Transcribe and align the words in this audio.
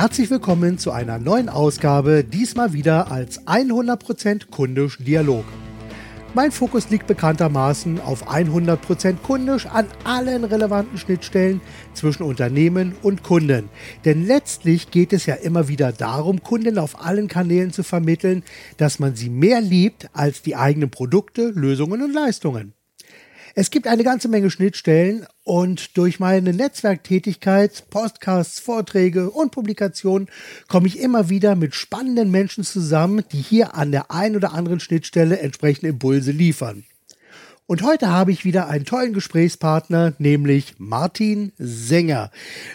Herzlich 0.00 0.30
willkommen 0.30 0.78
zu 0.78 0.92
einer 0.92 1.18
neuen 1.18 1.50
Ausgabe, 1.50 2.24
diesmal 2.24 2.72
wieder 2.72 3.12
als 3.12 3.46
100% 3.46 4.48
kundisch 4.48 4.96
Dialog. 4.96 5.44
Mein 6.32 6.52
Fokus 6.52 6.88
liegt 6.88 7.06
bekanntermaßen 7.06 8.00
auf 8.00 8.26
100% 8.26 9.18
kundisch 9.18 9.66
an 9.66 9.86
allen 10.04 10.44
relevanten 10.44 10.96
Schnittstellen 10.96 11.60
zwischen 11.92 12.22
Unternehmen 12.22 12.94
und 13.02 13.22
Kunden. 13.22 13.68
Denn 14.06 14.24
letztlich 14.24 14.90
geht 14.90 15.12
es 15.12 15.26
ja 15.26 15.34
immer 15.34 15.68
wieder 15.68 15.92
darum, 15.92 16.42
Kunden 16.42 16.78
auf 16.78 17.04
allen 17.04 17.28
Kanälen 17.28 17.70
zu 17.70 17.82
vermitteln, 17.82 18.42
dass 18.78 19.00
man 19.00 19.16
sie 19.16 19.28
mehr 19.28 19.60
liebt 19.60 20.08
als 20.14 20.40
die 20.40 20.56
eigenen 20.56 20.90
Produkte, 20.90 21.50
Lösungen 21.50 22.00
und 22.00 22.14
Leistungen. 22.14 22.72
Es 23.60 23.70
gibt 23.70 23.86
eine 23.86 24.04
ganze 24.04 24.28
Menge 24.28 24.50
Schnittstellen 24.50 25.26
und 25.44 25.98
durch 25.98 26.18
meine 26.18 26.54
Netzwerktätigkeit, 26.54 27.90
Podcasts, 27.90 28.58
Vorträge 28.58 29.28
und 29.30 29.52
Publikationen 29.52 30.30
komme 30.66 30.86
ich 30.86 30.98
immer 30.98 31.28
wieder 31.28 31.56
mit 31.56 31.74
spannenden 31.74 32.30
Menschen 32.30 32.64
zusammen, 32.64 33.22
die 33.32 33.42
hier 33.42 33.74
an 33.74 33.92
der 33.92 34.10
einen 34.10 34.36
oder 34.36 34.54
anderen 34.54 34.80
Schnittstelle 34.80 35.40
entsprechende 35.40 35.88
Impulse 35.88 36.30
liefern. 36.30 36.84
Und 37.66 37.82
heute 37.82 38.08
habe 38.08 38.32
ich 38.32 38.46
wieder 38.46 38.66
einen 38.68 38.86
tollen 38.86 39.12
Gesprächspartner, 39.12 40.14
nämlich 40.16 40.76
Martin 40.78 41.52
Sänger. 41.58 42.30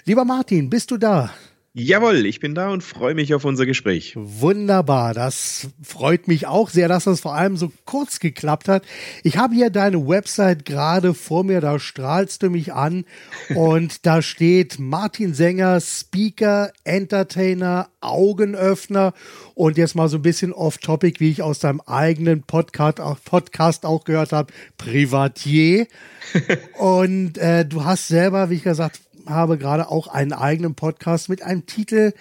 Lieber 0.06 0.24
Martin, 0.24 0.70
bist 0.70 0.92
du 0.92 0.98
da? 0.98 1.34
Jawohl, 1.78 2.26
ich 2.26 2.40
bin 2.40 2.56
da 2.56 2.70
und 2.70 2.86
freue 2.86 3.16
mich 3.16 3.34
auf 3.34 3.44
unser 3.44 3.66
Gespräch. 3.66 4.14
Wunderbar, 4.16 5.14
das 5.14 5.68
freut 5.84 6.26
mich 6.30 6.48
auch 6.48 6.70
sehr, 6.70 6.88
dass 6.88 7.04
das 7.04 7.20
vor 7.20 7.36
allem 7.36 7.58
so 7.58 7.70
kurz 7.84 8.22
geklappt 8.22 8.70
hat. 8.70 8.86
Ich 9.24 9.36
habe 9.36 9.56
hier 9.56 9.70
deine 9.70 10.08
Website 10.08 10.64
gerade 10.64 11.14
vor 11.14 11.44
mir, 11.44 11.60
da 11.60 11.78
strahlst 11.78 12.44
du 12.44 12.50
mich 12.50 12.72
an 12.72 13.04
und 13.56 14.06
da 14.06 14.22
steht 14.22 14.80
Martin 14.80 15.34
Sänger, 15.34 15.82
Speaker, 15.82 16.72
Entertainer, 16.86 17.90
Augenöffner 18.00 19.14
und 19.54 19.78
jetzt 19.78 19.96
mal 19.96 20.08
so 20.08 20.20
ein 20.20 20.22
bisschen 20.22 20.54
off-topic, 20.54 21.20
wie 21.20 21.30
ich 21.30 21.42
aus 21.42 21.60
deinem 21.60 21.82
eigenen 21.82 22.44
Podcast, 22.44 23.02
Podcast 23.26 23.86
auch 23.86 24.06
gehört 24.06 24.32
habe, 24.32 24.54
Privatier. 24.78 25.88
und 26.80 27.38
äh, 27.38 27.66
du 27.66 27.84
hast 27.84 28.08
selber, 28.08 28.50
wie 28.50 28.56
ich 28.56 28.64
gesagt 28.64 29.02
habe 29.28 29.58
gerade 29.58 29.90
auch 29.90 30.08
einen 30.08 30.34
eigenen 30.34 30.76
Podcast 30.76 31.30
mit 31.30 31.42
einem 31.42 31.66
Titel, 31.66 32.14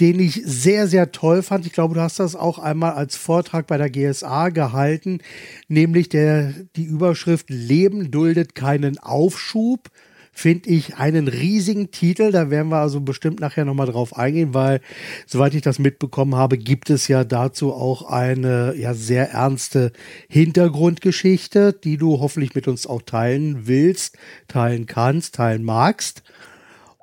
den 0.00 0.18
ich 0.18 0.40
sehr, 0.44 0.88
sehr 0.88 1.12
toll 1.12 1.42
fand. 1.42 1.66
Ich 1.66 1.72
glaube, 1.72 1.94
du 1.94 2.00
hast 2.00 2.18
das 2.18 2.34
auch 2.34 2.58
einmal 2.58 2.92
als 2.92 3.16
Vortrag 3.16 3.66
bei 3.66 3.76
der 3.76 3.90
GSA 3.90 4.48
gehalten, 4.48 5.18
nämlich 5.68 6.08
der, 6.08 6.54
die 6.76 6.84
Überschrift 6.84 7.50
Leben 7.50 8.10
duldet 8.10 8.54
keinen 8.54 8.98
Aufschub 8.98 9.90
finde 10.40 10.70
ich 10.70 10.96
einen 10.96 11.28
riesigen 11.28 11.90
Titel. 11.90 12.32
Da 12.32 12.48
werden 12.48 12.70
wir 12.70 12.78
also 12.78 13.00
bestimmt 13.00 13.40
nachher 13.40 13.66
nochmal 13.66 13.88
drauf 13.88 14.16
eingehen, 14.16 14.54
weil, 14.54 14.80
soweit 15.26 15.54
ich 15.54 15.60
das 15.60 15.78
mitbekommen 15.78 16.34
habe, 16.34 16.56
gibt 16.56 16.88
es 16.88 17.08
ja 17.08 17.24
dazu 17.24 17.74
auch 17.74 18.02
eine 18.10 18.74
ja 18.74 18.94
sehr 18.94 19.32
ernste 19.32 19.92
Hintergrundgeschichte, 20.30 21.74
die 21.74 21.98
du 21.98 22.20
hoffentlich 22.20 22.54
mit 22.54 22.68
uns 22.68 22.86
auch 22.86 23.02
teilen 23.02 23.66
willst, 23.66 24.16
teilen 24.48 24.86
kannst, 24.86 25.34
teilen 25.34 25.62
magst. 25.62 26.22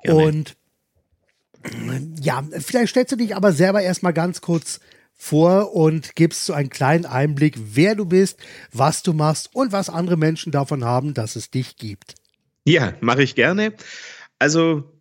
Gerne. 0.02 0.24
Und 0.24 0.56
ja, 2.20 2.42
vielleicht 2.58 2.90
stellst 2.90 3.12
du 3.12 3.16
dich 3.16 3.36
aber 3.36 3.52
selber 3.52 3.82
erstmal 3.82 4.14
ganz 4.14 4.40
kurz 4.40 4.80
vor 5.14 5.76
und 5.76 6.16
gibst 6.16 6.44
so 6.44 6.54
einen 6.54 6.70
kleinen 6.70 7.06
Einblick, 7.06 7.56
wer 7.56 7.94
du 7.94 8.04
bist, 8.04 8.38
was 8.72 9.04
du 9.04 9.12
machst 9.12 9.54
und 9.54 9.70
was 9.70 9.90
andere 9.90 10.16
Menschen 10.16 10.50
davon 10.50 10.84
haben, 10.84 11.14
dass 11.14 11.36
es 11.36 11.50
dich 11.50 11.76
gibt. 11.76 12.17
Ja, 12.68 12.92
mache 13.00 13.22
ich 13.22 13.34
gerne. 13.34 13.72
Also 14.38 14.97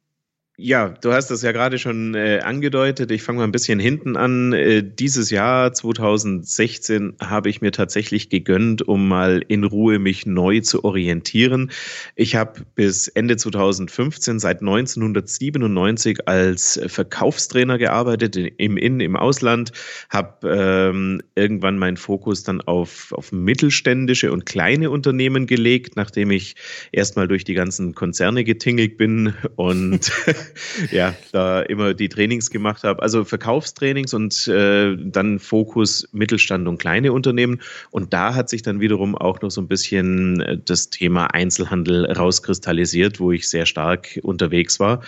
ja, 0.59 0.90
du 0.90 1.13
hast 1.13 1.29
das 1.29 1.44
ja 1.44 1.51
gerade 1.51 1.78
schon 1.78 2.16
äh, 2.16 2.40
angedeutet. 2.40 3.12
Ich 3.12 3.22
fange 3.22 3.38
mal 3.38 3.44
ein 3.44 3.51
bisschen 3.51 3.78
hinten 3.78 4.18
an. 4.18 4.53
Äh, 4.53 4.81
dieses 4.81 5.29
Jahr 5.29 5.72
2016 5.72 7.13
habe 7.22 7.50
ich 7.50 7.62
mir 7.62 7.72
tatsächlich 7.72 8.29
gegönnt, 8.29 8.81
um 8.81 9.07
mal 9.07 9.44
in 9.47 9.63
Ruhe 9.63 10.00
mich 10.00 10.25
neu 10.25 10.62
zu 10.62 10.84
orientieren. 10.84 11.69
Ich 12.16 12.35
habe 12.35 12.62
bis 12.73 13.07
Ende 13.07 13.38
2015 13.38 14.40
seit 14.40 14.62
1997 14.62 16.28
als 16.28 16.81
Verkaufstrainer 16.88 17.78
gearbeitet 17.78 18.35
im 18.35 18.78
In, 18.78 19.00
im 19.00 19.16
Ausland, 19.16 19.73
habe 20.09 20.50
ähm, 20.50 21.22
irgendwann 21.35 21.78
meinen 21.78 21.97
Fokus 21.97 22.41
dann 22.41 22.62
auf, 22.62 23.12
auf 23.12 23.31
mittelständische 23.31 24.31
und 24.31 24.47
kleine 24.47 24.90
Unternehmen 24.90 25.46
gelegt, 25.46 25.97
nachdem 25.97 26.31
ich 26.31 26.56
erstmal 26.91 27.28
durch 27.28 27.44
die 27.44 27.53
ganzen 27.53 27.94
Konzerne 27.94 28.44
getingelt 28.44 28.97
bin 28.97 29.35
und 29.56 30.12
ja, 30.91 31.13
da 31.31 31.62
immer 31.62 31.94
die 31.94 32.09
Trainings 32.09 32.50
gemacht 32.50 32.84
habe. 32.84 33.02
Also 33.02 33.24
Verkaufstrainings 33.24 34.13
und 34.13 34.47
äh, 34.47 34.96
dann 34.97 35.40
Fokus 35.40 36.08
Mittelstand 36.12 36.68
und 36.68 36.78
kleine 36.78 37.13
Unternehmen. 37.13 37.62
Und 37.91 38.13
da 38.13 38.35
hat 38.35 38.50
sich 38.50 38.62
dann 38.62 38.80
wiederum 38.80 39.16
auch 39.16 39.41
noch 39.41 39.52
so 39.52 39.62
ein 39.62 39.68
bisschen 39.68 40.41
äh, 40.41 40.58
das 40.63 40.90
Thema 40.90 41.28
Einzelhandel 41.28 42.12
rauskristallisiert, 42.12 43.19
wo 43.19 43.31
ich 43.31 43.50
sehr 43.50 43.66
stark 43.66 44.19
unterwegs 44.24 44.80
war. 44.80 45.02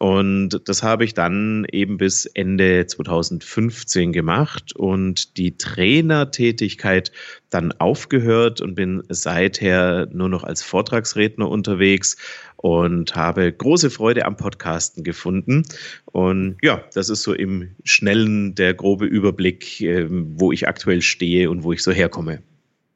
Und 0.00 0.60
das 0.68 0.82
habe 0.82 1.04
ich 1.04 1.14
dann 1.14 1.66
eben 1.70 1.98
bis 1.98 2.26
Ende 2.26 2.86
2015 2.86 4.12
gemacht 4.12 4.74
und 4.74 5.36
die 5.36 5.56
Trainertätigkeit 5.56 7.12
dann 7.50 7.72
aufgehört 7.72 8.60
und 8.60 8.74
bin 8.74 9.04
seither 9.08 10.08
nur 10.12 10.28
noch 10.28 10.42
als 10.42 10.62
Vortragsredner 10.62 11.48
unterwegs 11.48 12.16
und 12.64 13.14
habe 13.14 13.52
große 13.52 13.90
Freude 13.90 14.24
am 14.24 14.38
Podcasten 14.38 15.04
gefunden. 15.04 15.64
Und 16.06 16.56
ja, 16.62 16.82
das 16.94 17.10
ist 17.10 17.22
so 17.22 17.34
im 17.34 17.76
Schnellen 17.84 18.54
der 18.54 18.72
grobe 18.72 19.04
Überblick, 19.04 19.82
ähm, 19.82 20.32
wo 20.36 20.50
ich 20.50 20.66
aktuell 20.66 21.02
stehe 21.02 21.50
und 21.50 21.62
wo 21.62 21.74
ich 21.74 21.82
so 21.82 21.92
herkomme. 21.92 22.42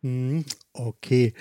Mhm. 0.00 0.46
Okay, 0.72 1.34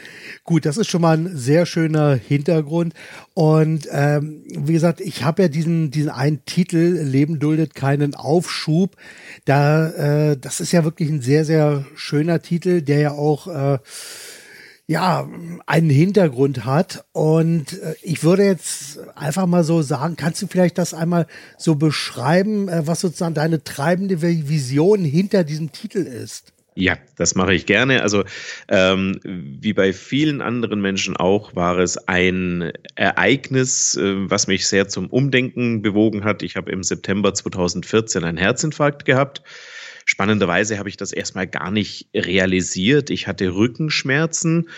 gut, 0.43 0.65
das 0.65 0.75
ist 0.75 0.89
schon 0.89 1.03
mal 1.03 1.15
ein 1.15 1.37
sehr 1.37 1.65
schöner 1.65 2.15
Hintergrund. 2.15 2.93
Und 3.33 3.87
ähm, 3.91 4.43
wie 4.49 4.73
gesagt, 4.73 4.99
ich 4.99 5.23
habe 5.23 5.43
ja 5.43 5.47
diesen, 5.47 5.91
diesen 5.91 6.09
einen 6.09 6.43
Titel, 6.43 6.99
Leben 7.01 7.39
duldet 7.39 7.75
keinen 7.75 8.13
Aufschub. 8.13 8.97
Da, 9.45 10.31
äh, 10.31 10.37
das 10.37 10.59
ist 10.59 10.73
ja 10.73 10.83
wirklich 10.83 11.09
ein 11.09 11.21
sehr, 11.21 11.45
sehr 11.45 11.85
schöner 11.95 12.41
Titel, 12.41 12.81
der 12.81 12.99
ja 12.99 13.11
auch 13.11 13.47
äh, 13.47 13.77
ja, 14.87 15.29
einen 15.65 15.89
Hintergrund 15.89 16.65
hat. 16.65 17.05
Und 17.11 17.73
äh, 17.73 17.95
ich 18.01 18.23
würde 18.23 18.45
jetzt 18.45 18.99
einfach 19.15 19.45
mal 19.45 19.63
so 19.63 19.81
sagen, 19.81 20.15
kannst 20.15 20.41
du 20.41 20.47
vielleicht 20.47 20.77
das 20.77 20.93
einmal 20.93 21.27
so 21.57 21.75
beschreiben, 21.75 22.69
äh, 22.69 22.87
was 22.87 23.01
sozusagen 23.01 23.35
deine 23.35 23.63
treibende 23.63 24.21
Vision 24.21 25.03
hinter 25.03 25.43
diesem 25.43 25.73
Titel 25.73 25.99
ist? 25.99 26.53
Ja, 26.79 26.95
das 27.15 27.33
mache 27.33 27.55
ich 27.55 27.65
gerne. 27.65 28.03
Also 28.03 28.23
ähm, 28.69 29.19
wie 29.23 29.73
bei 29.73 29.93
vielen 29.93 30.41
anderen 30.41 30.79
Menschen 30.79 31.17
auch 31.17 31.55
war 31.55 31.79
es 31.79 31.97
ein 32.07 32.71
Ereignis, 32.93 33.97
äh, 33.97 34.29
was 34.29 34.45
mich 34.47 34.67
sehr 34.67 34.87
zum 34.87 35.07
Umdenken 35.07 35.81
bewogen 35.81 36.23
hat. 36.23 36.43
Ich 36.43 36.55
habe 36.55 36.71
im 36.71 36.83
September 36.83 37.33
2014 37.33 38.23
einen 38.23 38.37
Herzinfarkt 38.37 39.05
gehabt. 39.05 39.41
Spannenderweise 40.07 40.79
habe 40.79 40.87
ich 40.87 40.95
das 40.95 41.11
erstmal 41.11 41.47
gar 41.47 41.69
nicht 41.69 42.07
realisiert. 42.15 43.09
Ich 43.09 43.27
hatte 43.27 43.53
Rückenschmerzen 43.53 44.69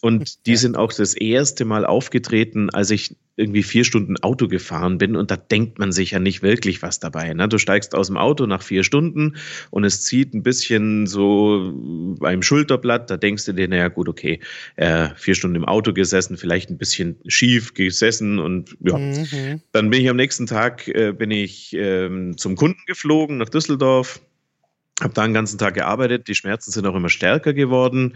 und 0.00 0.46
die 0.46 0.56
sind 0.56 0.76
auch 0.76 0.92
das 0.92 1.14
erste 1.14 1.64
Mal 1.64 1.86
aufgetreten, 1.86 2.68
als 2.68 2.90
ich 2.90 3.16
irgendwie 3.36 3.62
vier 3.62 3.84
Stunden 3.84 4.16
Auto 4.16 4.48
gefahren 4.48 4.98
bin. 4.98 5.14
Und 5.14 5.30
da 5.30 5.36
denkt 5.36 5.78
man 5.78 5.92
sich 5.92 6.10
ja 6.10 6.18
nicht 6.18 6.42
wirklich 6.42 6.82
was 6.82 6.98
dabei. 6.98 7.32
Ne? 7.32 7.46
Du 7.46 7.58
steigst 7.58 7.94
aus 7.94 8.08
dem 8.08 8.16
Auto 8.16 8.46
nach 8.46 8.62
vier 8.62 8.82
Stunden 8.82 9.36
und 9.70 9.84
es 9.84 10.02
zieht 10.02 10.34
ein 10.34 10.42
bisschen 10.42 11.06
so 11.06 11.72
beim 12.18 12.42
Schulterblatt. 12.42 13.08
Da 13.08 13.16
denkst 13.16 13.44
du 13.44 13.52
dir, 13.52 13.68
naja, 13.68 13.86
gut, 13.86 14.08
okay, 14.08 14.40
äh, 14.74 15.10
vier 15.14 15.36
Stunden 15.36 15.54
im 15.54 15.64
Auto 15.64 15.92
gesessen, 15.92 16.36
vielleicht 16.36 16.70
ein 16.70 16.78
bisschen 16.78 17.20
schief 17.28 17.74
gesessen. 17.74 18.40
Und 18.40 18.76
ja, 18.80 18.98
mhm. 18.98 19.62
dann 19.70 19.90
bin 19.90 20.00
ich 20.00 20.10
am 20.10 20.16
nächsten 20.16 20.46
Tag 20.46 20.88
äh, 20.88 21.12
bin 21.12 21.30
ich 21.30 21.72
äh, 21.74 22.34
zum 22.36 22.56
Kunden 22.56 22.82
geflogen 22.88 23.38
nach 23.38 23.48
Düsseldorf 23.48 24.20
habe 25.02 25.14
da 25.14 25.24
den 25.24 25.34
ganzen 25.34 25.58
Tag 25.58 25.74
gearbeitet, 25.74 26.28
die 26.28 26.34
Schmerzen 26.34 26.70
sind 26.70 26.86
auch 26.86 26.94
immer 26.94 27.08
stärker 27.08 27.52
geworden. 27.52 28.14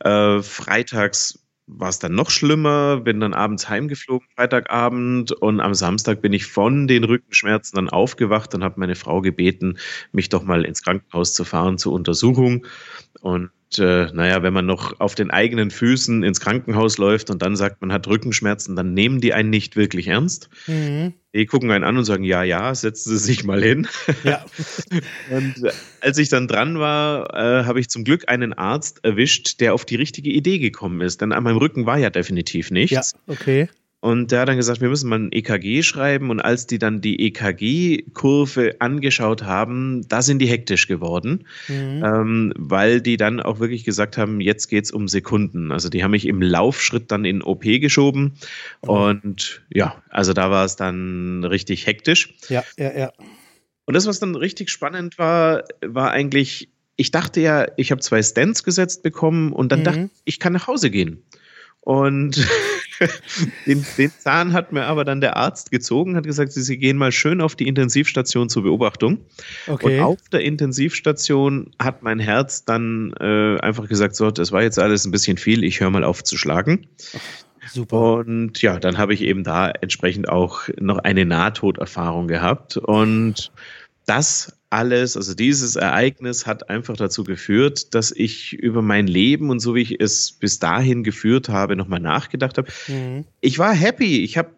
Äh, 0.00 0.42
freitags 0.42 1.38
war 1.66 1.88
es 1.88 1.98
dann 1.98 2.14
noch 2.14 2.30
schlimmer, 2.30 2.98
bin 2.98 3.20
dann 3.20 3.34
abends 3.34 3.68
heimgeflogen, 3.68 4.26
Freitagabend, 4.36 5.32
und 5.32 5.60
am 5.60 5.74
Samstag 5.74 6.20
bin 6.20 6.32
ich 6.32 6.46
von 6.46 6.86
den 6.86 7.04
Rückenschmerzen 7.04 7.76
dann 7.76 7.88
aufgewacht 7.88 8.54
und 8.54 8.64
habe 8.64 8.80
meine 8.80 8.94
Frau 8.96 9.20
gebeten, 9.20 9.78
mich 10.12 10.28
doch 10.28 10.42
mal 10.42 10.64
ins 10.64 10.82
Krankenhaus 10.82 11.34
zu 11.34 11.44
fahren 11.44 11.78
zur 11.78 11.92
Untersuchung. 11.92 12.66
Und 13.20 13.50
äh, 13.78 14.06
naja, 14.12 14.42
wenn 14.42 14.52
man 14.52 14.66
noch 14.66 14.98
auf 15.00 15.14
den 15.14 15.30
eigenen 15.30 15.70
Füßen 15.70 16.22
ins 16.22 16.40
Krankenhaus 16.40 16.98
läuft 16.98 17.30
und 17.30 17.40
dann 17.42 17.56
sagt, 17.56 17.80
man 17.80 17.92
hat 17.92 18.06
Rückenschmerzen, 18.06 18.76
dann 18.76 18.92
nehmen 18.92 19.20
die 19.20 19.32
einen 19.32 19.50
nicht 19.50 19.76
wirklich 19.76 20.08
ernst. 20.08 20.50
Mhm. 20.66 21.14
Die 21.34 21.46
gucken 21.46 21.70
einen 21.70 21.84
an 21.84 21.96
und 21.96 22.04
sagen, 22.04 22.24
ja, 22.24 22.42
ja, 22.42 22.74
setzen 22.74 23.16
Sie 23.16 23.24
sich 23.24 23.44
mal 23.44 23.62
hin. 23.62 23.88
Ja. 24.22 24.44
und 25.30 25.64
äh, 25.64 25.72
als 26.00 26.18
ich 26.18 26.28
dann 26.28 26.46
dran 26.46 26.78
war, 26.78 27.32
äh, 27.34 27.64
habe 27.64 27.80
ich 27.80 27.88
zum 27.88 28.04
Glück 28.04 28.28
einen 28.28 28.52
Arzt 28.52 29.02
erwischt, 29.02 29.60
der 29.60 29.72
auf 29.72 29.86
die 29.86 29.96
richtige 29.96 30.30
Idee 30.30 30.58
gekommen 30.58 31.00
ist. 31.00 31.22
Denn 31.22 31.32
an 31.32 31.42
meinem 31.42 31.56
Rücken 31.56 31.86
war 31.86 31.96
ja 31.98 32.10
definitiv 32.10 32.70
nichts. 32.70 33.14
Ja, 33.26 33.32
okay. 33.32 33.68
Und 34.02 34.32
der 34.32 34.40
hat 34.40 34.48
dann 34.48 34.56
gesagt, 34.56 34.80
wir 34.80 34.88
müssen 34.88 35.08
mal 35.08 35.20
ein 35.20 35.30
EKG 35.30 35.84
schreiben. 35.84 36.30
Und 36.30 36.40
als 36.40 36.66
die 36.66 36.80
dann 36.80 37.00
die 37.00 37.24
EKG-Kurve 37.24 38.74
angeschaut 38.80 39.44
haben, 39.44 40.04
da 40.08 40.22
sind 40.22 40.40
die 40.40 40.46
hektisch 40.46 40.88
geworden, 40.88 41.46
mhm. 41.68 42.02
ähm, 42.04 42.52
weil 42.58 43.00
die 43.00 43.16
dann 43.16 43.38
auch 43.38 43.60
wirklich 43.60 43.84
gesagt 43.84 44.18
haben, 44.18 44.40
jetzt 44.40 44.66
geht 44.66 44.86
es 44.86 44.90
um 44.90 45.06
Sekunden. 45.06 45.70
Also 45.70 45.88
die 45.88 46.02
haben 46.02 46.10
mich 46.10 46.26
im 46.26 46.42
Laufschritt 46.42 47.12
dann 47.12 47.24
in 47.24 47.42
OP 47.42 47.62
geschoben. 47.62 48.34
Mhm. 48.82 48.88
Und 48.88 49.62
ja, 49.72 50.02
also 50.10 50.32
da 50.32 50.50
war 50.50 50.64
es 50.64 50.74
dann 50.74 51.44
richtig 51.44 51.86
hektisch. 51.86 52.34
Ja, 52.48 52.64
ja, 52.76 52.98
ja. 52.98 53.12
Und 53.84 53.94
das, 53.94 54.06
was 54.06 54.18
dann 54.18 54.34
richtig 54.34 54.70
spannend 54.70 55.16
war, 55.16 55.62
war 55.80 56.10
eigentlich, 56.10 56.68
ich 56.96 57.12
dachte 57.12 57.40
ja, 57.40 57.68
ich 57.76 57.92
habe 57.92 58.00
zwei 58.00 58.20
Stents 58.20 58.64
gesetzt 58.64 59.04
bekommen 59.04 59.52
und 59.52 59.70
dann 59.70 59.80
mhm. 59.80 59.84
dachte 59.84 60.00
ich, 60.02 60.20
ich 60.24 60.40
kann 60.40 60.54
nach 60.54 60.66
Hause 60.66 60.90
gehen. 60.90 61.22
Und 61.82 62.44
den, 63.66 63.84
den, 63.98 64.12
Zahn 64.18 64.52
hat 64.52 64.72
mir 64.72 64.84
aber 64.84 65.04
dann 65.04 65.20
der 65.20 65.36
Arzt 65.36 65.70
gezogen, 65.70 66.16
hat 66.16 66.24
gesagt, 66.24 66.52
Sie 66.52 66.78
gehen 66.78 66.96
mal 66.96 67.12
schön 67.12 67.40
auf 67.40 67.56
die 67.56 67.66
Intensivstation 67.66 68.48
zur 68.48 68.62
Beobachtung. 68.62 69.18
Okay. 69.66 69.98
Und 69.98 70.04
auf 70.04 70.28
der 70.30 70.40
Intensivstation 70.40 71.70
hat 71.78 72.02
mein 72.02 72.18
Herz 72.18 72.64
dann 72.64 73.12
äh, 73.20 73.58
einfach 73.60 73.88
gesagt, 73.88 74.16
so, 74.16 74.30
das 74.30 74.52
war 74.52 74.62
jetzt 74.62 74.78
alles 74.78 75.04
ein 75.04 75.10
bisschen 75.10 75.36
viel, 75.36 75.64
ich 75.64 75.80
höre 75.80 75.90
mal 75.90 76.04
auf 76.04 76.22
zu 76.22 76.36
schlagen. 76.36 76.86
Super. 77.70 78.14
Und 78.14 78.60
ja, 78.60 78.78
dann 78.78 78.98
habe 78.98 79.14
ich 79.14 79.22
eben 79.22 79.44
da 79.44 79.70
entsprechend 79.70 80.28
auch 80.28 80.68
noch 80.80 80.98
eine 80.98 81.24
Nahtoderfahrung 81.24 82.28
gehabt. 82.28 82.76
Und 82.76 83.52
das 84.06 84.58
alles, 84.72 85.16
also 85.16 85.34
dieses 85.34 85.76
Ereignis 85.76 86.46
hat 86.46 86.70
einfach 86.70 86.96
dazu 86.96 87.24
geführt, 87.24 87.94
dass 87.94 88.10
ich 88.10 88.54
über 88.54 88.80
mein 88.80 89.06
Leben 89.06 89.50
und 89.50 89.60
so 89.60 89.74
wie 89.74 89.82
ich 89.82 90.00
es 90.00 90.32
bis 90.32 90.58
dahin 90.58 91.04
geführt 91.04 91.48
habe, 91.48 91.76
nochmal 91.76 92.00
nachgedacht 92.00 92.56
habe. 92.56 92.68
Mhm. 92.88 93.24
Ich 93.40 93.58
war 93.58 93.74
happy. 93.74 94.24
Ich 94.24 94.38
habe, 94.38 94.50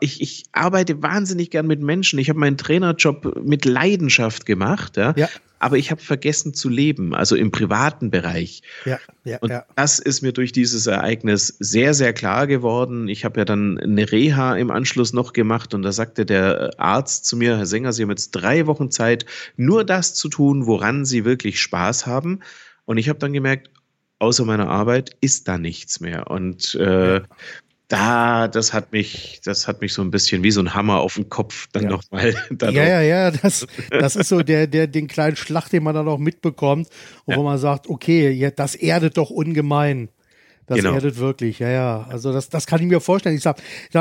ich, 0.00 0.20
ich 0.20 0.44
arbeite 0.52 1.02
wahnsinnig 1.02 1.50
gern 1.50 1.66
mit 1.66 1.80
Menschen. 1.80 2.18
Ich 2.18 2.28
habe 2.28 2.38
meinen 2.38 2.56
Trainerjob 2.56 3.44
mit 3.44 3.64
Leidenschaft 3.64 4.44
gemacht. 4.44 4.96
Ja. 4.96 5.14
ja 5.16 5.28
aber 5.60 5.76
ich 5.76 5.90
habe 5.90 6.00
vergessen 6.00 6.54
zu 6.54 6.68
leben, 6.68 7.14
also 7.14 7.36
im 7.36 7.52
privaten 7.52 8.10
Bereich. 8.10 8.62
Ja, 8.86 8.98
ja, 9.24 9.38
und 9.40 9.50
ja. 9.50 9.64
das 9.76 9.98
ist 9.98 10.22
mir 10.22 10.32
durch 10.32 10.52
dieses 10.52 10.86
Ereignis 10.86 11.54
sehr, 11.60 11.92
sehr 11.92 12.14
klar 12.14 12.46
geworden. 12.46 13.08
Ich 13.08 13.26
habe 13.26 13.38
ja 13.40 13.44
dann 13.44 13.78
eine 13.78 14.10
Reha 14.10 14.56
im 14.56 14.70
Anschluss 14.70 15.12
noch 15.12 15.34
gemacht 15.34 15.74
und 15.74 15.82
da 15.82 15.92
sagte 15.92 16.24
der 16.24 16.70
Arzt 16.78 17.26
zu 17.26 17.36
mir, 17.36 17.58
Herr 17.58 17.66
Sänger, 17.66 17.92
Sie 17.92 18.02
haben 18.02 18.10
jetzt 18.10 18.30
drei 18.30 18.66
Wochen 18.66 18.90
Zeit, 18.90 19.26
nur 19.60 19.84
das 19.84 20.14
zu 20.14 20.28
tun, 20.28 20.66
woran 20.66 21.04
Sie 21.04 21.24
wirklich 21.24 21.60
Spaß 21.60 22.06
haben. 22.06 22.40
Und 22.86 22.96
ich 22.98 23.08
habe 23.08 23.18
dann 23.18 23.32
gemerkt, 23.32 23.70
außer 24.18 24.44
meiner 24.44 24.68
Arbeit 24.68 25.16
ist 25.20 25.48
da 25.48 25.58
nichts 25.58 26.00
mehr. 26.00 26.30
Und 26.30 26.74
äh, 26.76 27.20
da, 27.88 28.48
das 28.48 28.72
hat 28.72 28.92
mich, 28.92 29.40
das 29.44 29.68
hat 29.68 29.82
mich 29.82 29.92
so 29.92 30.00
ein 30.00 30.10
bisschen 30.10 30.42
wie 30.42 30.50
so 30.50 30.60
ein 30.60 30.74
Hammer 30.74 31.00
auf 31.00 31.14
den 31.14 31.28
Kopf 31.28 31.68
dann 31.72 31.84
ja. 31.84 31.90
nochmal. 31.90 32.34
Ja, 32.62 32.70
ja, 32.70 33.00
ja, 33.02 33.30
das, 33.30 33.66
das 33.90 34.16
ist 34.16 34.28
so 34.28 34.42
der, 34.42 34.66
der, 34.66 34.86
den 34.86 35.08
kleinen 35.08 35.36
Schlag, 35.36 35.68
den 35.68 35.82
man 35.82 35.94
dann 35.94 36.08
auch 36.08 36.18
mitbekommt, 36.18 36.88
wo 37.26 37.32
ja. 37.32 37.42
man 37.42 37.58
sagt, 37.58 37.88
okay, 37.88 38.52
das 38.56 38.74
erdet 38.74 39.18
doch 39.18 39.30
ungemein. 39.30 40.08
Das 40.70 40.78
genau. 40.78 40.94
erdet 40.94 41.18
wirklich, 41.18 41.58
ja, 41.58 41.68
ja. 41.68 42.06
Also 42.10 42.32
das, 42.32 42.48
das 42.48 42.64
kann 42.64 42.80
ich 42.80 42.86
mir 42.86 43.00
vorstellen. 43.00 43.34
Ich 43.34 43.42
sag, 43.42 43.58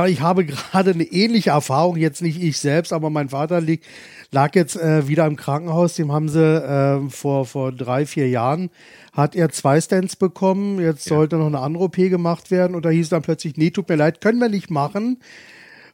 ich 0.08 0.22
habe 0.22 0.46
gerade 0.46 0.92
eine 0.92 1.04
ähnliche 1.04 1.50
Erfahrung, 1.50 1.98
jetzt 1.98 2.22
nicht 2.22 2.40
ich 2.40 2.60
selbst, 2.60 2.94
aber 2.94 3.10
mein 3.10 3.30
Vater 3.30 3.60
liegt, 3.60 3.86
lag 4.32 4.56
jetzt 4.56 4.76
äh, 4.76 5.08
wieder 5.08 5.26
im 5.26 5.36
Krankenhaus. 5.36 5.96
Dem 5.96 6.12
haben 6.12 6.30
sie 6.30 6.40
äh, 6.44 7.10
vor, 7.10 7.46
vor 7.46 7.72
drei, 7.72 8.06
vier 8.06 8.30
Jahren 8.30 8.70
hat 9.12 9.36
er 9.36 9.50
zwei 9.50 9.82
Stents 9.82 10.16
bekommen. 10.16 10.80
Jetzt 10.80 11.10
ja. 11.10 11.16
sollte 11.16 11.38
noch 11.38 11.48
eine 11.48 11.60
andere 11.60 11.86
OP 11.86 11.96
gemacht 11.96 12.52
werden 12.52 12.76
und 12.76 12.86
da 12.86 12.90
hieß 12.90 13.10
dann 13.10 13.22
plötzlich, 13.22 13.58
nee, 13.58 13.72
tut 13.72 13.90
mir 13.90 13.96
leid, 13.96 14.22
können 14.22 14.40
wir 14.40 14.50
nicht 14.50 14.70
machen, 14.70 15.20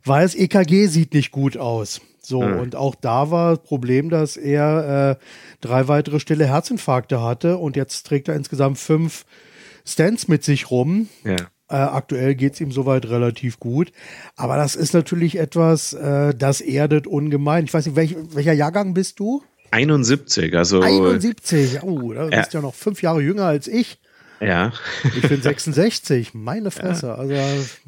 weil 0.03 0.23
das 0.23 0.35
EKG 0.35 0.87
sieht 0.87 1.13
nicht 1.13 1.31
gut 1.31 1.57
aus. 1.57 2.01
So, 2.19 2.41
mhm. 2.41 2.59
und 2.59 2.75
auch 2.75 2.95
da 2.95 3.29
war 3.29 3.55
das 3.55 3.63
Problem, 3.63 4.09
dass 4.09 4.35
er 4.35 5.11
äh, 5.11 5.25
drei 5.61 5.87
weitere 5.87 6.19
stille 6.19 6.47
Herzinfarkte 6.47 7.21
hatte 7.21 7.57
und 7.57 7.75
jetzt 7.75 8.07
trägt 8.07 8.27
er 8.27 8.35
insgesamt 8.35 8.79
fünf 8.79 9.25
Stents 9.85 10.27
mit 10.27 10.43
sich 10.43 10.71
rum. 10.71 11.07
Ja. 11.23 11.35
Äh, 11.67 11.75
aktuell 11.75 12.35
geht 12.35 12.53
es 12.53 12.61
ihm 12.61 12.71
soweit 12.71 13.07
relativ 13.07 13.59
gut. 13.59 13.91
Aber 14.35 14.55
das 14.55 14.75
ist 14.75 14.93
natürlich 14.93 15.37
etwas, 15.37 15.93
äh, 15.93 16.33
das 16.35 16.61
erdet 16.61 17.07
ungemein. 17.07 17.65
Ich 17.65 17.73
weiß 17.73 17.87
nicht, 17.87 17.95
welch, 17.95 18.15
welcher 18.33 18.53
Jahrgang 18.53 18.93
bist 18.93 19.19
du? 19.19 19.43
71, 19.71 20.55
also. 20.55 20.81
71, 20.81 21.81
oh, 21.83 22.13
da 22.13 22.27
bist 22.27 22.53
ja 22.53 22.61
noch 22.61 22.75
fünf 22.75 23.01
Jahre 23.01 23.21
jünger 23.21 23.45
als 23.45 23.67
ich. 23.67 23.99
Ja. 24.41 24.73
Ich 25.15 25.27
bin 25.27 25.41
66, 25.41 26.33
meine 26.33 26.69
Fresse. 26.71 27.07
Ja. 27.07 27.15
Also, 27.15 27.33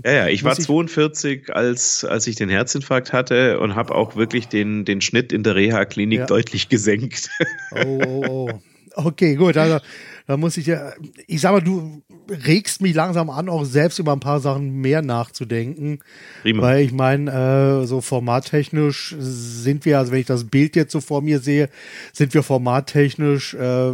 ja, 0.04 0.12
ja, 0.12 0.28
ich 0.28 0.44
war 0.44 0.56
42, 0.56 1.54
als, 1.54 2.04
als 2.04 2.26
ich 2.28 2.36
den 2.36 2.50
Herzinfarkt 2.50 3.14
hatte 3.14 3.60
und 3.60 3.76
habe 3.76 3.94
auch 3.96 4.16
wirklich 4.16 4.48
den, 4.48 4.86
den 4.86 5.02
Schnitt 5.02 5.32
in 5.34 5.44
der 5.44 5.56
Reha-Klinik 5.56 6.20
ja. 6.20 6.26
deutlich 6.26 6.70
gesenkt. 6.70 7.30
Oh, 7.72 8.02
oh, 8.06 8.26
oh. 8.28 8.50
Okay, 8.96 9.36
gut. 9.36 9.58
Also, 9.58 9.80
da 10.28 10.36
muss 10.36 10.58
ich 10.58 10.68
ja, 10.68 10.92
ich 11.26 11.40
sag 11.40 11.54
mal, 11.54 11.62
du 11.62 12.04
regst 12.30 12.82
mich 12.82 12.94
langsam 12.94 13.30
an, 13.30 13.48
auch 13.48 13.64
selbst 13.64 13.98
über 13.98 14.12
ein 14.12 14.20
paar 14.20 14.42
Sachen 14.42 14.82
mehr 14.82 15.02
nachzudenken. 15.02 16.00
Prima. 16.42 16.62
Weil 16.62 16.82
ich 16.82 16.92
meine, 16.92 17.32
äh, 17.32 17.86
so 17.86 18.02
formattechnisch 18.02 19.16
sind 19.18 19.86
wir, 19.86 19.98
also 19.98 20.12
wenn 20.12 20.20
ich 20.20 20.26
das 20.26 20.44
Bild 20.44 20.76
jetzt 20.76 20.92
so 20.92 21.00
vor 21.00 21.22
mir 21.22 21.40
sehe, 21.40 21.70
sind 22.12 22.34
wir 22.34 22.44
formattechnisch 22.44 23.54
äh, 23.54 23.94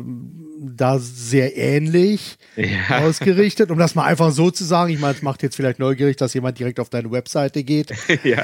da 0.63 0.99
sehr 0.99 1.57
ähnlich 1.57 2.37
ja. 2.55 2.99
ausgerichtet. 2.99 3.71
Um 3.71 3.77
das 3.77 3.95
mal 3.95 4.05
einfach 4.05 4.31
so 4.31 4.51
zu 4.51 4.63
sagen, 4.63 4.91
ich 4.91 4.99
meine, 4.99 5.13
es 5.13 5.21
macht 5.21 5.43
jetzt 5.43 5.55
vielleicht 5.55 5.79
neugierig, 5.79 6.17
dass 6.17 6.33
jemand 6.33 6.59
direkt 6.59 6.79
auf 6.79 6.89
deine 6.89 7.11
Webseite 7.11 7.63
geht. 7.63 7.93
ja. 8.23 8.43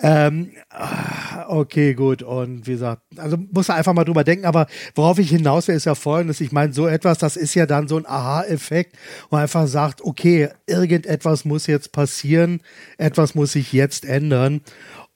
Ähm, 0.00 0.50
okay, 1.48 1.94
gut. 1.94 2.22
Und 2.22 2.66
wie 2.66 2.72
gesagt, 2.72 3.02
also 3.16 3.36
muss 3.36 3.68
man 3.68 3.78
einfach 3.78 3.94
mal 3.94 4.04
drüber 4.04 4.24
denken. 4.24 4.46
Aber 4.46 4.66
worauf 4.94 5.18
ich 5.18 5.30
hinaus 5.30 5.68
will, 5.68 5.76
ist 5.76 5.86
ja 5.86 5.94
folgendes. 5.94 6.40
Ich 6.40 6.52
meine, 6.52 6.72
so 6.72 6.86
etwas, 6.86 7.18
das 7.18 7.36
ist 7.36 7.54
ja 7.54 7.66
dann 7.66 7.88
so 7.88 7.96
ein 7.96 8.06
Aha-Effekt, 8.06 8.96
wo 9.30 9.36
man 9.36 9.42
einfach 9.42 9.66
sagt, 9.66 10.02
okay, 10.02 10.48
irgendetwas 10.66 11.44
muss 11.44 11.66
jetzt 11.66 11.92
passieren, 11.92 12.60
etwas 12.98 13.34
muss 13.34 13.52
sich 13.52 13.72
jetzt 13.72 14.04
ändern. 14.04 14.60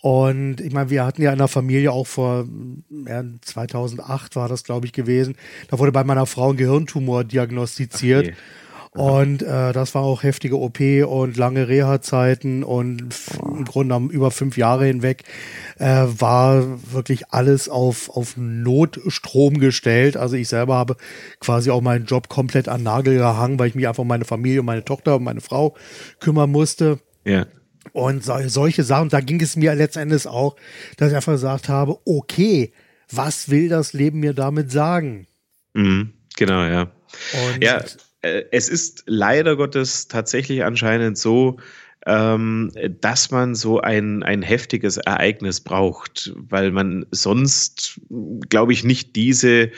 Und 0.01 0.61
ich 0.61 0.73
meine, 0.73 0.91
wir 0.91 1.05
hatten 1.05 1.23
ja 1.23 1.33
in 1.33 1.39
der 1.39 1.49
Familie 1.49 1.91
auch 1.91 2.07
vor 2.07 2.47
ja, 3.07 3.25
2008 3.43 4.37
war 4.37 4.49
das, 4.49 4.63
glaube 4.63 4.87
ich, 4.87 4.93
gewesen. 4.93 5.37
Da 5.69 5.79
wurde 5.79 5.93
bei 5.93 6.05
meiner 6.05 6.27
Frau 6.27 6.51
ein 6.51 6.57
Gehirntumor 6.57 7.25
diagnostiziert. 7.25 8.29
Okay. 8.29 8.37
Und 8.93 9.43
äh, 9.43 9.73
das 9.73 9.95
war 9.95 10.03
auch 10.03 10.23
heftige 10.23 10.59
OP 10.59 10.81
und 10.81 11.37
lange 11.37 11.69
Reha-Zeiten 11.69 12.65
und 12.65 13.15
im 13.43 13.65
Grunde 13.65 13.89
genommen 13.89 14.11
über 14.11 14.31
fünf 14.31 14.57
Jahre 14.57 14.87
hinweg 14.87 15.25
äh, 15.79 16.05
war 16.07 16.65
wirklich 16.93 17.31
alles 17.31 17.69
auf, 17.69 18.09
auf 18.11 18.37
Notstrom 18.37 19.59
gestellt. 19.59 20.17
Also 20.17 20.37
ich 20.37 20.49
selber 20.49 20.77
habe 20.77 20.97
quasi 21.39 21.71
auch 21.71 21.83
meinen 21.83 22.07
Job 22.07 22.29
komplett 22.29 22.69
an 22.69 22.83
Nagel 22.83 23.19
gehangen, 23.19 23.59
weil 23.59 23.69
ich 23.69 23.75
mich 23.75 23.87
einfach 23.87 24.03
um 24.03 24.09
meine 24.09 24.25
Familie, 24.25 24.63
meine 24.63 24.85
Tochter 24.85 25.17
und 25.17 25.23
meine 25.23 25.43
Frau 25.43 25.77
kümmern 26.19 26.51
musste. 26.51 26.99
Ja. 27.25 27.47
Und 27.93 28.25
so, 28.25 28.37
solche 28.47 28.85
Sachen, 28.85 29.09
da 29.09 29.21
ging 29.21 29.41
es 29.41 29.57
mir 29.57 29.75
letztendlich 29.75 30.27
auch, 30.27 30.57
dass 30.97 31.11
ich 31.11 31.17
einfach 31.17 31.33
gesagt 31.33 31.69
habe, 31.69 31.99
okay, 32.05 32.73
was 33.11 33.49
will 33.49 33.69
das 33.69 33.93
Leben 33.93 34.21
mir 34.21 34.35
damit 34.35 34.71
sagen? 34.71 35.27
Mhm, 35.75 36.13
genau, 36.37 36.65
ja. 36.65 36.91
Und 37.53 37.63
ja, 37.63 37.83
äh, 38.23 38.45
es 38.51 38.69
ist 38.69 39.05
leider 39.07 39.57
Gottes 39.57 40.09
tatsächlich 40.09 40.65
anscheinend 40.65 41.19
so, 41.19 41.59
ähm, 42.07 42.73
dass 43.01 43.31
man 43.31 43.55
so 43.55 43.81
ein, 43.81 44.23
ein 44.23 44.43
heftiges 44.43 44.97
Ereignis 44.97 45.61
braucht, 45.61 46.33
weil 46.37 46.71
man 46.71 47.07
sonst, 47.11 48.01
glaube 48.49 48.73
ich, 48.73 48.85
nicht 48.85 49.17
diese 49.17 49.71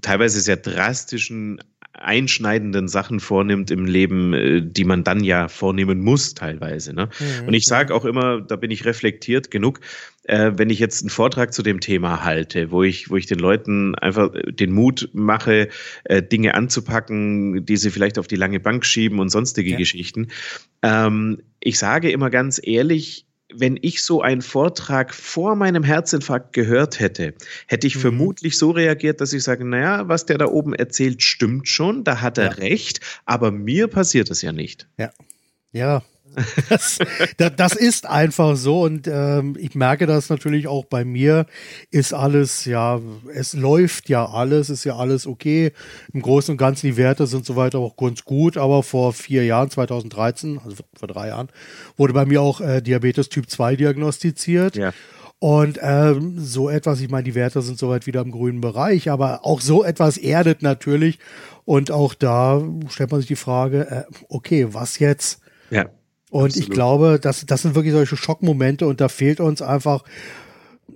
teilweise 0.00 0.40
sehr 0.40 0.56
drastischen 0.56 1.62
einschneidenden 2.00 2.88
Sachen 2.88 3.20
vornimmt 3.20 3.70
im 3.70 3.84
Leben, 3.84 4.32
äh, 4.34 4.62
die 4.62 4.84
man 4.84 5.04
dann 5.04 5.22
ja 5.22 5.48
vornehmen 5.48 6.00
muss 6.00 6.34
teilweise. 6.34 6.92
Ne? 6.92 7.08
Mhm. 7.18 7.48
Und 7.48 7.54
ich 7.54 7.66
sage 7.66 7.94
auch 7.94 8.04
immer, 8.04 8.40
da 8.40 8.56
bin 8.56 8.70
ich 8.70 8.84
reflektiert 8.84 9.50
genug, 9.50 9.80
äh, 10.24 10.52
wenn 10.56 10.70
ich 10.70 10.78
jetzt 10.78 11.02
einen 11.02 11.10
Vortrag 11.10 11.52
zu 11.52 11.62
dem 11.62 11.80
Thema 11.80 12.24
halte, 12.24 12.70
wo 12.70 12.82
ich, 12.82 13.10
wo 13.10 13.16
ich 13.16 13.26
den 13.26 13.38
Leuten 13.38 13.94
einfach 13.94 14.30
den 14.46 14.72
Mut 14.72 15.10
mache, 15.12 15.68
äh, 16.04 16.22
Dinge 16.22 16.54
anzupacken, 16.54 17.64
die 17.64 17.76
sie 17.76 17.90
vielleicht 17.90 18.18
auf 18.18 18.26
die 18.26 18.36
lange 18.36 18.60
Bank 18.60 18.84
schieben 18.84 19.18
und 19.18 19.28
sonstige 19.28 19.70
ja. 19.70 19.76
Geschichten. 19.76 20.28
Ähm, 20.82 21.42
ich 21.60 21.78
sage 21.78 22.10
immer 22.10 22.30
ganz 22.30 22.60
ehrlich, 22.62 23.26
wenn 23.54 23.78
ich 23.80 24.02
so 24.02 24.22
einen 24.22 24.42
Vortrag 24.42 25.14
vor 25.14 25.56
meinem 25.56 25.82
Herzinfarkt 25.82 26.52
gehört 26.52 27.00
hätte, 27.00 27.34
hätte 27.66 27.86
ich 27.86 27.96
mhm. 27.96 28.00
vermutlich 28.00 28.58
so 28.58 28.70
reagiert, 28.70 29.20
dass 29.20 29.32
ich 29.32 29.42
sage, 29.42 29.64
naja, 29.64 30.08
was 30.08 30.26
der 30.26 30.38
da 30.38 30.46
oben 30.46 30.74
erzählt, 30.74 31.22
stimmt 31.22 31.68
schon, 31.68 32.04
da 32.04 32.20
hat 32.20 32.38
er 32.38 32.44
ja. 32.44 32.50
recht, 32.52 33.00
aber 33.24 33.50
mir 33.50 33.88
passiert 33.88 34.30
es 34.30 34.42
ja 34.42 34.52
nicht. 34.52 34.88
Ja. 34.98 35.10
Ja, 35.72 36.02
Das, 36.68 36.98
das, 37.56 37.74
ist 37.74 38.06
einfach 38.06 38.56
so 38.56 38.82
und 38.82 39.08
ähm, 39.08 39.56
ich 39.58 39.74
merke 39.74 40.06
das 40.06 40.28
natürlich 40.28 40.68
auch 40.68 40.84
bei 40.84 41.04
mir, 41.04 41.46
ist 41.90 42.12
alles, 42.12 42.64
ja, 42.64 43.00
es 43.34 43.54
läuft 43.54 44.08
ja 44.08 44.26
alles, 44.26 44.70
ist 44.70 44.84
ja 44.84 44.96
alles 44.96 45.26
okay. 45.26 45.72
Im 46.12 46.22
Großen 46.22 46.52
und 46.52 46.58
Ganzen 46.58 46.86
die 46.86 46.96
Werte 46.96 47.26
sind 47.26 47.44
soweit 47.44 47.74
auch 47.74 47.96
ganz 47.96 48.24
gut, 48.24 48.56
aber 48.56 48.82
vor 48.82 49.12
vier 49.12 49.44
Jahren, 49.44 49.70
2013, 49.70 50.60
also 50.64 50.76
vor 50.94 51.08
drei 51.08 51.28
Jahren, 51.28 51.48
wurde 51.96 52.12
bei 52.12 52.24
mir 52.24 52.42
auch 52.42 52.60
äh, 52.60 52.80
Diabetes 52.80 53.28
Typ 53.28 53.50
2 53.50 53.76
diagnostiziert. 53.76 54.76
Ja. 54.76 54.92
Und 55.40 55.78
ähm, 55.82 56.38
so 56.38 56.68
etwas, 56.68 57.00
ich 57.00 57.08
meine, 57.08 57.24
die 57.24 57.34
Werte 57.34 57.62
sind 57.62 57.78
soweit 57.78 58.06
wieder 58.06 58.20
im 58.20 58.30
grünen 58.30 58.60
Bereich, 58.60 59.08
aber 59.10 59.46
auch 59.46 59.62
so 59.62 59.82
etwas 59.82 60.18
erdet 60.18 60.60
natürlich. 60.60 61.18
Und 61.64 61.90
auch 61.90 62.12
da 62.12 62.62
stellt 62.88 63.10
man 63.10 63.20
sich 63.20 63.28
die 63.28 63.36
Frage, 63.36 63.90
äh, 63.90 64.02
okay, 64.28 64.66
was 64.74 64.98
jetzt? 64.98 65.40
Ja. 65.70 65.86
Und 66.30 66.46
absolut. 66.46 66.68
ich 66.68 66.70
glaube, 66.70 67.18
das, 67.20 67.44
das 67.46 67.62
sind 67.62 67.74
wirklich 67.74 67.92
solche 67.92 68.16
Schockmomente 68.16 68.86
und 68.86 69.00
da 69.00 69.08
fehlt 69.08 69.40
uns 69.40 69.62
einfach, 69.62 70.04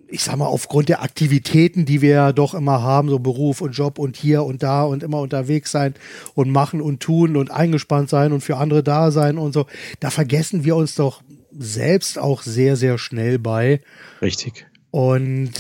ich 0.09 0.23
sag 0.23 0.37
mal, 0.37 0.47
aufgrund 0.47 0.89
der 0.89 1.03
Aktivitäten, 1.03 1.85
die 1.85 2.01
wir 2.01 2.11
ja 2.11 2.33
doch 2.33 2.55
immer 2.55 2.83
haben, 2.83 3.09
so 3.09 3.19
Beruf 3.19 3.61
und 3.61 3.73
Job 3.73 3.99
und 3.99 4.17
hier 4.17 4.45
und 4.45 4.63
da 4.63 4.85
und 4.85 5.03
immer 5.03 5.21
unterwegs 5.21 5.73
sein 5.73 5.95
und 6.35 6.51
machen 6.51 6.81
und 6.81 7.01
tun 7.01 7.37
und 7.37 7.51
eingespannt 7.51 8.09
sein 8.09 8.33
und 8.33 8.41
für 8.43 8.57
andere 8.57 8.83
da 8.83 9.11
sein 9.11 9.39
und 9.39 9.53
so, 9.53 9.67
da 10.01 10.11
vergessen 10.11 10.65
wir 10.65 10.77
uns 10.77 10.95
doch 10.95 11.23
selbst 11.57 12.19
auch 12.19 12.43
sehr, 12.43 12.77
sehr 12.77 12.99
schnell 12.99 13.39
bei. 13.39 13.81
Richtig. 14.23 14.67
Und 14.91 15.53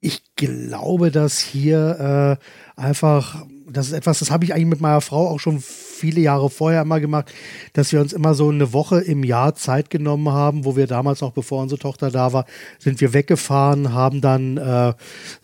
ich 0.00 0.22
glaube, 0.36 1.10
dass 1.10 1.38
hier 1.38 2.38
äh, 2.76 2.80
einfach, 2.80 3.46
das 3.76 3.88
ist 3.88 3.92
etwas, 3.92 4.18
das 4.20 4.30
habe 4.30 4.44
ich 4.44 4.54
eigentlich 4.54 4.66
mit 4.66 4.80
meiner 4.80 5.00
Frau 5.00 5.28
auch 5.28 5.40
schon 5.40 5.60
viele 5.60 6.20
Jahre 6.20 6.50
vorher 6.50 6.82
immer 6.82 7.00
gemacht, 7.00 7.32
dass 7.72 7.92
wir 7.92 8.00
uns 8.00 8.12
immer 8.12 8.34
so 8.34 8.48
eine 8.48 8.72
Woche 8.72 9.00
im 9.00 9.24
Jahr 9.24 9.54
Zeit 9.54 9.90
genommen 9.90 10.30
haben, 10.30 10.64
wo 10.64 10.76
wir 10.76 10.86
damals 10.86 11.20
noch, 11.20 11.32
bevor 11.32 11.62
unsere 11.62 11.78
Tochter 11.78 12.10
da 12.10 12.32
war, 12.32 12.46
sind 12.78 13.00
wir 13.00 13.12
weggefahren, 13.12 13.92
haben 13.92 14.20
dann 14.20 14.56
äh, 14.56 14.94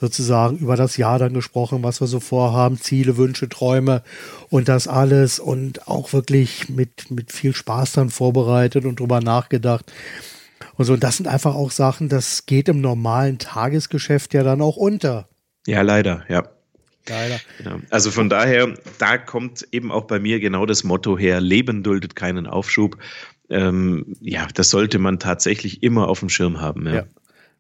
sozusagen 0.01 0.59
über 0.59 0.77
das 0.77 0.97
Jahr 0.97 1.19
dann 1.19 1.35
gesprochen, 1.35 1.83
was 1.83 2.01
wir 2.01 2.07
so 2.07 2.21
vorhaben, 2.21 2.79
Ziele, 2.79 3.17
Wünsche, 3.17 3.49
Träume 3.49 4.03
und 4.49 4.69
das 4.69 4.89
alles 4.89 5.39
und 5.39 5.89
auch 5.89 6.13
wirklich 6.13 6.69
mit, 6.69 7.11
mit 7.11 7.33
viel 7.33 7.55
Spaß 7.55 7.93
dann 7.93 8.11
vorbereitet 8.11 8.85
und 8.85 9.01
drüber 9.01 9.21
nachgedacht. 9.21 9.93
Und 10.77 10.85
so, 10.85 10.95
und 10.95 11.05
das 11.05 11.17
sind 11.17 11.27
einfach 11.27 11.55
auch 11.55 11.71
Sachen, 11.71 12.09
das 12.09 12.47
geht 12.47 12.69
im 12.69 12.81
normalen 12.81 13.39
Tagesgeschäft 13.39 14.35
ja 14.35 14.43
dann 14.43 14.61
auch 14.61 14.77
unter. 14.77 15.29
Ja, 15.67 15.83
leider, 15.83 16.25
ja. 16.29 16.45
Leider. 17.09 17.41
Ja, 17.65 17.81
also 17.91 18.11
von 18.11 18.29
daher, 18.29 18.75
da 18.99 19.19
kommt 19.19 19.67
eben 19.73 19.91
auch 19.91 20.05
bei 20.05 20.19
mir 20.19 20.39
genau 20.41 20.67
das 20.67 20.85
Motto 20.85 21.19
her, 21.19 21.41
Leben 21.41 21.83
duldet 21.83 22.15
keinen 22.15 22.47
Aufschub. 22.47 22.99
Ähm, 23.49 24.17
ja, 24.21 24.47
das 24.55 24.71
sollte 24.71 24.99
man 24.99 25.19
tatsächlich 25.19 25.83
immer 25.83 26.09
auf 26.09 26.21
dem 26.21 26.29
Schirm 26.29 26.61
haben. 26.61 26.87
Ja, 26.87 26.95
ja. 26.95 27.05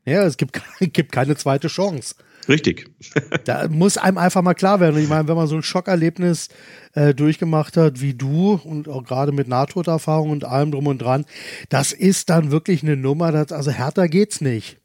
ja 0.04 0.22
es 0.24 0.36
gibt, 0.36 0.60
gibt 0.80 1.12
keine 1.12 1.36
zweite 1.36 1.68
Chance. 1.68 2.14
Richtig. 2.48 2.90
da 3.44 3.68
muss 3.68 3.98
einem 3.98 4.18
einfach 4.18 4.42
mal 4.42 4.54
klar 4.54 4.80
werden. 4.80 5.00
Ich 5.00 5.08
meine, 5.08 5.28
wenn 5.28 5.36
man 5.36 5.46
so 5.46 5.56
ein 5.56 5.62
Schockerlebnis 5.62 6.48
äh, 6.94 7.14
durchgemacht 7.14 7.76
hat 7.76 8.00
wie 8.00 8.14
du 8.14 8.60
und 8.64 8.88
auch 8.88 9.04
gerade 9.04 9.32
mit 9.32 9.48
Nahtoderfahrung 9.48 10.30
und 10.30 10.44
allem 10.44 10.72
drum 10.72 10.86
und 10.86 10.98
dran, 10.98 11.26
das 11.68 11.92
ist 11.92 12.30
dann 12.30 12.50
wirklich 12.50 12.82
eine 12.82 12.96
Nummer, 12.96 13.32
das, 13.32 13.52
also 13.52 13.70
härter 13.70 14.08
geht's 14.08 14.40
nicht. 14.40 14.78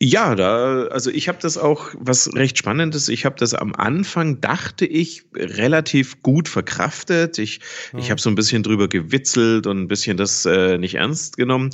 Ja, 0.00 0.34
da, 0.34 0.86
also 0.86 1.10
ich 1.10 1.28
habe 1.28 1.38
das 1.40 1.56
auch, 1.56 1.90
was 1.96 2.34
recht 2.34 2.58
spannend 2.58 2.94
ist, 2.94 3.08
ich 3.08 3.24
habe 3.24 3.36
das 3.38 3.54
am 3.54 3.74
Anfang, 3.74 4.40
dachte 4.40 4.86
ich, 4.86 5.22
relativ 5.34 6.20
gut 6.20 6.48
verkraftet. 6.48 7.38
Ich, 7.38 7.60
ja. 7.92 8.00
ich 8.00 8.10
habe 8.10 8.20
so 8.20 8.28
ein 8.28 8.34
bisschen 8.34 8.62
drüber 8.62 8.88
gewitzelt 8.88 9.66
und 9.66 9.82
ein 9.82 9.88
bisschen 9.88 10.16
das 10.16 10.44
äh, 10.46 10.78
nicht 10.78 10.96
ernst 10.96 11.36
genommen. 11.36 11.70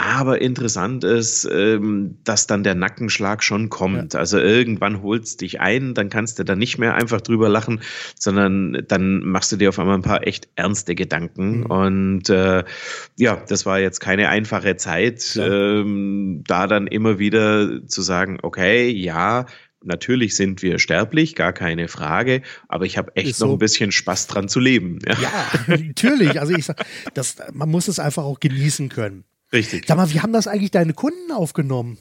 Aber 0.00 0.40
interessant 0.40 1.02
ist, 1.02 1.44
ähm, 1.52 2.18
dass 2.22 2.46
dann 2.46 2.62
der 2.62 2.76
Nackenschlag 2.76 3.42
schon 3.42 3.68
kommt. 3.68 4.14
Ja. 4.14 4.20
Also 4.20 4.38
irgendwann 4.38 5.02
holst 5.02 5.40
dich 5.40 5.60
ein, 5.60 5.92
dann 5.94 6.08
kannst 6.08 6.38
du 6.38 6.44
da 6.44 6.54
nicht 6.54 6.78
mehr 6.78 6.94
einfach 6.94 7.20
drüber 7.20 7.48
lachen, 7.48 7.80
sondern 8.16 8.84
dann 8.86 9.24
machst 9.24 9.50
du 9.50 9.56
dir 9.56 9.70
auf 9.70 9.78
einmal 9.80 9.96
ein 9.96 10.02
paar 10.02 10.24
echt 10.24 10.48
ernste 10.54 10.94
Gedanken. 10.94 11.62
Mhm. 11.62 11.66
Und 11.66 12.30
äh, 12.30 12.62
ja, 13.16 13.42
das 13.48 13.66
war 13.66 13.80
jetzt 13.80 13.98
keine 13.98 14.28
einfache 14.28 14.76
Zeit, 14.76 15.34
ja. 15.34 15.80
ähm, 15.80 16.44
da 16.46 16.68
dann 16.68 16.86
immer 16.86 17.18
wieder 17.18 17.84
zu 17.88 18.02
sagen, 18.02 18.38
okay, 18.42 18.88
ja, 18.90 19.46
Natürlich 19.80 20.34
sind 20.34 20.60
wir 20.60 20.80
sterblich, 20.80 21.36
gar 21.36 21.52
keine 21.52 21.86
Frage, 21.86 22.42
aber 22.66 22.84
ich 22.84 22.98
habe 22.98 23.14
echt 23.14 23.36
so. 23.36 23.46
noch 23.46 23.52
ein 23.52 23.58
bisschen 23.60 23.92
Spaß 23.92 24.26
dran 24.26 24.48
zu 24.48 24.58
leben. 24.58 24.98
Ja, 25.06 25.16
ja 25.22 25.76
natürlich. 25.76 26.40
Also 26.40 26.52
ich 26.52 26.64
sag, 26.64 26.84
das, 27.14 27.36
man 27.52 27.70
muss 27.70 27.86
es 27.86 28.00
einfach 28.00 28.24
auch 28.24 28.40
genießen 28.40 28.88
können. 28.88 29.22
Richtig. 29.52 29.86
Sag 29.86 29.96
mal, 29.96 30.10
wie 30.12 30.20
haben 30.20 30.32
das 30.32 30.46
eigentlich 30.46 30.70
deine 30.70 30.92
Kunden 30.94 31.32
aufgenommen? 31.32 31.98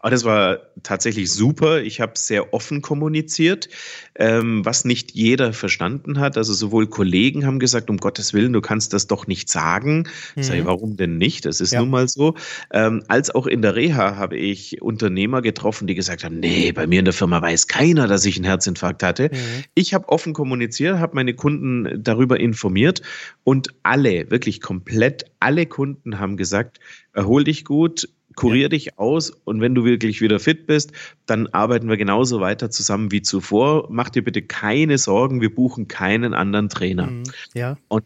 Aber 0.00 0.10
das 0.10 0.24
war 0.24 0.58
tatsächlich 0.82 1.30
super. 1.30 1.80
Ich 1.82 2.00
habe 2.00 2.12
sehr 2.16 2.52
offen 2.54 2.82
kommuniziert, 2.82 3.68
ähm, 4.14 4.64
was 4.64 4.84
nicht 4.84 5.12
jeder 5.12 5.52
verstanden 5.52 6.18
hat. 6.18 6.36
Also 6.36 6.54
sowohl 6.54 6.86
Kollegen 6.86 7.46
haben 7.46 7.58
gesagt, 7.58 7.90
um 7.90 7.98
Gottes 7.98 8.34
Willen, 8.34 8.52
du 8.52 8.60
kannst 8.60 8.92
das 8.92 9.06
doch 9.06 9.26
nicht 9.26 9.48
sagen. 9.48 10.08
Mhm. 10.36 10.42
Ich, 10.42 10.64
warum 10.64 10.96
denn 10.96 11.18
nicht? 11.18 11.44
Das 11.44 11.60
ist 11.60 11.72
ja. 11.72 11.80
nun 11.80 11.90
mal 11.90 12.08
so. 12.08 12.34
Ähm, 12.72 13.02
als 13.08 13.34
auch 13.34 13.46
in 13.46 13.62
der 13.62 13.76
Reha 13.76 14.16
habe 14.16 14.36
ich 14.36 14.82
Unternehmer 14.82 15.42
getroffen, 15.42 15.86
die 15.86 15.94
gesagt 15.94 16.24
haben, 16.24 16.40
nee, 16.40 16.72
bei 16.72 16.86
mir 16.86 17.00
in 17.00 17.04
der 17.04 17.14
Firma 17.14 17.40
weiß 17.40 17.68
keiner, 17.68 18.06
dass 18.06 18.24
ich 18.24 18.36
einen 18.36 18.44
Herzinfarkt 18.44 19.02
hatte. 19.02 19.30
Mhm. 19.32 19.64
Ich 19.74 19.94
habe 19.94 20.08
offen 20.08 20.32
kommuniziert, 20.32 20.98
habe 20.98 21.14
meine 21.14 21.34
Kunden 21.34 22.02
darüber 22.02 22.38
informiert 22.40 23.02
und 23.44 23.68
alle, 23.82 24.30
wirklich 24.30 24.60
komplett 24.60 25.24
alle 25.40 25.66
Kunden 25.66 26.18
haben 26.18 26.36
gesagt, 26.36 26.80
erhol 27.12 27.44
dich 27.44 27.64
gut, 27.64 28.08
kurier 28.38 28.62
ja. 28.62 28.68
dich 28.68 28.98
aus 28.98 29.30
und 29.30 29.60
wenn 29.60 29.74
du 29.74 29.84
wirklich 29.84 30.20
wieder 30.20 30.38
fit 30.38 30.66
bist, 30.66 30.92
dann 31.26 31.48
arbeiten 31.48 31.88
wir 31.88 31.96
genauso 31.96 32.40
weiter 32.40 32.70
zusammen 32.70 33.10
wie 33.10 33.22
zuvor. 33.22 33.88
Mach 33.90 34.10
dir 34.10 34.22
bitte 34.22 34.42
keine 34.42 34.96
Sorgen, 34.96 35.40
wir 35.40 35.52
buchen 35.52 35.88
keinen 35.88 36.34
anderen 36.34 36.68
Trainer. 36.68 37.08
Mhm. 37.08 37.24
Ja. 37.54 37.76
Und 37.88 38.04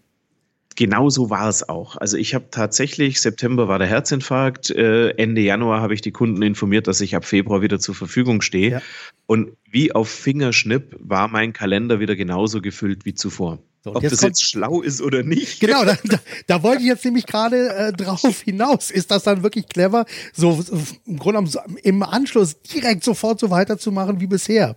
genau 0.74 1.10
so 1.10 1.28
war 1.28 1.48
es 1.48 1.68
auch. 1.68 1.96
Also 1.96 2.16
ich 2.16 2.34
habe 2.34 2.46
tatsächlich, 2.50 3.20
September 3.20 3.68
war 3.68 3.78
der 3.78 3.88
Herzinfarkt, 3.88 4.70
äh, 4.70 5.10
Ende 5.10 5.42
Januar 5.42 5.82
habe 5.82 5.92
ich 5.92 6.00
die 6.00 6.12
Kunden 6.12 6.40
informiert, 6.40 6.86
dass 6.86 7.02
ich 7.02 7.14
ab 7.14 7.26
Februar 7.26 7.60
wieder 7.60 7.78
zur 7.78 7.94
Verfügung 7.94 8.40
stehe. 8.40 8.70
Ja. 8.70 8.82
Und 9.26 9.52
wie 9.70 9.92
auf 9.92 10.08
Fingerschnipp 10.08 10.96
war 10.98 11.28
mein 11.28 11.52
Kalender 11.52 12.00
wieder 12.00 12.16
genauso 12.16 12.62
gefüllt 12.62 13.04
wie 13.04 13.14
zuvor. 13.14 13.58
So, 13.84 13.96
Ob 13.96 14.02
das 14.02 14.20
jetzt 14.20 14.44
schlau 14.44 14.80
ist 14.80 15.00
oder 15.00 15.24
nicht. 15.24 15.58
Genau, 15.58 15.84
da, 15.84 15.98
da, 16.04 16.18
da 16.46 16.62
wollte 16.62 16.82
ich 16.82 16.88
jetzt 16.88 17.04
nämlich 17.04 17.26
gerade 17.26 17.68
äh, 17.74 17.92
drauf 17.92 18.40
hinaus. 18.42 18.92
Ist 18.92 19.10
das 19.10 19.24
dann 19.24 19.42
wirklich 19.42 19.68
clever, 19.68 20.06
so, 20.32 20.62
so 20.62 20.78
im 21.04 21.18
Grunde 21.18 21.50
genommen 21.50 21.78
im 21.82 22.02
Anschluss 22.04 22.60
direkt 22.62 23.02
sofort 23.02 23.40
so 23.40 23.50
weiterzumachen 23.50 24.20
wie 24.20 24.28
bisher? 24.28 24.76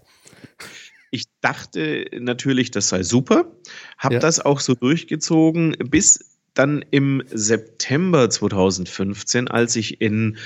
Ich 1.12 1.25
dachte 1.39 2.07
natürlich, 2.19 2.71
das 2.71 2.89
sei 2.89 3.03
super, 3.03 3.51
habe 4.00 4.15
ja. 4.15 4.19
das 4.19 4.39
auch 4.39 4.59
so 4.59 4.74
durchgezogen, 4.74 5.75
bis 5.88 6.19
dann 6.55 6.83
im 6.89 7.21
September 7.31 8.29
2015, 8.29 9.47
als 9.47 9.75
ich 9.75 10.01
in, 10.01 10.38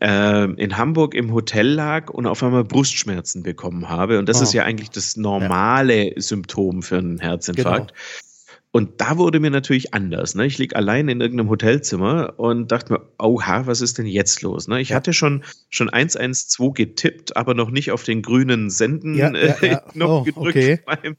äh, 0.00 0.44
in 0.44 0.76
Hamburg 0.76 1.14
im 1.14 1.32
Hotel 1.32 1.68
lag 1.68 2.10
und 2.10 2.26
auf 2.26 2.42
einmal 2.42 2.64
Brustschmerzen 2.64 3.42
bekommen 3.42 3.88
habe. 3.88 4.18
Und 4.18 4.28
das 4.28 4.40
oh. 4.40 4.42
ist 4.42 4.54
ja 4.54 4.64
eigentlich 4.64 4.90
das 4.90 5.16
normale 5.16 6.14
ja. 6.14 6.20
Symptom 6.20 6.82
für 6.82 6.98
einen 6.98 7.20
Herzinfarkt. 7.20 7.92
Genau. 7.92 8.27
Und 8.70 9.00
da 9.00 9.16
wurde 9.16 9.40
mir 9.40 9.50
natürlich 9.50 9.94
anders. 9.94 10.34
Ne? 10.34 10.44
Ich 10.44 10.58
lieg 10.58 10.76
allein 10.76 11.08
in 11.08 11.22
irgendeinem 11.22 11.48
Hotelzimmer 11.48 12.34
und 12.36 12.70
dachte 12.70 12.92
mir, 12.92 13.00
oha, 13.18 13.66
was 13.66 13.80
ist 13.80 13.96
denn 13.96 14.06
jetzt 14.06 14.42
los? 14.42 14.68
Ne? 14.68 14.80
Ich 14.80 14.90
ja. 14.90 14.96
hatte 14.96 15.14
schon, 15.14 15.42
schon 15.70 15.88
112 15.88 16.74
getippt, 16.74 17.36
aber 17.36 17.54
noch 17.54 17.70
nicht 17.70 17.92
auf 17.92 18.02
den 18.02 18.20
grünen 18.20 18.68
Senden-Knopf 18.68 19.62
ja, 19.62 19.82
ja, 19.94 20.06
oh, 20.06 20.22
gedrückt 20.22 20.82
okay. 20.86 21.14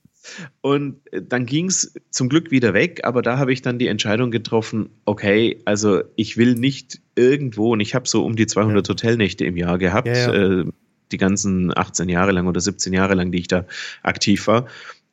und 0.62 0.98
äh, 1.12 1.24
dann 1.24 1.48
ging 1.48 1.66
es 1.66 1.96
zum 2.12 2.30
Glück 2.30 2.52
wieder 2.52 2.76
weg, 2.76 3.02
aber 3.04 3.24
da 3.24 3.40
habe 3.40 3.52
ich 3.52 3.64
dann 3.64 3.80
die 3.80 3.88
Entscheidung 3.88 4.30
getroffen, 4.30 4.90
okay, 5.06 5.62
also 5.66 6.04
ich 6.16 6.38
will 6.38 6.54
nicht 6.54 7.02
irgendwo, 7.16 7.74
und 7.74 7.80
ich 7.80 7.96
habe 7.96 8.08
so 8.08 8.24
um 8.26 8.36
die 8.36 8.46
200 8.46 8.88
ja. 8.88 8.92
Hotelnächte 8.92 9.46
im 9.46 9.58
Jahr 9.58 9.80
gehabt, 9.80 10.08
ja, 10.08 10.34
ja. 10.34 10.60
Äh, 10.62 10.66
die 11.12 11.18
ganzen 11.18 11.76
18 11.76 12.10
Jahre 12.10 12.32
lang 12.32 12.48
oder 12.48 12.62
17 12.62 12.94
Jahre 12.94 13.16
lang, 13.16 13.32
die 13.32 13.40
ich 13.40 13.48
da 13.48 13.66
aktiv 14.04 14.46
war. 14.46 14.68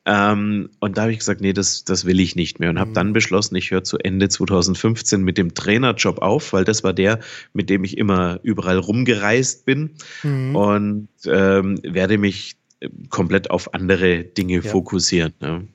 Ähm, 0.07 0.69
und 0.79 0.97
da 0.97 1.01
habe 1.03 1.11
ich 1.11 1.19
gesagt, 1.19 1.41
nee, 1.41 1.51
das, 1.51 1.83
das 1.83 2.05
will 2.05 2.21
ich 2.21 2.37
nicht 2.37 2.59
mehr. 2.59 2.69
Und 2.69 2.79
habe 2.79 2.91
mhm. 2.91 2.95
dann 2.95 3.13
beschlossen, 3.13 3.55
ich 3.55 3.71
höre 3.71 3.83
zu 3.83 3.97
Ende 3.97 4.29
2015 4.29 5.21
mit 5.21 5.37
dem 5.37 5.53
Trainerjob 5.53 6.19
auf, 6.19 6.53
weil 6.53 6.63
das 6.63 6.83
war 6.83 6.93
der, 6.93 7.19
mit 7.53 7.69
dem 7.69 7.83
ich 7.83 7.97
immer 7.97 8.39
überall 8.41 8.77
rumgereist 8.77 9.65
bin. 9.65 9.91
Mhm. 10.23 10.55
Und 10.55 11.09
ähm, 11.25 11.79
werde 11.83 12.17
mich 12.17 12.55
komplett 13.09 13.51
auf 13.51 13.73
andere 13.73 14.23
Dinge 14.23 14.55
ja. 14.55 14.61
fokussieren. 14.61 15.33
Ne? 15.41 15.67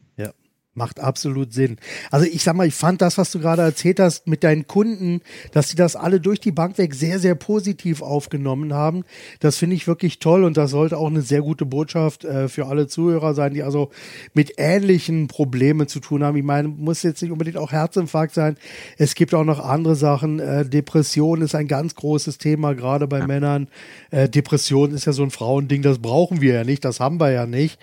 Macht 0.75 1.01
absolut 1.01 1.53
Sinn. 1.53 1.77
Also 2.11 2.25
ich 2.25 2.43
sag 2.43 2.57
mal, 2.57 2.67
ich 2.67 2.75
fand 2.75 3.03
das, 3.03 3.19
was 3.19 3.31
du 3.31 3.39
gerade 3.41 3.61
erzählt 3.61 4.01
hast 4.01 4.27
mit 4.27 4.43
deinen 4.43 4.67
Kunden, 4.67 5.21
dass 5.53 5.69
sie 5.69 5.77
das 5.77 5.97
alle 5.97 6.19
durch 6.19 6.41
die 6.41 6.51
Bank 6.51 6.79
weg 6.79 6.95
sehr, 6.95 7.19
sehr 7.19 7.35
positiv 7.35 8.01
aufgenommen 8.01 8.73
haben. 8.73 9.05
Das 9.41 9.59
finde 9.59 9.77
ich 9.77 9.87
wirklich 9.87 10.19
toll 10.19 10.45
und 10.45 10.57
das 10.57 10.71
sollte 10.71 10.97
auch 10.97 11.09
eine 11.09 11.21
sehr 11.21 11.43
gute 11.43 11.67
Botschaft 11.67 12.25
äh, 12.25 12.49
für 12.49 12.69
alle 12.69 12.87
Zuhörer 12.87 13.35
sein, 13.35 13.53
die 13.53 13.63
also 13.63 13.91
mit 14.33 14.55
ähnlichen 14.57 15.29
Problemen 15.29 15.89
zu 15.89 16.01
tun 16.01 16.25
haben. 16.25 16.39
Ich 16.39 16.43
meine, 16.45 16.69
muss 16.69 17.03
jetzt 17.03 17.21
nicht 17.21 17.33
unbedingt 17.33 17.59
auch 17.59 17.73
Herzinfarkt 17.73 18.33
sein. 18.33 18.57
Es 18.97 19.15
gibt 19.15 19.35
auch 19.35 19.45
noch 19.45 19.61
andere 19.61 19.95
Sachen. 19.95 20.41
Äh, 20.41 20.65
Depression 20.65 21.43
ist 21.43 21.55
ein 21.55 21.69
ganz 21.69 21.95
großes 21.97 22.39
Thema, 22.39 22.75
gerade 22.75 23.07
bei 23.07 23.19
ja. 23.19 23.27
Männern. 23.27 23.69
Äh, 24.11 24.31
Depression 24.31 24.95
ist 24.95 25.05
ja 25.05 25.13
so 25.13 25.23
ein 25.23 25.31
Frauending, 25.31 25.83
das 25.83 25.99
brauchen 25.99 26.41
wir 26.41 26.55
ja 26.55 26.65
nicht, 26.65 26.83
das 26.87 26.99
haben 26.99 27.21
wir 27.21 27.31
ja 27.31 27.45
nicht. 27.45 27.79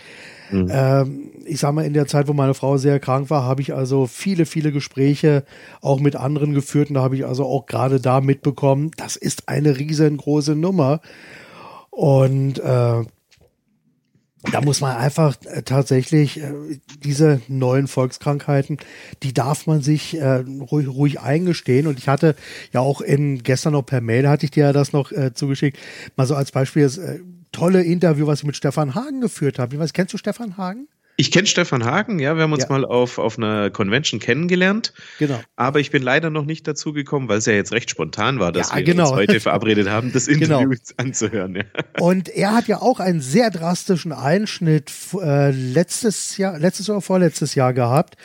Mhm. 0.51 0.67
Ähm, 0.71 1.31
ich 1.45 1.59
sag 1.59 1.73
mal, 1.73 1.85
in 1.85 1.93
der 1.93 2.07
Zeit, 2.07 2.27
wo 2.27 2.33
meine 2.33 2.53
Frau 2.53 2.77
sehr 2.77 2.99
krank 2.99 3.29
war, 3.29 3.43
habe 3.43 3.61
ich 3.61 3.73
also 3.73 4.07
viele, 4.07 4.45
viele 4.45 4.71
Gespräche 4.71 5.43
auch 5.81 5.99
mit 5.99 6.15
anderen 6.15 6.53
geführt 6.53 6.89
und 6.89 6.95
da 6.95 7.01
habe 7.01 7.15
ich 7.15 7.25
also 7.25 7.45
auch 7.45 7.65
gerade 7.65 7.99
da 7.99 8.21
mitbekommen, 8.21 8.91
das 8.97 9.15
ist 9.15 9.49
eine 9.49 9.77
riesengroße 9.77 10.55
Nummer. 10.55 11.01
Und 11.89 12.59
äh, 12.59 13.03
da 14.51 14.61
muss 14.61 14.79
man 14.79 14.95
einfach 14.95 15.35
äh, 15.45 15.63
tatsächlich 15.63 16.39
äh, 16.39 16.53
diese 17.03 17.41
neuen 17.47 17.87
Volkskrankheiten, 17.87 18.77
die 19.21 19.33
darf 19.33 19.67
man 19.67 19.81
sich 19.81 20.17
äh, 20.17 20.45
ruhig, 20.71 20.87
ruhig 20.87 21.19
eingestehen. 21.19 21.87
Und 21.87 21.99
ich 21.99 22.07
hatte 22.07 22.35
ja 22.71 22.79
auch 22.79 23.01
in 23.01 23.43
gestern 23.43 23.73
noch 23.73 23.85
per 23.85 24.01
Mail 24.01 24.29
hatte 24.29 24.45
ich 24.45 24.51
dir 24.51 24.65
ja 24.65 24.73
das 24.73 24.93
noch 24.93 25.11
zugeschickt, 25.33 25.77
mal 26.15 26.25
so 26.25 26.35
als 26.35 26.51
Beispiel 26.51 26.89
tolle 27.51 27.83
Interview, 27.83 28.27
was 28.27 28.39
ich 28.39 28.45
mit 28.45 28.55
Stefan 28.55 28.95
Hagen 28.95 29.21
geführt 29.21 29.59
habe. 29.59 29.75
Ich 29.75 29.79
weiß, 29.81 29.93
kennst 29.93 30.13
du 30.13 30.17
Stefan 30.17 30.57
Hagen? 30.57 30.87
Ich 31.19 31.31
kenne 31.31 31.47
Stefan 31.47 31.83
Hagen, 31.83 32.19
ja, 32.19 32.37
wir 32.37 32.43
haben 32.43 32.53
uns 32.53 32.63
ja. 32.63 32.69
mal 32.69 32.85
auf, 32.85 33.17
auf 33.17 33.37
einer 33.37 33.69
Convention 33.71 34.21
kennengelernt. 34.21 34.93
Genau. 35.17 35.37
Aber 35.57 35.81
ich 35.81 35.91
bin 35.91 36.01
leider 36.01 36.29
noch 36.29 36.45
nicht 36.45 36.65
dazu 36.65 36.93
gekomm, 36.93 37.27
weil 37.27 37.39
es 37.39 37.45
ja 37.45 37.51
jetzt 37.51 37.73
recht 37.73 37.89
spontan 37.89 38.39
war, 38.39 38.53
dass 38.53 38.69
ja, 38.69 38.77
wir 38.77 38.83
genau. 38.83 39.09
uns 39.09 39.17
heute 39.17 39.41
verabredet 39.41 39.89
haben, 39.89 40.13
das 40.13 40.27
Interview 40.29 40.69
genau. 40.69 40.81
anzuhören. 40.95 41.55
Ja. 41.55 41.63
Und 41.99 42.29
er 42.29 42.55
hat 42.55 42.69
ja 42.69 42.81
auch 42.81 43.01
einen 43.01 43.19
sehr 43.19 43.51
drastischen 43.51 44.13
Einschnitt 44.13 44.93
äh, 45.21 45.51
letztes 45.51 46.37
Jahr, 46.37 46.57
letztes 46.57 46.89
oder 46.89 47.01
vorletztes 47.01 47.53
Jahr 47.53 47.73
gehabt. 47.73 48.15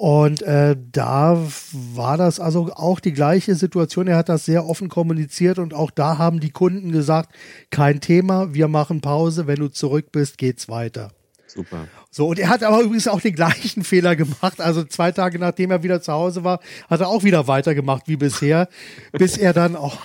Und 0.00 0.40
äh, 0.40 0.76
da 0.92 1.36
war 1.72 2.16
das 2.16 2.40
also 2.40 2.72
auch 2.72 3.00
die 3.00 3.12
gleiche 3.12 3.54
Situation. 3.54 4.06
Er 4.06 4.16
hat 4.16 4.30
das 4.30 4.46
sehr 4.46 4.64
offen 4.64 4.88
kommuniziert 4.88 5.58
und 5.58 5.74
auch 5.74 5.90
da 5.90 6.16
haben 6.16 6.40
die 6.40 6.48
Kunden 6.48 6.90
gesagt, 6.90 7.34
kein 7.68 8.00
Thema, 8.00 8.54
wir 8.54 8.66
machen 8.66 9.02
Pause, 9.02 9.46
wenn 9.46 9.58
du 9.58 9.68
zurück 9.68 10.10
bist, 10.10 10.38
geht's 10.38 10.70
weiter. 10.70 11.10
Super. 11.46 11.86
So, 12.10 12.28
und 12.28 12.38
er 12.38 12.48
hat 12.48 12.62
aber 12.62 12.80
übrigens 12.80 13.08
auch 13.08 13.20
den 13.20 13.34
gleichen 13.34 13.84
Fehler 13.84 14.16
gemacht. 14.16 14.58
Also 14.62 14.84
zwei 14.84 15.12
Tage 15.12 15.38
nachdem 15.38 15.70
er 15.70 15.82
wieder 15.82 16.00
zu 16.00 16.14
Hause 16.14 16.44
war, 16.44 16.60
hat 16.88 17.00
er 17.00 17.08
auch 17.08 17.22
wieder 17.22 17.46
weitergemacht 17.46 18.08
wie 18.08 18.16
bisher, 18.16 18.70
bis 19.12 19.36
er 19.36 19.52
dann 19.52 19.76
auch, 19.76 19.98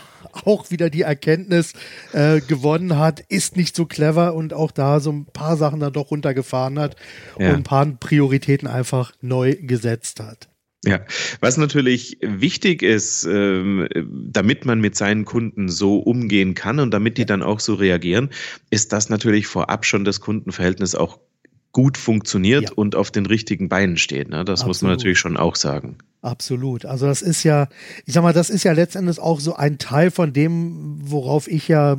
auch 0.43 0.71
wieder 0.71 0.89
die 0.89 1.01
Erkenntnis 1.01 1.73
äh, 2.13 2.41
gewonnen 2.41 2.97
hat, 2.97 3.21
ist 3.21 3.57
nicht 3.57 3.75
so 3.75 3.85
clever 3.85 4.35
und 4.35 4.53
auch 4.53 4.71
da 4.71 4.99
so 4.99 5.11
ein 5.11 5.25
paar 5.25 5.57
Sachen 5.57 5.79
dann 5.79 5.93
doch 5.93 6.11
runtergefahren 6.11 6.79
hat 6.79 6.95
ja. 7.39 7.49
und 7.49 7.55
ein 7.55 7.63
paar 7.63 7.85
Prioritäten 7.85 8.67
einfach 8.67 9.13
neu 9.21 9.55
gesetzt 9.55 10.19
hat. 10.19 10.49
Ja, 10.85 10.99
was 11.39 11.57
natürlich 11.57 12.19
wichtig 12.21 12.83
ist, 12.83 13.25
ähm, 13.25 13.87
damit 13.95 14.65
man 14.65 14.79
mit 14.79 14.95
seinen 14.95 15.25
Kunden 15.25 15.67
so 15.67 15.97
umgehen 15.97 16.53
kann 16.53 16.79
und 16.79 16.91
damit 16.91 17.17
die 17.17 17.25
dann 17.25 17.41
auch 17.41 17.59
so 17.59 17.73
reagieren, 17.73 18.29
ist, 18.69 18.93
dass 18.93 19.09
natürlich 19.09 19.47
vorab 19.47 19.85
schon 19.85 20.05
das 20.05 20.21
Kundenverhältnis 20.21 20.93
auch 20.93 21.19
gut 21.75 21.97
funktioniert 21.97 22.63
ja. 22.63 22.69
und 22.73 22.95
auf 22.95 23.11
den 23.11 23.25
richtigen 23.25 23.67
Beinen 23.67 23.97
steht. 23.97 24.29
Ne? 24.29 24.45
Das 24.45 24.61
Absolut. 24.61 24.67
muss 24.67 24.81
man 24.81 24.91
natürlich 24.91 25.19
schon 25.19 25.35
auch 25.35 25.57
sagen. 25.57 25.97
Absolut. 26.21 26.85
Also 26.85 27.05
das 27.05 27.21
ist 27.21 27.43
ja, 27.43 27.67
ich 28.05 28.13
sag 28.13 28.23
mal, 28.23 28.31
das 28.31 28.49
ist 28.49 28.63
ja 28.63 28.71
letztendlich 28.71 29.19
auch 29.19 29.41
so 29.41 29.57
ein 29.57 29.77
Teil 29.77 30.09
von 30.09 30.31
dem, 30.31 31.01
worauf 31.03 31.49
ich 31.49 31.67
ja 31.67 31.97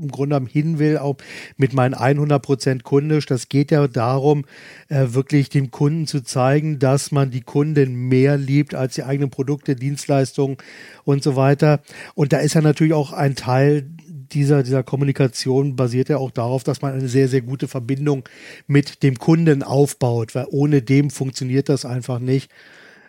im 0.00 0.10
Grunde 0.10 0.42
hin 0.50 0.78
will, 0.78 0.96
auch 0.96 1.16
mit 1.58 1.74
meinen 1.74 1.94
100% 1.94 2.82
kundisch. 2.82 3.26
Das 3.26 3.50
geht 3.50 3.70
ja 3.70 3.86
darum, 3.88 4.46
äh, 4.88 5.08
wirklich 5.08 5.50
dem 5.50 5.70
Kunden 5.70 6.06
zu 6.06 6.22
zeigen, 6.22 6.78
dass 6.78 7.12
man 7.12 7.30
die 7.30 7.42
Kunden 7.42 8.08
mehr 8.08 8.38
liebt 8.38 8.74
als 8.74 8.94
die 8.94 9.02
eigenen 9.02 9.28
Produkte, 9.28 9.76
Dienstleistungen 9.76 10.56
und 11.04 11.22
so 11.22 11.36
weiter. 11.36 11.82
Und 12.14 12.32
da 12.32 12.38
ist 12.38 12.54
ja 12.54 12.62
natürlich 12.62 12.94
auch 12.94 13.12
ein 13.12 13.36
Teil 13.36 13.86
dieser, 14.32 14.62
dieser 14.62 14.82
Kommunikation 14.82 15.76
basiert 15.76 16.08
ja 16.08 16.18
auch 16.18 16.30
darauf, 16.30 16.64
dass 16.64 16.82
man 16.82 16.94
eine 16.94 17.08
sehr, 17.08 17.28
sehr 17.28 17.42
gute 17.42 17.68
Verbindung 17.68 18.28
mit 18.66 19.02
dem 19.02 19.18
Kunden 19.18 19.62
aufbaut, 19.62 20.34
weil 20.34 20.46
ohne 20.50 20.82
dem 20.82 21.10
funktioniert 21.10 21.68
das 21.68 21.84
einfach 21.84 22.18
nicht, 22.18 22.50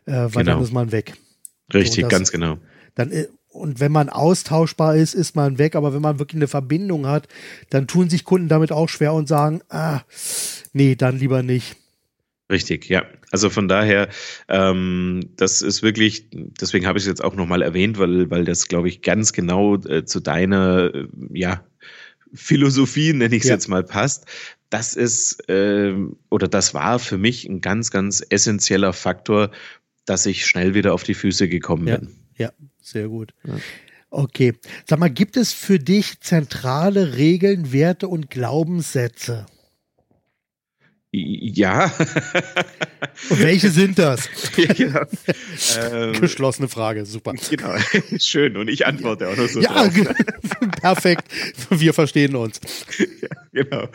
äh, 0.06 0.12
weil 0.12 0.44
genau. 0.44 0.54
dann 0.54 0.64
ist 0.64 0.74
man 0.74 0.92
weg. 0.92 1.14
Richtig, 1.74 1.96
so, 1.96 2.02
das, 2.02 2.10
ganz 2.10 2.32
genau. 2.32 2.58
Dann, 2.96 3.12
äh, 3.12 3.28
und 3.50 3.80
wenn 3.80 3.92
man 3.92 4.10
austauschbar 4.10 4.96
ist, 4.96 5.14
ist 5.14 5.36
man 5.36 5.58
weg, 5.58 5.76
aber 5.76 5.94
wenn 5.94 6.02
man 6.02 6.20
wirklich 6.20 6.38
eine 6.38 6.48
Verbindung 6.48 7.08
hat, 7.08 7.28
dann 7.70 7.88
tun 7.88 8.10
sich 8.10 8.26
Kunden 8.26 8.50
damit 8.50 8.72
auch 8.72 8.90
schwer 8.90 9.14
und 9.14 9.28
sagen, 9.28 9.62
ah, 9.70 10.02
nee, 10.74 10.96
dann 10.96 11.18
lieber 11.18 11.42
nicht. 11.42 11.78
Richtig, 12.52 12.88
ja. 12.90 13.06
Also 13.32 13.50
von 13.50 13.68
daher, 13.68 14.08
ähm, 14.50 15.22
das 15.36 15.64
ist 15.64 15.82
wirklich, 15.82 16.30
deswegen 16.32 16.86
habe 16.86 16.98
ich 17.00 17.04
es 17.04 17.08
jetzt 17.08 17.24
auch 17.24 17.36
nochmal 17.36 17.64
erwähnt, 17.64 17.98
weil, 17.98 18.30
weil 18.30 18.46
das, 18.46 18.68
glaube 18.68 18.88
ich, 18.88 19.02
ganz 19.02 19.34
genau 19.34 19.76
äh, 19.78 20.06
zu 20.06 20.20
deiner, 20.20 20.94
äh, 20.94 21.08
ja, 21.34 21.66
Philosophie, 22.34 23.14
nenne 23.14 23.36
ich 23.36 23.44
es 23.44 23.50
ja. 23.50 23.56
jetzt 23.56 23.68
mal, 23.68 23.84
passt. 23.84 24.26
Das 24.70 24.96
ist 24.96 25.48
äh, 25.50 25.94
oder 26.30 26.48
das 26.48 26.74
war 26.74 27.00
für 27.00 27.18
mich 27.18 27.46
ein 27.46 27.62
ganz, 27.62 27.92
ganz 27.92 28.24
essentieller 28.30 28.94
Faktor, 28.94 29.52
dass 30.06 30.26
ich 30.26 30.46
schnell 30.46 30.74
wieder 30.74 30.94
auf 30.94 31.04
die 31.04 31.14
Füße 31.14 31.48
gekommen 31.48 31.88
ja. 31.88 31.98
bin. 31.98 32.16
Ja, 32.38 32.52
sehr 32.82 33.08
gut. 33.08 33.34
Ja. 33.44 33.56
Okay. 34.12 34.54
Sag 34.88 35.00
mal, 35.00 35.10
gibt 35.10 35.36
es 35.38 35.52
für 35.52 35.80
dich 35.80 36.20
zentrale 36.22 37.16
Regeln, 37.16 37.72
Werte 37.72 38.08
und 38.08 38.30
Glaubenssätze? 38.30 39.46
Ja. 41.16 41.92
Und 43.30 43.40
welche 43.42 43.70
sind 43.70 43.98
das? 43.98 44.30
ja, 44.58 45.06
ähm, 45.92 46.14
Geschlossene 46.20 46.68
Frage, 46.68 47.06
super. 47.06 47.34
Genau, 47.50 47.76
schön. 48.20 48.58
Und 48.58 48.70
ich 48.70 48.86
antworte 48.86 49.30
auch 49.30 49.38
noch 49.38 49.48
so. 49.48 49.62
Ja, 49.62 49.90
perfekt. 50.82 51.24
Wir 51.70 51.94
verstehen 51.94 52.36
uns. 52.36 52.60
Ja, 53.22 53.64
genau. 53.64 53.88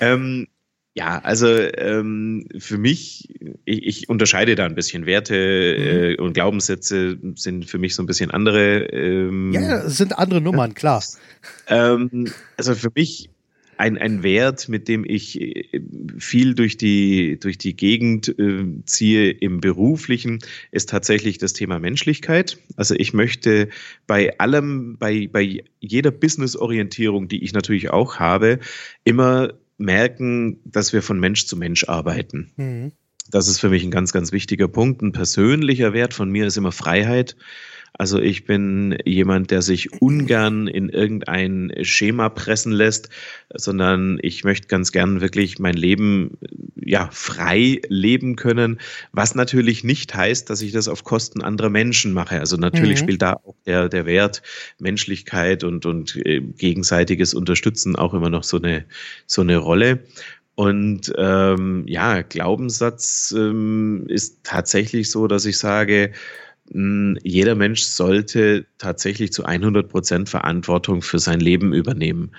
Ähm, 0.00 0.46
ja, 0.96 1.18
also 1.18 1.48
ähm, 1.48 2.46
für 2.58 2.78
mich, 2.78 3.28
ich, 3.64 3.82
ich, 3.82 4.08
unterscheide 4.08 4.54
da 4.54 4.64
ein 4.64 4.76
bisschen. 4.76 5.06
Werte 5.06 5.34
mhm. 5.34 5.84
äh, 5.84 6.16
und 6.18 6.34
Glaubenssätze 6.34 7.18
sind 7.34 7.68
für 7.68 7.78
mich 7.78 7.96
so 7.96 8.02
ein 8.02 8.06
bisschen 8.06 8.30
andere. 8.30 8.84
Ähm, 8.92 9.52
ja, 9.52 9.78
es 9.78 9.96
sind 9.96 10.16
andere 10.16 10.40
Nummern, 10.40 10.74
klar. 10.74 11.02
Ähm, 11.66 12.32
also 12.56 12.76
für 12.76 12.92
mich 12.94 13.28
ein, 13.78 13.98
ein 13.98 14.22
Wert, 14.22 14.68
mit 14.68 14.88
dem 14.88 15.04
ich 15.04 15.40
äh, 15.40 15.80
viel 16.18 16.54
durch 16.54 16.76
die, 16.76 17.38
durch 17.38 17.58
die 17.58 17.76
Gegend 17.76 18.28
äh, 18.38 18.64
ziehe 18.84 19.30
im 19.30 19.60
beruflichen, 19.60 20.38
ist 20.70 20.90
tatsächlich 20.90 21.38
das 21.38 21.52
Thema 21.52 21.78
Menschlichkeit. 21.78 22.58
Also 22.76 22.94
ich 22.94 23.12
möchte 23.12 23.68
bei 24.06 24.38
allem, 24.38 24.96
bei, 24.98 25.28
bei 25.30 25.64
jeder 25.80 26.10
Business-Orientierung, 26.10 27.28
die 27.28 27.42
ich 27.42 27.52
natürlich 27.52 27.90
auch 27.90 28.18
habe, 28.18 28.58
immer 29.04 29.54
merken, 29.78 30.60
dass 30.64 30.92
wir 30.92 31.02
von 31.02 31.18
Mensch 31.18 31.46
zu 31.46 31.56
Mensch 31.56 31.84
arbeiten. 31.84 32.52
Mhm. 32.56 32.92
Das 33.30 33.48
ist 33.48 33.58
für 33.58 33.70
mich 33.70 33.82
ein 33.82 33.90
ganz, 33.90 34.12
ganz 34.12 34.32
wichtiger 34.32 34.68
Punkt. 34.68 35.02
Ein 35.02 35.12
persönlicher 35.12 35.92
Wert 35.92 36.14
von 36.14 36.30
mir 36.30 36.46
ist 36.46 36.56
immer 36.56 36.72
Freiheit. 36.72 37.36
Also 37.96 38.18
ich 38.18 38.44
bin 38.44 38.98
jemand, 39.04 39.52
der 39.52 39.62
sich 39.62 40.00
ungern 40.02 40.66
in 40.66 40.88
irgendein 40.88 41.72
Schema 41.82 42.28
pressen 42.28 42.72
lässt, 42.72 43.08
sondern 43.54 44.18
ich 44.20 44.42
möchte 44.42 44.66
ganz 44.66 44.90
gern 44.90 45.20
wirklich 45.20 45.60
mein 45.60 45.74
Leben 45.74 46.36
ja 46.74 47.08
frei 47.12 47.80
leben 47.88 48.34
können, 48.34 48.80
was 49.12 49.36
natürlich 49.36 49.84
nicht 49.84 50.12
heißt, 50.12 50.50
dass 50.50 50.60
ich 50.60 50.72
das 50.72 50.88
auf 50.88 51.04
Kosten 51.04 51.40
anderer 51.40 51.70
Menschen 51.70 52.12
mache. 52.12 52.40
Also 52.40 52.56
natürlich 52.56 53.00
mhm. 53.00 53.04
spielt 53.04 53.22
da 53.22 53.34
auch 53.34 53.54
der, 53.64 53.88
der 53.88 54.06
Wert 54.06 54.42
Menschlichkeit 54.80 55.62
und, 55.62 55.86
und 55.86 56.16
äh, 56.26 56.40
gegenseitiges 56.40 57.32
Unterstützen 57.32 57.94
auch 57.94 58.12
immer 58.12 58.28
noch 58.30 58.42
so 58.42 58.56
eine, 58.56 58.86
so 59.26 59.42
eine 59.42 59.58
Rolle. 59.58 60.00
Und 60.56 61.12
ähm, 61.16 61.84
ja, 61.86 62.22
Glaubenssatz 62.22 63.34
ähm, 63.36 64.06
ist 64.08 64.44
tatsächlich 64.44 65.10
so, 65.10 65.26
dass 65.26 65.46
ich 65.46 65.58
sage, 65.58 66.12
jeder 66.72 67.54
Mensch 67.54 67.82
sollte 67.82 68.66
tatsächlich 68.78 69.32
zu 69.32 69.44
100 69.44 69.88
Prozent 69.88 70.28
Verantwortung 70.28 71.02
für 71.02 71.18
sein 71.18 71.40
Leben 71.40 71.74
übernehmen, 71.74 72.32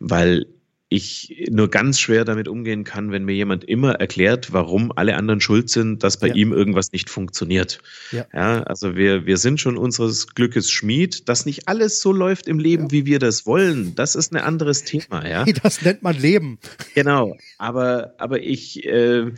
weil 0.00 0.46
ich 0.92 1.46
nur 1.48 1.70
ganz 1.70 2.00
schwer 2.00 2.24
damit 2.24 2.48
umgehen 2.48 2.82
kann, 2.82 3.12
wenn 3.12 3.24
mir 3.24 3.34
jemand 3.34 3.62
immer 3.62 3.92
erklärt, 3.94 4.52
warum 4.52 4.90
alle 4.96 5.14
anderen 5.14 5.40
schuld 5.40 5.70
sind, 5.70 6.02
dass 6.02 6.18
bei 6.18 6.26
ja. 6.26 6.34
ihm 6.34 6.52
irgendwas 6.52 6.90
nicht 6.90 7.08
funktioniert. 7.08 7.80
Ja. 8.10 8.26
ja. 8.34 8.62
also 8.64 8.96
wir, 8.96 9.24
wir 9.24 9.36
sind 9.36 9.60
schon 9.60 9.78
unseres 9.78 10.34
Glückes 10.34 10.68
Schmied, 10.68 11.28
dass 11.28 11.46
nicht 11.46 11.68
alles 11.68 12.00
so 12.00 12.12
läuft 12.12 12.48
im 12.48 12.58
Leben, 12.58 12.84
ja. 12.84 12.90
wie 12.90 13.06
wir 13.06 13.20
das 13.20 13.46
wollen. 13.46 13.94
Das 13.94 14.16
ist 14.16 14.32
ein 14.34 14.40
anderes 14.42 14.82
Thema, 14.82 15.26
ja. 15.26 15.44
Das 15.62 15.80
nennt 15.82 16.02
man 16.02 16.16
Leben. 16.16 16.58
Genau. 16.94 17.36
Aber, 17.58 18.14
aber 18.18 18.42
ich, 18.42 18.84
äh, 18.84 19.30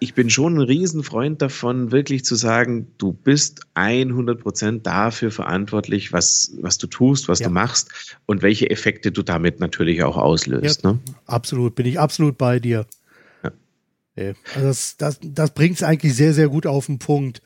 ich 0.00 0.14
bin 0.14 0.30
schon 0.30 0.56
ein 0.56 0.62
Riesenfreund 0.62 1.42
davon, 1.42 1.90
wirklich 1.90 2.24
zu 2.24 2.36
sagen, 2.36 2.88
du 2.98 3.12
bist 3.12 3.62
100 3.74 4.40
Prozent 4.40 4.86
dafür 4.86 5.30
verantwortlich, 5.30 6.12
was, 6.12 6.52
was 6.60 6.78
du 6.78 6.86
tust, 6.86 7.28
was 7.28 7.40
ja. 7.40 7.48
du 7.48 7.52
machst 7.52 8.16
und 8.26 8.42
welche 8.42 8.70
Effekte 8.70 9.10
du 9.10 9.22
damit 9.22 9.58
natürlich 9.58 10.04
auch 10.04 10.16
auslöst. 10.16 10.84
Ja, 10.84 10.92
ne? 10.92 10.98
Absolut, 11.26 11.74
bin 11.74 11.86
ich 11.86 11.98
absolut 11.98 12.38
bei 12.38 12.60
dir. 12.60 12.86
Ja. 14.14 14.32
Also 14.54 14.66
das, 14.66 14.96
das, 14.96 15.18
das 15.22 15.54
bringt 15.54 15.76
es 15.76 15.82
eigentlich 15.82 16.14
sehr, 16.14 16.34
sehr 16.34 16.48
gut 16.48 16.66
auf 16.66 16.86
den 16.86 16.98
Punkt. 16.98 17.40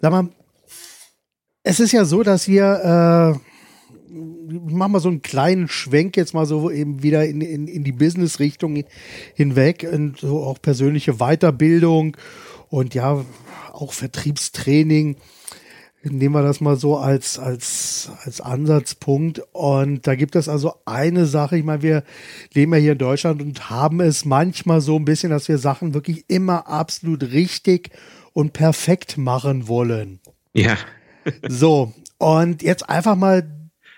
Sag 0.00 0.10
mal, 0.10 0.28
es 1.62 1.78
ist 1.78 1.92
ja 1.92 2.04
so, 2.04 2.22
dass 2.22 2.48
wir 2.48 3.38
äh, 3.40 3.51
ich 4.48 4.72
mache 4.72 4.90
mal 4.90 5.00
so 5.00 5.08
einen 5.08 5.22
kleinen 5.22 5.68
Schwenk 5.68 6.16
jetzt 6.16 6.34
mal 6.34 6.46
so 6.46 6.70
eben 6.70 7.02
wieder 7.02 7.24
in, 7.26 7.40
in, 7.40 7.68
in 7.68 7.84
die 7.84 7.92
Business-Richtung 7.92 8.84
hinweg 9.34 9.86
und 9.90 10.18
so 10.18 10.42
auch 10.42 10.60
persönliche 10.60 11.14
Weiterbildung 11.14 12.16
und 12.68 12.94
ja, 12.94 13.24
auch 13.72 13.92
Vertriebstraining. 13.92 15.16
Nehmen 16.04 16.34
wir 16.34 16.42
das 16.42 16.60
mal 16.60 16.76
so 16.76 16.96
als, 16.96 17.38
als, 17.38 18.10
als 18.24 18.40
Ansatzpunkt. 18.40 19.40
Und 19.52 20.06
da 20.06 20.16
gibt 20.16 20.34
es 20.34 20.48
also 20.48 20.74
eine 20.84 21.26
Sache, 21.26 21.56
ich 21.58 21.64
meine, 21.64 21.82
wir 21.82 22.02
leben 22.54 22.72
ja 22.72 22.80
hier 22.80 22.92
in 22.92 22.98
Deutschland 22.98 23.40
und 23.40 23.70
haben 23.70 24.00
es 24.00 24.24
manchmal 24.24 24.80
so 24.80 24.96
ein 24.96 25.04
bisschen, 25.04 25.30
dass 25.30 25.46
wir 25.46 25.58
Sachen 25.58 25.94
wirklich 25.94 26.24
immer 26.26 26.66
absolut 26.66 27.22
richtig 27.22 27.90
und 28.32 28.52
perfekt 28.52 29.16
machen 29.16 29.68
wollen. 29.68 30.18
Ja. 30.54 30.76
so, 31.48 31.92
und 32.18 32.62
jetzt 32.62 32.88
einfach 32.88 33.14
mal 33.14 33.48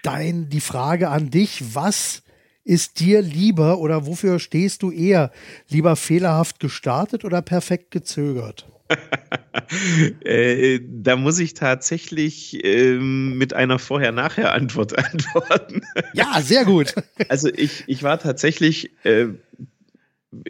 dein, 0.05 0.49
die 0.49 0.61
Frage 0.61 1.09
an 1.09 1.31
dich, 1.31 1.75
was 1.75 2.23
ist 2.65 3.01
dir 3.01 3.21
lieber 3.21 3.79
oder 3.79 4.07
wofür 4.07 4.39
stehst 4.39 4.83
du 4.83 4.91
eher? 4.91 5.31
Lieber 5.69 5.97
fehlerhaft 5.97 6.61
gestartet 6.61 7.25
oder 7.25 7.43
perfekt 7.43 7.91
gezögert? 7.91 8.67
äh, 10.25 10.81
da 10.83 11.17
muss 11.17 11.39
ich 11.39 11.55
tatsächlich 11.55 12.65
ähm, 12.65 13.37
mit 13.39 13.55
einer 13.55 13.79
Vorher-Nachher-Antwort 13.79 14.99
antworten. 15.13 15.83
ja, 16.13 16.41
sehr 16.43 16.65
gut. 16.65 16.95
also 17.29 17.49
ich, 17.49 17.85
ich 17.87 18.03
war 18.03 18.19
tatsächlich 18.19 18.91
äh, 19.05 19.29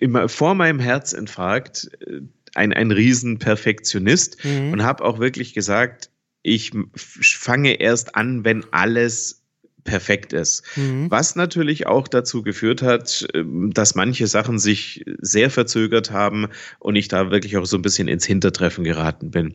immer 0.00 0.28
vor 0.28 0.54
meinem 0.54 0.80
Herzinfarkt 0.80 1.90
äh, 2.06 2.20
ein, 2.54 2.72
ein 2.72 2.90
Riesenperfektionist 2.92 4.44
mhm. 4.44 4.72
und 4.72 4.82
habe 4.82 5.04
auch 5.04 5.18
wirklich 5.18 5.54
gesagt, 5.54 6.10
ich 6.42 6.72
fange 7.00 7.80
erst 7.80 8.14
an, 8.14 8.44
wenn 8.44 8.64
alles 8.72 9.43
perfekt 9.84 10.32
ist. 10.32 10.64
Mhm. 10.76 11.10
Was 11.10 11.36
natürlich 11.36 11.86
auch 11.86 12.08
dazu 12.08 12.42
geführt 12.42 12.82
hat, 12.82 13.26
ähm, 13.34 13.72
dass 13.72 13.94
manche 13.94 14.26
Sachen 14.26 14.58
sich 14.58 15.04
sehr 15.20 15.50
verzögert 15.50 16.10
haben 16.10 16.48
und 16.78 16.96
ich 16.96 17.08
da 17.08 17.30
wirklich 17.30 17.56
auch 17.56 17.66
so 17.66 17.76
ein 17.76 17.82
bisschen 17.82 18.08
ins 18.08 18.24
Hintertreffen 18.24 18.84
geraten 18.84 19.30
bin. 19.30 19.54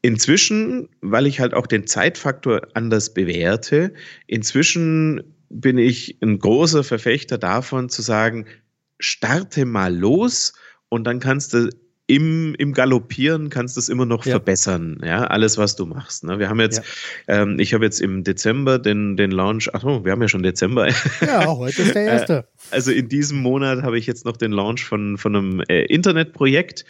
Inzwischen, 0.00 0.88
weil 1.00 1.26
ich 1.26 1.40
halt 1.40 1.54
auch 1.54 1.66
den 1.66 1.86
Zeitfaktor 1.86 2.62
anders 2.74 3.12
bewerte, 3.12 3.92
inzwischen 4.28 5.34
bin 5.50 5.76
ich 5.76 6.18
ein 6.22 6.38
großer 6.38 6.84
Verfechter 6.84 7.36
davon 7.36 7.88
zu 7.88 8.02
sagen, 8.02 8.46
starte 9.00 9.64
mal 9.64 9.94
los 9.94 10.52
und 10.88 11.04
dann 11.04 11.20
kannst 11.20 11.52
du 11.52 11.70
im, 12.08 12.54
im 12.56 12.72
Galoppieren 12.72 13.50
kannst 13.50 13.76
du 13.76 13.80
es 13.80 13.90
immer 13.90 14.06
noch 14.06 14.24
ja. 14.24 14.32
verbessern, 14.32 14.98
ja, 15.04 15.24
alles, 15.24 15.58
was 15.58 15.76
du 15.76 15.84
machst. 15.84 16.24
Ne? 16.24 16.38
Wir 16.38 16.48
haben 16.48 16.58
jetzt, 16.58 16.80
ja. 17.28 17.42
ähm, 17.42 17.60
ich 17.60 17.74
habe 17.74 17.84
jetzt 17.84 18.00
im 18.00 18.24
Dezember 18.24 18.78
den, 18.78 19.18
den 19.18 19.30
Launch, 19.30 19.68
ach 19.74 19.84
oh, 19.84 20.04
wir 20.04 20.12
haben 20.12 20.22
ja 20.22 20.28
schon 20.28 20.42
Dezember. 20.42 20.88
Ja, 21.20 21.46
heute 21.46 21.82
ist 21.82 21.94
der 21.94 22.02
erste. 22.06 22.32
Äh, 22.34 22.74
also 22.74 22.90
in 22.92 23.10
diesem 23.10 23.38
Monat 23.38 23.82
habe 23.82 23.98
ich 23.98 24.06
jetzt 24.06 24.24
noch 24.24 24.38
den 24.38 24.52
Launch 24.52 24.84
von, 24.84 25.18
von 25.18 25.36
einem 25.36 25.62
äh, 25.68 25.84
Internetprojekt 25.84 26.86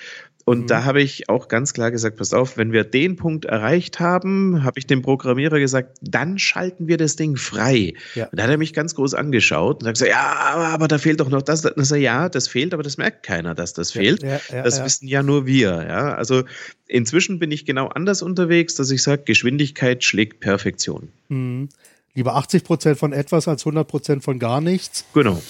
und 0.49 0.61
mhm. 0.61 0.67
da 0.67 0.85
habe 0.85 1.03
ich 1.03 1.29
auch 1.29 1.49
ganz 1.49 1.75
klar 1.75 1.91
gesagt, 1.91 2.17
pass 2.17 2.33
auf, 2.33 2.57
wenn 2.57 2.73
wir 2.73 2.85
den 2.85 3.17
Punkt 3.17 3.45
erreicht 3.45 4.01
haben, 4.01 4.65
habe 4.65 4.79
ich 4.79 4.87
dem 4.87 5.03
Programmierer 5.03 5.59
gesagt, 5.59 5.99
dann 6.01 6.39
schalten 6.39 6.89
wir 6.89 6.97
das 6.97 7.17
Ding 7.17 7.37
frei. 7.37 7.93
Ja. 8.15 8.29
Und 8.29 8.39
da 8.39 8.45
hat 8.45 8.51
er 8.51 8.57
mich 8.57 8.73
ganz 8.73 8.95
groß 8.95 9.13
angeschaut 9.13 9.83
und 9.83 9.89
hat 9.89 9.97
gesagt, 9.97 10.11
ja, 10.11 10.37
aber, 10.55 10.69
aber 10.69 10.89
da 10.89 10.97
fehlt 10.97 11.21
doch 11.21 11.29
noch 11.29 11.43
das. 11.43 11.67
Und 11.67 11.83
ich 11.83 11.91
ja, 12.03 12.31
das 12.31 12.49
fehlt, 12.49 12.73
aber 12.73 12.83
das 12.83 12.97
merkt 12.97 13.25
keiner, 13.25 13.55
dass 13.55 13.75
das 13.75 13.93
ja, 13.93 14.01
fehlt. 14.01 14.23
Ja, 14.23 14.63
das 14.63 14.83
wissen 14.83 15.07
ja 15.07 15.23
nur 15.23 15.45
wir. 15.45 15.85
Ja, 15.87 16.15
also 16.15 16.45
inzwischen 16.87 17.39
bin 17.39 17.51
ich 17.51 17.67
genau 17.67 17.89
anders 17.89 18.23
unterwegs, 18.23 18.75
dass 18.75 18.91
ich 18.91 19.03
sage, 19.03 19.25
Geschwindigkeit 19.27 20.03
schlägt 20.03 20.41
Perfektion. 20.41 21.11
Mhm. 21.29 21.69
Lieber 22.15 22.37
80 22.37 22.65
Prozent 22.65 22.99
von 22.99 23.13
etwas 23.13 23.49
als 23.49 23.67
100 23.67 23.87
Prozent 23.87 24.25
von 24.25 24.39
gar 24.39 24.63
nichts. 24.63 25.05
Genau 25.13 25.43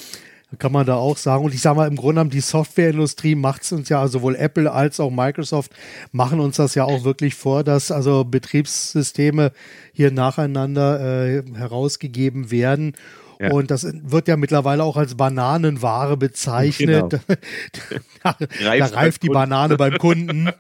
kann 0.57 0.73
man 0.73 0.87
da 0.87 0.97
auch 0.97 1.17
sagen. 1.19 1.45
Und 1.45 1.55
ich 1.55 1.61
sage 1.61 1.77
mal, 1.77 1.89
im 1.89 1.97
Grunde 1.97 2.15
genommen, 2.15 2.31
die 2.31 2.41
Softwareindustrie 2.41 3.35
macht 3.35 3.63
es 3.63 3.73
uns 3.73 3.89
ja, 3.91 4.09
sowohl 4.09 4.35
Apple 4.35 4.73
als 4.73 4.99
auch 4.99 5.11
Microsoft 5.11 5.73
machen 6.11 6.41
uns 6.41 6.57
das 6.57 6.75
ja 6.75 6.85
auch 6.85 7.05
wirklich 7.05 7.35
vor, 7.35 7.65
dass 7.65 7.91
also 7.91 8.25
Betriebssysteme 8.25 9.53
hier 9.93 10.11
nacheinander 10.11 11.27
äh, 11.27 11.43
herausgegeben 11.55 12.51
werden. 12.51 12.95
Ja. 13.41 13.53
Und 13.53 13.71
das 13.71 13.87
wird 13.93 14.27
ja 14.27 14.37
mittlerweile 14.37 14.83
auch 14.83 14.97
als 14.97 15.15
Bananenware 15.15 16.17
bezeichnet. 16.17 17.11
Genau. 17.11 17.21
da, 18.23 18.37
reift, 18.65 18.81
da 18.93 18.97
reift 18.97 19.23
die 19.23 19.29
Banane 19.29 19.77
beim 19.77 19.99
Kunden. 19.99 20.51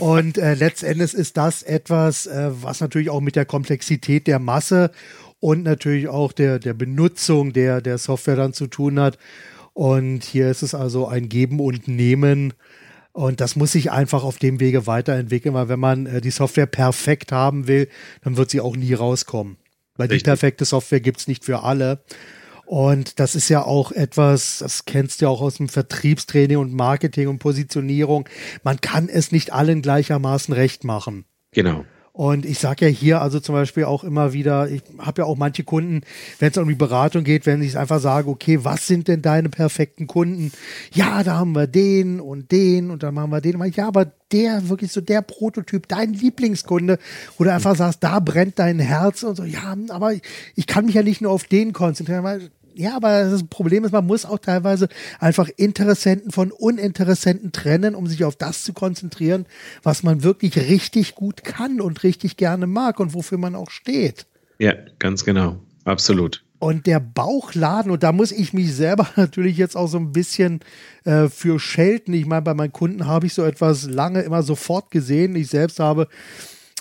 Und 0.00 0.38
äh, 0.38 0.54
letztendlich 0.54 1.14
ist 1.14 1.36
das 1.36 1.62
etwas, 1.62 2.26
äh, 2.26 2.50
was 2.50 2.80
natürlich 2.80 3.10
auch 3.10 3.20
mit 3.20 3.36
der 3.36 3.44
Komplexität 3.44 4.26
der 4.26 4.38
Masse 4.38 4.90
und 5.40 5.62
natürlich 5.62 6.08
auch 6.08 6.32
der, 6.32 6.58
der 6.58 6.74
Benutzung 6.74 7.52
der, 7.52 7.80
der 7.80 7.98
Software 7.98 8.36
dann 8.36 8.52
zu 8.52 8.66
tun 8.66 8.98
hat. 8.98 9.18
Und 9.72 10.24
hier 10.24 10.50
ist 10.50 10.62
es 10.62 10.74
also 10.74 11.06
ein 11.06 11.28
Geben 11.28 11.60
und 11.60 11.86
Nehmen. 11.86 12.54
Und 13.12 13.40
das 13.40 13.56
muss 13.56 13.72
sich 13.72 13.90
einfach 13.90 14.24
auf 14.24 14.38
dem 14.38 14.60
Wege 14.60 14.86
weiterentwickeln, 14.86 15.54
weil 15.54 15.68
wenn 15.68 15.80
man 15.80 16.06
äh, 16.06 16.20
die 16.20 16.30
Software 16.30 16.66
perfekt 16.66 17.32
haben 17.32 17.68
will, 17.68 17.88
dann 18.22 18.36
wird 18.36 18.50
sie 18.50 18.60
auch 18.60 18.76
nie 18.76 18.94
rauskommen. 18.94 19.56
Weil 19.96 20.06
Richtig. 20.06 20.22
die 20.22 20.28
perfekte 20.30 20.64
Software 20.64 21.00
gibt 21.00 21.20
es 21.20 21.28
nicht 21.28 21.44
für 21.44 21.62
alle. 21.62 22.02
Und 22.66 23.18
das 23.18 23.34
ist 23.34 23.48
ja 23.48 23.64
auch 23.64 23.92
etwas, 23.92 24.58
das 24.58 24.84
kennst 24.84 25.20
du 25.20 25.24
ja 25.24 25.30
auch 25.30 25.40
aus 25.40 25.56
dem 25.56 25.68
Vertriebstraining 25.68 26.58
und 26.58 26.74
Marketing 26.74 27.28
und 27.28 27.38
Positionierung. 27.38 28.28
Man 28.62 28.80
kann 28.80 29.08
es 29.08 29.32
nicht 29.32 29.52
allen 29.52 29.80
gleichermaßen 29.80 30.52
recht 30.52 30.84
machen. 30.84 31.24
Genau. 31.52 31.84
Und 32.18 32.44
ich 32.44 32.58
sage 32.58 32.86
ja 32.86 32.90
hier 32.90 33.22
also 33.22 33.38
zum 33.38 33.54
Beispiel 33.54 33.84
auch 33.84 34.02
immer 34.02 34.32
wieder, 34.32 34.68
ich 34.68 34.82
habe 34.98 35.22
ja 35.22 35.24
auch 35.24 35.36
manche 35.36 35.62
Kunden, 35.62 36.00
wenn 36.40 36.50
es 36.50 36.56
um 36.56 36.66
die 36.66 36.74
Beratung 36.74 37.22
geht, 37.22 37.46
wenn 37.46 37.62
ich 37.62 37.78
einfach 37.78 38.00
sage, 38.00 38.28
okay, 38.28 38.64
was 38.64 38.88
sind 38.88 39.06
denn 39.06 39.22
deine 39.22 39.50
perfekten 39.50 40.08
Kunden? 40.08 40.50
Ja, 40.92 41.22
da 41.22 41.36
haben 41.36 41.52
wir 41.52 41.68
den 41.68 42.18
und 42.18 42.50
den 42.50 42.90
und 42.90 43.04
dann 43.04 43.14
machen 43.14 43.30
wir 43.30 43.40
den. 43.40 43.62
Ja, 43.72 43.86
aber 43.86 44.10
der, 44.32 44.68
wirklich 44.68 44.90
so 44.90 45.00
der 45.00 45.22
Prototyp, 45.22 45.86
dein 45.86 46.12
Lieblingskunde, 46.12 46.98
wo 47.36 47.44
du 47.44 47.52
einfach 47.52 47.76
sagst, 47.76 48.02
da 48.02 48.18
brennt 48.18 48.58
dein 48.58 48.80
Herz 48.80 49.22
und 49.22 49.36
so, 49.36 49.44
ja, 49.44 49.76
aber 49.90 50.12
ich 50.56 50.66
kann 50.66 50.86
mich 50.86 50.96
ja 50.96 51.04
nicht 51.04 51.20
nur 51.20 51.30
auf 51.30 51.44
den 51.44 51.72
konzentrieren, 51.72 52.24
weil 52.24 52.50
ja, 52.74 52.96
aber 52.96 53.24
das 53.24 53.44
Problem 53.44 53.84
ist, 53.84 53.92
man 53.92 54.06
muss 54.06 54.24
auch 54.24 54.38
teilweise 54.38 54.88
einfach 55.18 55.48
Interessenten 55.56 56.30
von 56.30 56.52
Uninteressenten 56.52 57.52
trennen, 57.52 57.94
um 57.94 58.06
sich 58.06 58.24
auf 58.24 58.36
das 58.36 58.62
zu 58.62 58.72
konzentrieren, 58.72 59.46
was 59.82 60.02
man 60.02 60.22
wirklich 60.22 60.56
richtig 60.56 61.14
gut 61.14 61.44
kann 61.44 61.80
und 61.80 62.02
richtig 62.02 62.36
gerne 62.36 62.66
mag 62.66 63.00
und 63.00 63.14
wofür 63.14 63.38
man 63.38 63.54
auch 63.54 63.70
steht. 63.70 64.26
Ja, 64.58 64.74
ganz 64.98 65.24
genau. 65.24 65.60
Absolut. 65.84 66.44
Und 66.60 66.86
der 66.86 66.98
Bauchladen, 66.98 67.92
und 67.92 68.02
da 68.02 68.12
muss 68.12 68.32
ich 68.32 68.52
mich 68.52 68.74
selber 68.74 69.08
natürlich 69.16 69.56
jetzt 69.56 69.76
auch 69.76 69.86
so 69.86 69.98
ein 69.98 70.12
bisschen 70.12 70.60
äh, 71.04 71.28
für 71.28 71.58
schelten. 71.60 72.12
Ich 72.12 72.26
meine, 72.26 72.42
bei 72.42 72.54
meinen 72.54 72.72
Kunden 72.72 73.06
habe 73.06 73.26
ich 73.26 73.34
so 73.34 73.44
etwas 73.44 73.84
lange 73.84 74.22
immer 74.22 74.42
sofort 74.42 74.90
gesehen. 74.90 75.36
Ich 75.36 75.48
selbst 75.48 75.78
habe 75.80 76.08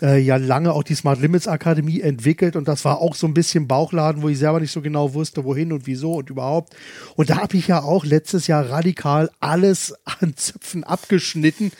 äh, 0.02 0.20
ja 0.20 0.38
lange 0.38 0.74
auch 0.74 0.84
die 0.84 0.96
Smart 0.96 1.20
Limits 1.20 1.48
Akademie 1.48 2.02
entwickelt 2.02 2.56
und 2.56 2.68
das 2.68 2.86
war 2.86 3.00
auch 3.00 3.16
so 3.16 3.28
ein 3.28 3.34
bisschen 3.34 3.68
Bauchladen, 3.68 4.22
wo 4.22 4.30
ich 4.30 4.38
selber 4.38 4.60
nicht 4.60 4.72
so 4.72 4.82
genau 4.82 5.14
wusste, 5.14 5.44
wohin 5.44 5.72
und 5.72 5.88
wieso 5.88 6.14
und 6.14 6.30
überhaupt. 6.30 6.76
Und 7.16 7.30
da 7.30 7.38
habe 7.38 7.58
ich 7.58 7.68
ja 7.68 7.82
auch 7.82 8.06
letztes 8.06 8.48
Jahr 8.48 8.70
radikal 8.70 9.32
alles 9.40 9.96
an 10.06 10.36
Zöpfen 10.36 10.84
abgeschnitten, 10.84 11.72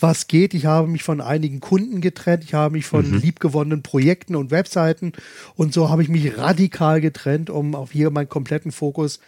was 0.00 0.26
geht. 0.26 0.54
Ich 0.54 0.66
habe 0.66 0.88
mich 0.88 1.02
von 1.02 1.20
einigen 1.20 1.60
Kunden 1.60 2.00
getrennt, 2.00 2.44
ich 2.44 2.54
habe 2.54 2.72
mich 2.72 2.86
von 2.86 3.08
mhm. 3.08 3.18
liebgewonnenen 3.18 3.82
Projekten 3.82 4.34
und 4.34 4.50
Webseiten 4.50 5.12
und 5.54 5.72
so 5.72 5.90
habe 5.90 6.02
ich 6.02 6.08
mich 6.08 6.38
radikal 6.38 7.00
getrennt, 7.00 7.50
um 7.50 7.74
auf 7.74 7.92
hier 7.92 8.10
meinen 8.10 8.28
kompletten 8.28 8.72
Fokus 8.72 9.20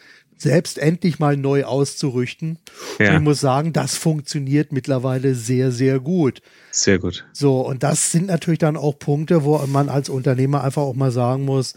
selbst 0.43 0.79
endlich 0.79 1.19
mal 1.19 1.37
neu 1.37 1.65
auszurichten. 1.65 2.59
Ja. 2.99 3.15
ich 3.15 3.21
muss 3.21 3.41
sagen, 3.41 3.73
das 3.73 3.97
funktioniert 3.97 4.73
mittlerweile 4.73 5.35
sehr, 5.35 5.73
sehr 5.73 6.01
gut. 6.01 6.43
Sehr 6.71 6.99
gut. 6.99 7.25
So, 7.33 7.61
und 7.61 7.83
das 7.83 8.13
sind 8.13 8.27
natürlich 8.27 8.59
dann 8.59 8.77
auch 8.77 8.99
Punkte, 8.99 9.45
wo 9.45 9.59
man 9.67 9.89
als 9.89 10.09
Unternehmer 10.09 10.65
einfach 10.65 10.83
auch 10.83 10.95
mal 10.95 11.13
sagen 11.13 11.45
muss, 11.45 11.75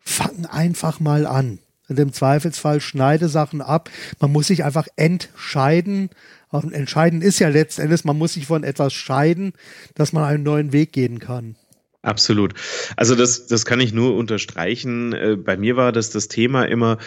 fang 0.00 0.46
einfach 0.46 1.00
mal 1.00 1.26
an. 1.26 1.58
Und 1.88 1.98
im 1.98 2.12
Zweifelsfall 2.12 2.80
schneide 2.80 3.28
Sachen 3.28 3.60
ab. 3.60 3.90
Man 4.18 4.32
muss 4.32 4.46
sich 4.46 4.64
einfach 4.64 4.86
entscheiden. 4.96 6.10
Und 6.48 6.72
entscheiden 6.72 7.20
ist 7.20 7.40
ja 7.40 7.48
letztendlich, 7.48 8.04
man 8.04 8.16
muss 8.16 8.34
sich 8.34 8.46
von 8.46 8.64
etwas 8.64 8.92
scheiden, 8.92 9.52
dass 9.94 10.12
man 10.12 10.24
einen 10.24 10.44
neuen 10.44 10.72
Weg 10.72 10.92
gehen 10.92 11.18
kann. 11.18 11.56
Absolut. 12.04 12.52
Also 12.96 13.14
das, 13.14 13.46
das 13.46 13.64
kann 13.64 13.80
ich 13.80 13.92
nur 13.92 14.14
unterstreichen. 14.14 15.12
Äh, 15.14 15.36
bei 15.36 15.56
mir 15.56 15.76
war 15.76 15.90
das 15.90 16.10
das 16.10 16.28
Thema 16.28 16.64
immer, 16.64 16.98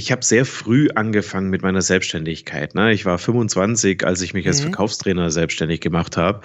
ich 0.00 0.10
habe 0.10 0.24
sehr 0.24 0.46
früh 0.46 0.88
angefangen 0.94 1.50
mit 1.50 1.60
meiner 1.60 1.82
Selbstständigkeit. 1.82 2.74
Ne? 2.74 2.94
Ich 2.94 3.04
war 3.04 3.18
25, 3.18 4.02
als 4.02 4.22
ich 4.22 4.32
mich 4.32 4.46
als 4.46 4.60
mhm. 4.60 4.68
Verkaufstrainer 4.68 5.30
selbstständig 5.30 5.80
gemacht 5.80 6.16
habe. 6.16 6.40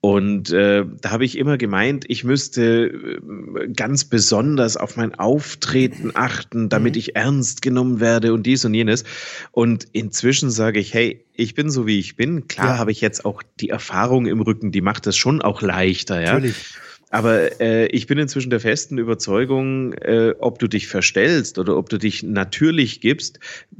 Und 0.00 0.50
äh, 0.50 0.84
da 1.00 1.10
habe 1.12 1.24
ich 1.24 1.38
immer 1.38 1.56
gemeint, 1.56 2.04
ich 2.08 2.24
müsste 2.24 2.88
äh, 2.88 3.68
ganz 3.68 4.04
besonders 4.06 4.76
auf 4.76 4.96
mein 4.96 5.14
Auftreten 5.14 6.10
achten, 6.14 6.68
damit 6.68 6.94
mhm. 6.94 6.98
ich 6.98 7.14
ernst 7.14 7.62
genommen 7.62 8.00
werde 8.00 8.34
und 8.34 8.44
dies 8.44 8.64
und 8.64 8.74
jenes. 8.74 9.04
Und 9.52 9.86
inzwischen 9.92 10.50
sage 10.50 10.80
ich, 10.80 10.92
hey, 10.92 11.24
ich 11.32 11.54
bin 11.54 11.70
so 11.70 11.86
wie 11.86 12.00
ich 12.00 12.16
bin. 12.16 12.48
Klar 12.48 12.74
ja. 12.74 12.78
habe 12.78 12.90
ich 12.90 13.00
jetzt 13.00 13.24
auch 13.24 13.40
die 13.60 13.68
Erfahrung 13.68 14.26
im 14.26 14.40
Rücken, 14.40 14.72
die 14.72 14.80
macht 14.80 15.06
das 15.06 15.16
schon 15.16 15.42
auch 15.42 15.62
leichter, 15.62 16.20
ja. 16.20 16.34
Natürlich. 16.34 16.74
Aber 17.10 17.60
äh, 17.60 17.86
ich 17.86 18.06
bin 18.06 18.18
inzwischen 18.18 18.50
der 18.50 18.60
festen 18.60 18.98
Überzeugung, 18.98 19.92
äh, 19.94 20.34
ob 20.40 20.58
du 20.58 20.66
dich 20.66 20.88
verstellst 20.88 21.58
oder 21.58 21.76
ob 21.76 21.88
du 21.88 21.98
dich 21.98 22.22
natürlich 22.22 23.00
gibst, 23.00 23.38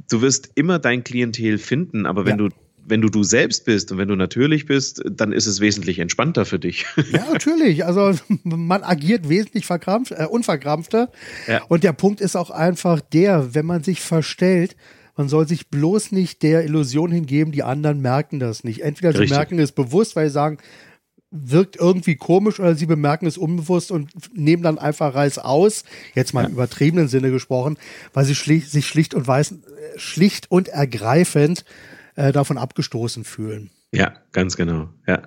du 0.09 0.21
wirst 0.21 0.51
immer 0.55 0.79
dein 0.79 1.03
Klientel 1.03 1.57
finden. 1.57 2.05
Aber 2.05 2.25
wenn 2.25 2.39
ja. 2.39 2.47
du 2.47 2.55
wenn 2.89 3.01
du 3.01 3.09
du 3.09 3.23
selbst 3.23 3.65
bist 3.65 3.91
und 3.91 3.97
wenn 3.97 4.07
du 4.07 4.15
natürlich 4.15 4.65
bist, 4.65 5.03
dann 5.05 5.33
ist 5.33 5.45
es 5.45 5.59
wesentlich 5.59 5.99
entspannter 5.99 6.45
für 6.45 6.57
dich. 6.57 6.85
Ja, 7.11 7.25
natürlich. 7.31 7.85
Also 7.85 8.13
man 8.43 8.83
agiert 8.83 9.29
wesentlich 9.29 9.65
verkrampft, 9.65 10.11
äh, 10.11 10.25
unverkrampfter. 10.29 11.11
Ja. 11.47 11.63
Und 11.67 11.83
der 11.83 11.93
Punkt 11.93 12.21
ist 12.21 12.35
auch 12.35 12.49
einfach 12.49 13.01
der, 13.01 13.53
wenn 13.55 13.65
man 13.65 13.83
sich 13.83 14.01
verstellt, 14.01 14.75
man 15.15 15.29
soll 15.29 15.47
sich 15.47 15.69
bloß 15.69 16.11
nicht 16.11 16.43
der 16.43 16.63
Illusion 16.63 17.11
hingeben, 17.11 17.51
die 17.51 17.63
anderen 17.63 18.01
merken 18.01 18.39
das 18.39 18.63
nicht. 18.63 18.81
Entweder 18.81 19.13
sie 19.13 19.19
Richtig. 19.19 19.37
merken 19.37 19.59
es 19.59 19.71
bewusst, 19.71 20.15
weil 20.15 20.27
sie 20.27 20.33
sagen, 20.33 20.59
wirkt 21.31 21.75
irgendwie 21.75 22.15
komisch 22.15 22.59
oder 22.59 22.75
sie 22.75 22.85
bemerken 22.85 23.25
es 23.25 23.37
unbewusst 23.37 23.91
und 23.91 24.11
nehmen 24.33 24.63
dann 24.63 24.77
einfach 24.77 25.13
Reis 25.13 25.37
aus, 25.37 25.83
jetzt 26.15 26.33
mal 26.33 26.45
im 26.45 26.53
übertriebenen 26.53 27.07
Sinne 27.07 27.31
gesprochen, 27.31 27.77
weil 28.13 28.25
sie 28.25 28.35
schlicht, 28.35 28.71
sich 28.71 28.87
schlicht 28.87 29.13
und 29.13 29.27
weiß, 29.27 29.55
schlicht 29.97 30.49
und 30.49 30.69
ergreifend 30.69 31.65
äh, 32.15 32.31
davon 32.31 32.57
abgestoßen 32.57 33.23
fühlen. 33.23 33.71
Ja, 33.93 34.13
ganz 34.33 34.57
genau. 34.57 34.89
Ja. 35.07 35.23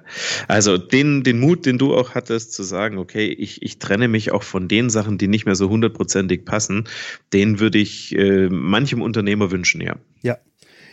Also 0.46 0.76
den, 0.76 1.22
den 1.22 1.40
Mut, 1.40 1.64
den 1.64 1.78
du 1.78 1.94
auch 1.94 2.14
hattest, 2.14 2.52
zu 2.52 2.62
sagen, 2.62 2.98
okay, 2.98 3.26
ich, 3.26 3.62
ich 3.62 3.78
trenne 3.78 4.06
mich 4.06 4.32
auch 4.32 4.42
von 4.42 4.68
den 4.68 4.90
Sachen, 4.90 5.16
die 5.16 5.28
nicht 5.28 5.46
mehr 5.46 5.54
so 5.54 5.70
hundertprozentig 5.70 6.44
passen, 6.44 6.84
den 7.32 7.58
würde 7.58 7.78
ich 7.78 8.14
äh, 8.16 8.48
manchem 8.50 9.00
Unternehmer 9.00 9.50
wünschen, 9.50 9.80
ja. 9.80 9.96
Ja, 10.20 10.36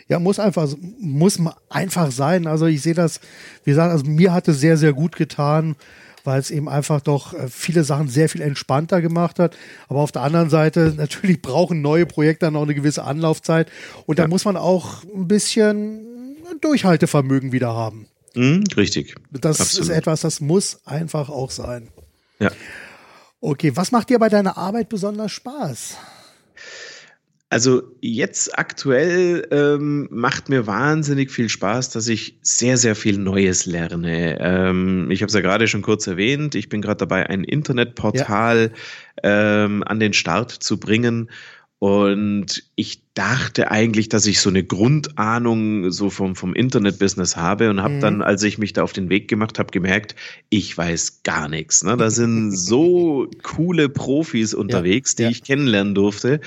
ja, 0.08 0.18
muss 0.18 0.38
einfach, 0.38 0.68
muss 0.98 1.38
einfach 1.68 2.10
sein. 2.10 2.46
Also 2.46 2.66
ich 2.66 2.82
sehe 2.82 2.94
das, 2.94 3.20
wie 3.64 3.70
gesagt, 3.70 3.92
also 3.92 4.06
mir 4.06 4.32
hat 4.32 4.48
es 4.48 4.58
sehr, 4.58 4.76
sehr 4.76 4.94
gut 4.94 5.16
getan, 5.16 5.76
weil 6.24 6.40
es 6.40 6.50
eben 6.50 6.68
einfach 6.68 7.00
doch 7.00 7.34
äh, 7.34 7.48
viele 7.48 7.84
Sachen 7.84 8.08
sehr 8.08 8.28
viel 8.28 8.40
entspannter 8.40 9.00
gemacht 9.00 9.38
hat. 9.38 9.56
Aber 9.88 10.00
auf 10.00 10.12
der 10.12 10.22
anderen 10.22 10.50
Seite, 10.50 10.94
natürlich 10.96 11.42
brauchen 11.42 11.82
neue 11.82 12.06
Projekte 12.06 12.46
dann 12.46 12.56
auch 12.56 12.62
eine 12.62 12.74
gewisse 12.74 13.04
Anlaufzeit. 13.04 13.70
Und 14.06 14.18
ja. 14.18 14.24
da 14.24 14.28
muss 14.28 14.44
man 14.44 14.56
auch 14.56 15.04
ein 15.04 15.28
bisschen 15.28 16.36
Durchhaltevermögen 16.60 17.52
wieder 17.52 17.74
haben. 17.74 18.08
Mhm, 18.34 18.64
richtig. 18.76 19.14
Das 19.30 19.60
Absolut. 19.60 19.90
ist 19.90 19.96
etwas, 19.96 20.22
das 20.22 20.40
muss 20.40 20.80
einfach 20.86 21.28
auch 21.28 21.50
sein. 21.50 21.88
Ja. 22.38 22.50
Okay, 23.40 23.76
was 23.76 23.92
macht 23.92 24.10
dir 24.10 24.18
bei 24.18 24.28
deiner 24.28 24.56
Arbeit 24.56 24.88
besonders 24.88 25.32
Spaß? 25.32 25.96
Also 27.50 27.82
jetzt 28.02 28.58
aktuell 28.58 29.46
ähm, 29.50 30.06
macht 30.10 30.50
mir 30.50 30.66
wahnsinnig 30.66 31.30
viel 31.30 31.48
Spaß, 31.48 31.88
dass 31.90 32.06
ich 32.06 32.38
sehr, 32.42 32.76
sehr 32.76 32.94
viel 32.94 33.16
Neues 33.16 33.64
lerne. 33.64 34.38
Ähm, 34.38 35.10
ich 35.10 35.22
habe 35.22 35.28
es 35.28 35.34
ja 35.34 35.40
gerade 35.40 35.66
schon 35.66 35.80
kurz 35.80 36.06
erwähnt. 36.06 36.54
Ich 36.54 36.68
bin 36.68 36.82
gerade 36.82 36.98
dabei, 36.98 37.26
ein 37.30 37.44
Internetportal 37.44 38.72
ja. 39.22 39.64
ähm, 39.64 39.82
an 39.82 39.98
den 39.98 40.12
Start 40.12 40.50
zu 40.50 40.78
bringen. 40.78 41.30
Und 41.80 42.64
ich 42.74 43.02
dachte 43.14 43.70
eigentlich, 43.70 44.08
dass 44.08 44.26
ich 44.26 44.40
so 44.40 44.50
eine 44.50 44.64
Grundahnung 44.64 45.92
so 45.92 46.10
vom, 46.10 46.34
vom 46.34 46.54
Internet-Business 46.54 47.36
habe 47.36 47.70
und 47.70 47.82
habe 47.82 47.94
mhm. 47.94 48.00
dann, 48.00 48.22
als 48.22 48.42
ich 48.42 48.58
mich 48.58 48.72
da 48.72 48.82
auf 48.82 48.92
den 48.92 49.10
Weg 49.10 49.28
gemacht 49.28 49.60
habe, 49.60 49.70
gemerkt, 49.70 50.16
ich 50.48 50.76
weiß 50.76 51.22
gar 51.22 51.48
nichts. 51.48 51.84
Ne? 51.84 51.96
Da 51.96 52.10
sind 52.10 52.50
so 52.56 53.30
coole 53.44 53.88
Profis 53.88 54.54
unterwegs, 54.54 55.12
ja, 55.12 55.16
die 55.16 55.22
ja. 55.24 55.30
ich 55.30 55.44
kennenlernen 55.44 55.94
durfte, 55.94 56.40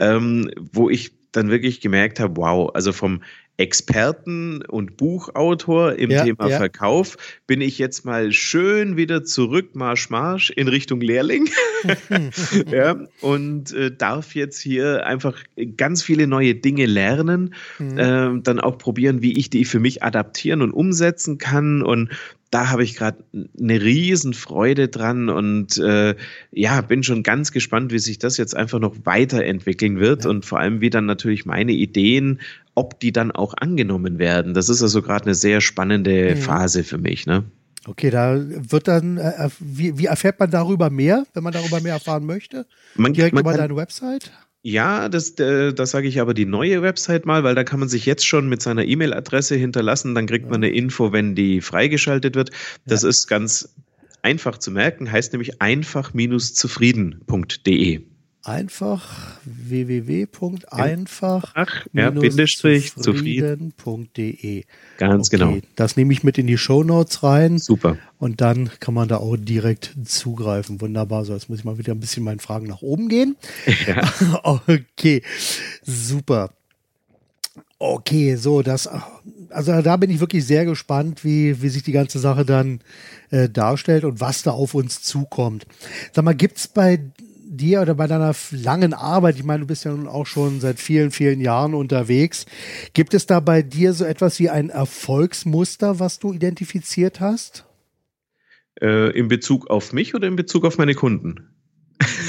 ähm, 0.00 0.50
wo 0.72 0.90
ich 0.90 1.12
dann 1.30 1.48
wirklich 1.48 1.80
gemerkt 1.80 2.18
habe, 2.18 2.36
wow, 2.36 2.70
also 2.74 2.92
vom 2.92 3.22
Experten 3.62 4.62
und 4.66 4.96
Buchautor 4.96 5.94
im 5.94 6.10
ja, 6.10 6.24
Thema 6.24 6.48
ja. 6.48 6.58
Verkauf 6.58 7.16
bin 7.46 7.60
ich 7.60 7.78
jetzt 7.78 8.04
mal 8.04 8.32
schön 8.32 8.96
wieder 8.96 9.22
zurück, 9.22 9.76
Marsch, 9.76 10.10
Marsch 10.10 10.50
in 10.50 10.66
Richtung 10.66 11.00
Lehrling. 11.00 11.48
ja, 12.72 12.96
und 13.20 13.72
äh, 13.72 13.94
darf 13.96 14.34
jetzt 14.34 14.60
hier 14.60 15.06
einfach 15.06 15.38
ganz 15.76 16.02
viele 16.02 16.26
neue 16.26 16.56
Dinge 16.56 16.86
lernen, 16.86 17.54
mhm. 17.78 17.98
äh, 17.98 18.40
dann 18.42 18.58
auch 18.58 18.78
probieren, 18.78 19.22
wie 19.22 19.38
ich 19.38 19.48
die 19.48 19.64
für 19.64 19.78
mich 19.78 20.02
adaptieren 20.02 20.60
und 20.60 20.72
umsetzen 20.72 21.38
kann 21.38 21.82
und 21.82 22.10
da 22.52 22.68
habe 22.68 22.84
ich 22.84 22.96
gerade 22.96 23.24
eine 23.58 23.80
Riesenfreude 23.80 24.88
dran 24.88 25.30
und 25.30 25.78
äh, 25.78 26.14
ja, 26.50 26.82
bin 26.82 27.02
schon 27.02 27.22
ganz 27.22 27.50
gespannt, 27.50 27.92
wie 27.92 27.98
sich 27.98 28.18
das 28.18 28.36
jetzt 28.36 28.54
einfach 28.54 28.78
noch 28.78 28.94
weiterentwickeln 29.04 29.98
wird 29.98 30.24
ja. 30.24 30.30
und 30.30 30.44
vor 30.44 30.60
allem, 30.60 30.82
wie 30.82 30.90
dann 30.90 31.06
natürlich 31.06 31.46
meine 31.46 31.72
Ideen, 31.72 32.40
ob 32.74 33.00
die 33.00 33.12
dann 33.12 33.30
auch 33.30 33.54
angenommen 33.54 34.18
werden. 34.18 34.54
Das 34.54 34.68
ist 34.68 34.82
also 34.82 35.02
gerade 35.02 35.26
eine 35.26 35.34
sehr 35.34 35.60
spannende 35.60 36.34
mhm. 36.34 36.40
Phase 36.40 36.84
für 36.84 36.98
mich. 36.98 37.26
Ne? 37.26 37.44
Okay, 37.86 38.10
da 38.10 38.38
wird 38.38 38.88
dann, 38.88 39.18
äh, 39.18 39.50
wie, 39.58 39.98
wie, 39.98 40.06
erfährt 40.06 40.38
man 40.38 40.50
darüber 40.50 40.88
mehr, 40.88 41.24
wenn 41.34 41.42
man 41.42 41.52
darüber 41.52 41.80
mehr 41.80 41.94
erfahren 41.94 42.24
möchte? 42.24 42.66
Man, 42.94 43.12
Direkt 43.12 43.34
man 43.34 43.42
über 43.42 43.54
deine 43.54 43.74
Website? 43.76 44.30
Ja, 44.62 45.08
das, 45.08 45.30
äh, 45.40 45.74
das 45.74 45.90
sage 45.90 46.06
ich 46.06 46.20
aber 46.20 46.34
die 46.34 46.46
neue 46.46 46.82
Website 46.82 47.26
mal, 47.26 47.42
weil 47.42 47.56
da 47.56 47.64
kann 47.64 47.80
man 47.80 47.88
sich 47.88 48.06
jetzt 48.06 48.24
schon 48.24 48.48
mit 48.48 48.62
seiner 48.62 48.84
E-Mail-Adresse 48.84 49.56
hinterlassen. 49.56 50.14
Dann 50.14 50.26
kriegt 50.26 50.44
ja. 50.44 50.52
man 50.52 50.62
eine 50.62 50.70
Info, 50.70 51.12
wenn 51.12 51.34
die 51.34 51.60
freigeschaltet 51.60 52.36
wird. 52.36 52.50
Das 52.86 53.02
ja. 53.02 53.08
ist 53.08 53.26
ganz 53.26 53.74
einfach 54.22 54.58
zu 54.58 54.70
merken, 54.70 55.10
heißt 55.10 55.32
nämlich 55.32 55.60
einfach-zufrieden.de 55.60 58.11
einfach 58.44 59.38
www.einfach 59.44 61.54
ja, 61.92 62.12
zufrieden.de. 62.96 64.64
Ganz 64.98 65.28
okay, 65.28 65.36
genau. 65.36 65.58
Das 65.76 65.96
nehme 65.96 66.12
ich 66.12 66.24
mit 66.24 66.38
in 66.38 66.46
die 66.46 66.58
Show 66.58 66.84
Notes 66.84 67.22
rein. 67.22 67.58
Super. 67.58 67.96
Und 68.18 68.40
dann 68.40 68.70
kann 68.80 68.94
man 68.94 69.08
da 69.08 69.18
auch 69.18 69.36
direkt 69.36 69.94
zugreifen. 70.04 70.80
Wunderbar. 70.80 71.24
So, 71.24 71.34
jetzt 71.34 71.48
muss 71.48 71.60
ich 71.60 71.64
mal 71.64 71.78
wieder 71.78 71.92
ein 71.92 72.00
bisschen 72.00 72.24
meinen 72.24 72.40
Fragen 72.40 72.66
nach 72.66 72.82
oben 72.82 73.08
gehen. 73.08 73.36
Ja. 73.86 74.02
okay, 74.66 75.22
super. 75.82 76.50
Okay, 77.78 78.36
so 78.36 78.62
das, 78.62 78.88
also 79.50 79.82
da 79.82 79.96
bin 79.96 80.10
ich 80.10 80.20
wirklich 80.20 80.46
sehr 80.46 80.64
gespannt, 80.64 81.24
wie, 81.24 81.62
wie 81.62 81.68
sich 81.68 81.82
die 81.82 81.90
ganze 81.90 82.20
Sache 82.20 82.44
dann 82.44 82.80
äh, 83.30 83.48
darstellt 83.48 84.04
und 84.04 84.20
was 84.20 84.42
da 84.42 84.52
auf 84.52 84.74
uns 84.74 85.02
zukommt. 85.02 85.66
Sag 86.12 86.24
mal, 86.24 86.34
gibt 86.34 86.58
es 86.58 86.68
bei 86.68 87.00
dir 87.56 87.82
oder 87.82 87.94
bei 87.94 88.06
deiner 88.06 88.34
langen 88.50 88.94
Arbeit, 88.94 89.36
ich 89.36 89.44
meine, 89.44 89.60
du 89.60 89.66
bist 89.66 89.84
ja 89.84 89.92
nun 89.92 90.08
auch 90.08 90.26
schon 90.26 90.60
seit 90.60 90.80
vielen, 90.80 91.10
vielen 91.10 91.40
Jahren 91.40 91.74
unterwegs, 91.74 92.46
gibt 92.94 93.14
es 93.14 93.26
da 93.26 93.40
bei 93.40 93.62
dir 93.62 93.92
so 93.92 94.04
etwas 94.04 94.38
wie 94.38 94.50
ein 94.50 94.70
Erfolgsmuster, 94.70 96.00
was 96.00 96.18
du 96.18 96.32
identifiziert 96.32 97.20
hast? 97.20 97.66
Äh, 98.80 99.10
in 99.16 99.28
Bezug 99.28 99.68
auf 99.68 99.92
mich 99.92 100.14
oder 100.14 100.26
in 100.26 100.36
Bezug 100.36 100.64
auf 100.64 100.78
meine 100.78 100.94
Kunden? 100.94 101.52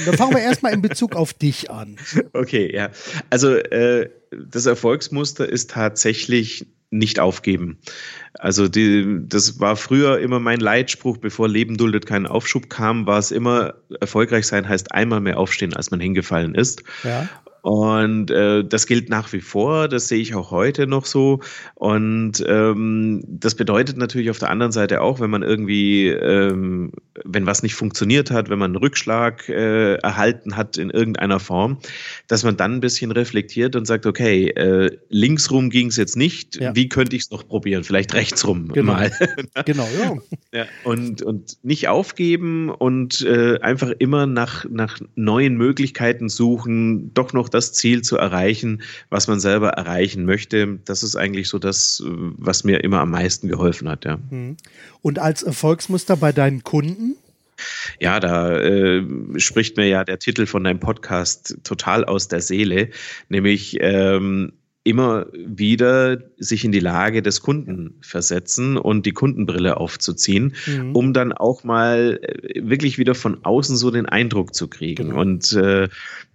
Dann 0.06 0.16
fangen 0.16 0.34
wir 0.34 0.42
erstmal 0.42 0.72
in 0.72 0.82
Bezug 0.82 1.16
auf 1.16 1.32
dich 1.32 1.70
an. 1.70 1.96
Okay, 2.32 2.74
ja. 2.74 2.90
Also 3.30 3.54
äh, 3.54 4.10
das 4.30 4.66
Erfolgsmuster 4.66 5.48
ist 5.48 5.70
tatsächlich 5.70 6.66
nicht 6.98 7.20
aufgeben. 7.20 7.78
Also 8.34 8.68
die, 8.68 9.20
das 9.26 9.60
war 9.60 9.76
früher 9.76 10.18
immer 10.18 10.40
mein 10.40 10.60
Leitspruch, 10.60 11.18
bevor 11.18 11.48
Leben 11.48 11.76
duldet 11.76 12.06
keinen 12.06 12.26
Aufschub 12.26 12.68
kam, 12.68 13.06
war 13.06 13.18
es 13.18 13.30
immer, 13.30 13.74
erfolgreich 14.00 14.46
sein 14.46 14.68
heißt 14.68 14.92
einmal 14.92 15.20
mehr 15.20 15.38
aufstehen, 15.38 15.74
als 15.74 15.90
man 15.90 16.00
hingefallen 16.00 16.54
ist. 16.54 16.82
Ja. 17.04 17.28
Und 17.64 18.30
äh, 18.30 18.62
das 18.62 18.86
gilt 18.86 19.08
nach 19.08 19.32
wie 19.32 19.40
vor, 19.40 19.88
das 19.88 20.08
sehe 20.08 20.18
ich 20.18 20.34
auch 20.34 20.50
heute 20.50 20.86
noch 20.86 21.06
so. 21.06 21.40
Und 21.76 22.44
ähm, 22.46 23.24
das 23.26 23.54
bedeutet 23.54 23.96
natürlich 23.96 24.28
auf 24.28 24.38
der 24.38 24.50
anderen 24.50 24.70
Seite 24.70 25.00
auch, 25.00 25.18
wenn 25.18 25.30
man 25.30 25.42
irgendwie, 25.42 26.08
ähm, 26.08 26.92
wenn 27.24 27.46
was 27.46 27.62
nicht 27.62 27.74
funktioniert 27.74 28.30
hat, 28.30 28.50
wenn 28.50 28.58
man 28.58 28.72
einen 28.72 28.82
Rückschlag 28.82 29.48
äh, 29.48 29.94
erhalten 29.94 30.58
hat 30.58 30.76
in 30.76 30.90
irgendeiner 30.90 31.40
Form, 31.40 31.78
dass 32.28 32.44
man 32.44 32.58
dann 32.58 32.74
ein 32.74 32.80
bisschen 32.80 33.10
reflektiert 33.12 33.76
und 33.76 33.86
sagt, 33.86 34.04
okay, 34.04 34.48
äh, 34.50 34.94
linksrum 35.08 35.70
ging 35.70 35.86
es 35.86 35.96
jetzt 35.96 36.18
nicht, 36.18 36.56
ja. 36.56 36.76
wie 36.76 36.90
könnte 36.90 37.16
ich 37.16 37.22
es 37.22 37.30
noch 37.30 37.48
probieren? 37.48 37.82
Vielleicht 37.82 38.12
rechtsrum 38.12 38.68
genau. 38.74 38.92
mal. 38.92 39.10
genau, 39.64 39.88
ja. 39.98 40.58
ja. 40.58 40.66
Und, 40.84 41.22
und 41.22 41.56
nicht 41.62 41.88
aufgeben 41.88 42.68
und 42.68 43.22
äh, 43.22 43.58
einfach 43.60 43.90
immer 44.00 44.26
nach, 44.26 44.66
nach 44.68 45.00
neuen 45.14 45.56
Möglichkeiten 45.56 46.28
suchen, 46.28 47.14
doch 47.14 47.32
noch 47.32 47.53
das 47.54 47.72
Ziel 47.72 48.02
zu 48.02 48.16
erreichen, 48.16 48.82
was 49.10 49.28
man 49.28 49.40
selber 49.40 49.70
erreichen 49.70 50.24
möchte. 50.24 50.78
Das 50.84 51.02
ist 51.02 51.16
eigentlich 51.16 51.48
so 51.48 51.58
das, 51.58 52.02
was 52.04 52.64
mir 52.64 52.82
immer 52.82 53.00
am 53.00 53.10
meisten 53.10 53.48
geholfen 53.48 53.88
hat. 53.88 54.04
Ja. 54.04 54.18
Mhm. 54.30 54.56
Und 55.02 55.18
als 55.18 55.42
Erfolgsmuster 55.42 56.16
bei 56.16 56.32
deinen 56.32 56.64
Kunden? 56.64 57.16
Ja, 58.00 58.20
da 58.20 58.58
äh, 58.58 59.02
spricht 59.36 59.76
mir 59.76 59.86
ja 59.86 60.04
der 60.04 60.18
Titel 60.18 60.46
von 60.46 60.64
deinem 60.64 60.80
Podcast 60.80 61.58
total 61.62 62.04
aus 62.04 62.28
der 62.28 62.40
Seele, 62.40 62.90
nämlich 63.28 63.78
ähm, 63.80 64.52
immer 64.84 65.26
wieder 65.32 66.18
sich 66.36 66.64
in 66.64 66.70
die 66.70 66.80
Lage 66.80 67.22
des 67.22 67.40
Kunden 67.40 67.94
versetzen 68.02 68.76
und 68.76 69.06
die 69.06 69.12
Kundenbrille 69.12 69.78
aufzuziehen, 69.78 70.54
mhm. 70.66 70.94
um 70.94 71.12
dann 71.14 71.32
auch 71.32 71.64
mal 71.64 72.20
äh, 72.22 72.60
wirklich 72.68 72.98
wieder 72.98 73.14
von 73.14 73.44
außen 73.44 73.76
so 73.76 73.90
den 73.90 74.06
Eindruck 74.06 74.54
zu 74.54 74.68
kriegen. 74.68 75.08
Genau. 75.08 75.20
Und 75.20 75.52
äh, 75.54 75.88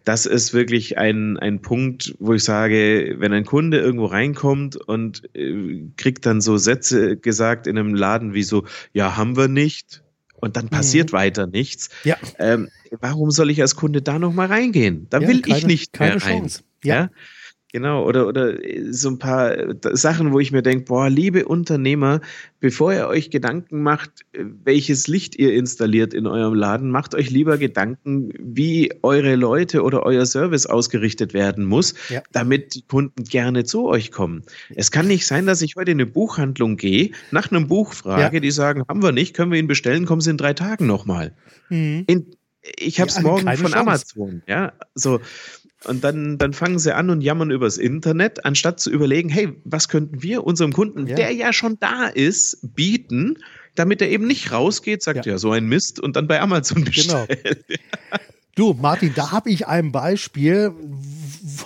das 0.10 0.26
ist 0.26 0.56
wirklich 0.56 0.98
ein, 0.98 1.38
ein 1.38 1.62
Punkt, 1.62 2.16
wo 2.18 2.34
ich 2.34 2.44
sage, 2.44 3.18
wenn 3.20 3.32
ein 3.32 3.46
Kunde 3.46 3.78
irgendwo 3.78 4.08
reinkommt 4.08 4.76
und 4.76 5.30
äh, 5.36 5.84
kriegt 5.98 6.26
dann 6.26 6.42
so 6.42 6.58
Sätze 6.58 7.16
gesagt 7.16 7.68
in 7.68 7.78
einem 7.78 7.94
Laden 7.94 8.34
wie 8.34 8.42
so, 8.42 8.66
ja, 8.92 9.18
haben 9.18 9.38
wir 9.38 9.48
nicht. 9.48 10.02
Und 10.34 10.58
dann 10.58 10.68
passiert 10.68 11.12
mhm. 11.12 11.18
weiter 11.18 11.46
nichts. 11.46 11.90
Ja. 12.06 12.18
Ähm, 12.40 12.70
warum 13.00 13.30
soll 13.30 13.52
ich 13.52 13.62
als 13.62 13.76
Kunde 13.76 14.02
da 14.02 14.18
noch 14.18 14.34
mal 14.34 14.48
reingehen? 14.48 15.06
Da 15.12 15.20
ja, 15.20 15.28
will 15.28 15.44
keine, 15.44 15.60
ich 15.60 15.68
nicht 15.68 16.00
mehr 16.00 16.20
rein. 16.20 16.50
Ja? 16.84 16.96
ja? 16.96 17.10
Genau, 17.72 18.04
oder, 18.04 18.28
oder 18.28 18.64
äh, 18.64 18.92
so 18.92 19.10
ein 19.10 19.20
paar 19.20 19.56
äh, 19.56 19.76
Sachen, 19.94 20.34
wo 20.34 20.40
ich 20.40 20.52
mir 20.52 20.64
denke, 20.64 20.86
boah, 20.86 21.08
liebe 21.08 21.46
Unternehmer, 21.46 22.20
bevor 22.60 22.94
ihr 22.94 23.08
euch 23.08 23.30
Gedanken 23.30 23.84
macht, 23.84 24.26
äh, 24.34 24.44
welches 24.64 25.08
Licht 25.08 25.36
ihr 25.38 25.54
installiert 25.54 26.16
in 26.16 26.26
eurem 26.26 26.56
Laden, 26.56 26.90
macht 26.90 27.14
euch 27.14 27.30
lieber 27.30 27.60
Gedanken, 27.60 28.34
wie 28.40 28.92
eure 29.04 29.36
Leute 29.36 29.84
oder 29.84 30.04
euer 30.04 30.26
Service 30.26 30.66
ausgerichtet 30.66 31.36
werden 31.36 31.66
muss, 31.66 31.94
ja. 32.10 32.24
damit 32.32 32.74
die 32.74 32.82
Kunden 32.82 33.24
gerne 33.24 33.66
zu 33.66 33.86
euch 33.88 34.12
kommen. 34.12 34.42
Es 34.74 34.90
kann 34.90 35.08
nicht 35.08 35.28
sein, 35.28 35.46
dass 35.46 35.62
ich 35.62 35.76
heute 35.76 35.92
in 35.92 35.98
eine 35.98 36.08
Buchhandlung 36.08 36.76
gehe, 36.76 37.12
nach 37.30 37.52
einem 37.52 37.68
Buch 37.68 37.94
frage, 37.94 38.38
ja. 38.38 38.40
die 38.40 38.52
sagen, 38.52 38.84
haben 38.90 39.04
wir 39.04 39.12
nicht, 39.12 39.36
können 39.36 39.52
wir 39.52 39.60
ihn 39.60 39.68
bestellen, 39.68 40.08
kommen 40.08 40.22
sie 40.22 40.32
in 40.32 40.38
drei 40.38 40.56
Tagen 40.56 40.88
nochmal. 40.88 41.36
Mhm. 41.70 42.08
ich 42.80 43.00
habe 43.00 43.10
es 43.10 43.18
ja, 43.18 43.22
morgen 43.22 43.44
von 43.44 43.56
Chance. 43.56 43.78
Amazon, 43.78 44.42
ja, 44.48 44.74
so. 44.96 45.20
Und 45.86 46.04
dann, 46.04 46.38
dann 46.38 46.54
fangen 46.54 46.78
sie 46.78 46.94
an 46.94 47.10
und 47.10 47.22
jammern 47.22 47.52
übers 47.52 47.78
Internet, 47.78 48.46
anstatt 48.46 48.80
zu 48.80 48.90
überlegen, 48.90 49.30
hey, 49.30 49.54
was 49.64 49.88
könnten 49.88 50.22
wir 50.22 50.44
unserem 50.44 50.74
Kunden, 50.74 51.08
ja. 51.08 51.16
der 51.16 51.32
ja 51.32 51.54
schon 51.54 51.78
da 51.80 52.08
ist, 52.08 52.76
bieten, 52.76 53.38
damit 53.76 54.02
er 54.02 54.10
eben 54.10 54.28
nicht 54.28 54.52
rausgeht, 54.52 55.02
sagt 55.02 55.26
ja, 55.26 55.34
ja 55.34 55.38
so 55.38 55.52
ein 55.52 55.68
Mist 55.68 56.00
und 56.02 56.18
dann 56.18 56.28
bei 56.28 56.42
Amazon 56.42 56.84
genau. 56.84 57.26
bestellt. 57.26 57.66
Genau. 57.68 57.80
Du, 58.60 58.74
Martin, 58.74 59.14
da 59.16 59.32
habe 59.32 59.50
ich 59.52 59.68
ein 59.68 59.94
Beispiel. 59.94 60.74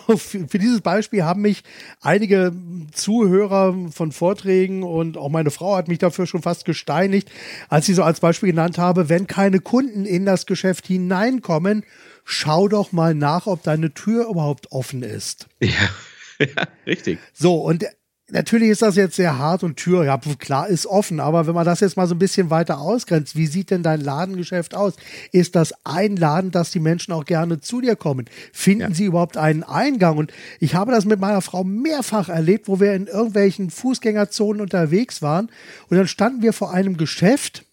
Für 0.07 0.59
dieses 0.59 0.81
Beispiel 0.81 1.23
haben 1.23 1.41
mich 1.41 1.63
einige 2.01 2.51
Zuhörer 2.91 3.75
von 3.91 4.11
Vorträgen 4.11 4.83
und 4.83 5.17
auch 5.17 5.29
meine 5.29 5.49
Frau 5.49 5.75
hat 5.75 5.87
mich 5.87 5.97
dafür 5.97 6.27
schon 6.27 6.43
fast 6.43 6.65
gesteinigt, 6.65 7.31
als 7.67 7.89
ich 7.89 7.95
so 7.95 8.03
als 8.03 8.19
Beispiel 8.19 8.49
genannt 8.49 8.77
habe, 8.77 9.09
wenn 9.09 9.25
keine 9.25 9.59
Kunden 9.59 10.05
in 10.05 10.27
das 10.27 10.45
Geschäft 10.45 10.85
hineinkommen, 10.85 11.83
schau 12.23 12.67
doch 12.67 12.91
mal 12.91 13.13
nach, 13.13 13.47
ob 13.47 13.63
deine 13.63 13.93
Tür 13.93 14.29
überhaupt 14.29 14.71
offen 14.71 15.03
ist. 15.03 15.47
Ja, 15.59 15.69
ja 16.39 16.67
richtig. 16.85 17.19
So, 17.33 17.55
und 17.61 17.85
natürlich 18.33 18.69
ist 18.69 18.81
das 18.81 18.95
jetzt 18.95 19.15
sehr 19.15 19.37
hart 19.37 19.63
und 19.63 19.77
Tür, 19.77 20.03
ja, 20.05 20.17
klar, 20.39 20.67
ist 20.67 20.85
offen, 20.85 21.19
aber 21.19 21.47
wenn 21.47 21.53
man 21.53 21.65
das 21.65 21.79
jetzt 21.81 21.97
mal 21.97 22.07
so 22.07 22.15
ein 22.15 22.19
bisschen 22.19 22.49
weiter 22.49 22.79
ausgrenzt, 22.79 23.35
wie 23.35 23.47
sieht 23.47 23.69
denn 23.69 23.83
dein 23.83 24.01
Ladengeschäft 24.01 24.75
aus? 24.75 24.95
Ist 25.31 25.55
das 25.55 25.73
ein 25.83 26.15
Laden, 26.15 26.51
dass 26.51 26.71
die 26.71 26.79
Menschen 26.79 27.13
auch 27.13 27.25
gerne 27.25 27.59
zu 27.59 27.81
dir 27.81 27.95
kommen? 27.95 28.25
Finden 28.51 28.89
ja. 28.89 28.95
sie 28.95 29.05
überhaupt 29.05 29.37
einen 29.37 29.63
Eingang? 29.63 30.17
Und 30.17 30.33
ich 30.59 30.75
habe 30.75 30.91
das 30.91 31.05
mit 31.05 31.19
meiner 31.19 31.41
Frau 31.41 31.63
mehrfach 31.63 32.29
erlebt, 32.29 32.67
wo 32.67 32.79
wir 32.79 32.93
in 32.93 33.07
irgendwelchen 33.07 33.69
Fußgängerzonen 33.69 34.61
unterwegs 34.61 35.21
waren 35.21 35.49
und 35.89 35.97
dann 35.97 36.07
standen 36.07 36.41
wir 36.41 36.53
vor 36.53 36.73
einem 36.73 36.97
Geschäft 36.97 37.65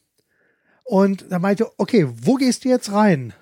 und 0.84 1.26
da 1.30 1.38
meinte, 1.38 1.70
okay, 1.78 2.08
wo 2.10 2.34
gehst 2.34 2.64
du 2.64 2.68
jetzt 2.68 2.92
rein? 2.92 3.32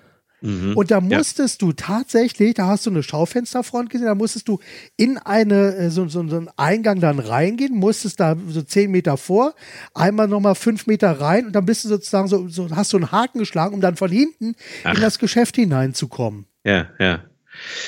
Mhm. 0.41 0.75
Und 0.75 0.91
da 0.91 1.01
musstest 1.01 1.61
ja. 1.61 1.67
du 1.67 1.73
tatsächlich, 1.73 2.53
da 2.53 2.67
hast 2.67 2.85
du 2.85 2.89
eine 2.89 3.03
Schaufensterfront 3.03 3.89
gesehen, 3.89 4.07
da 4.07 4.15
musstest 4.15 4.47
du 4.47 4.59
in 4.97 5.17
eine, 5.17 5.75
äh, 5.75 5.89
so, 5.89 6.07
so, 6.07 6.27
so 6.27 6.37
einen 6.37 6.49
Eingang 6.55 6.99
dann 6.99 7.19
reingehen, 7.19 7.75
musstest 7.75 8.19
da 8.19 8.35
so 8.47 8.61
zehn 8.61 8.91
Meter 8.91 9.17
vor, 9.17 9.53
einmal 9.93 10.27
nochmal 10.27 10.55
fünf 10.55 10.87
Meter 10.87 11.19
rein 11.19 11.47
und 11.47 11.53
dann 11.53 11.65
bist 11.65 11.83
du 11.83 11.89
sozusagen 11.89 12.27
so, 12.27 12.47
so 12.47 12.69
hast 12.71 12.93
du 12.93 12.97
einen 12.97 13.11
Haken 13.11 13.39
geschlagen, 13.39 13.75
um 13.75 13.81
dann 13.81 13.95
von 13.95 14.11
hinten 14.11 14.55
Ach. 14.83 14.95
in 14.95 15.01
das 15.01 15.19
Geschäft 15.19 15.55
hineinzukommen. 15.55 16.45
Ja, 16.63 16.87
ja. 16.99 17.23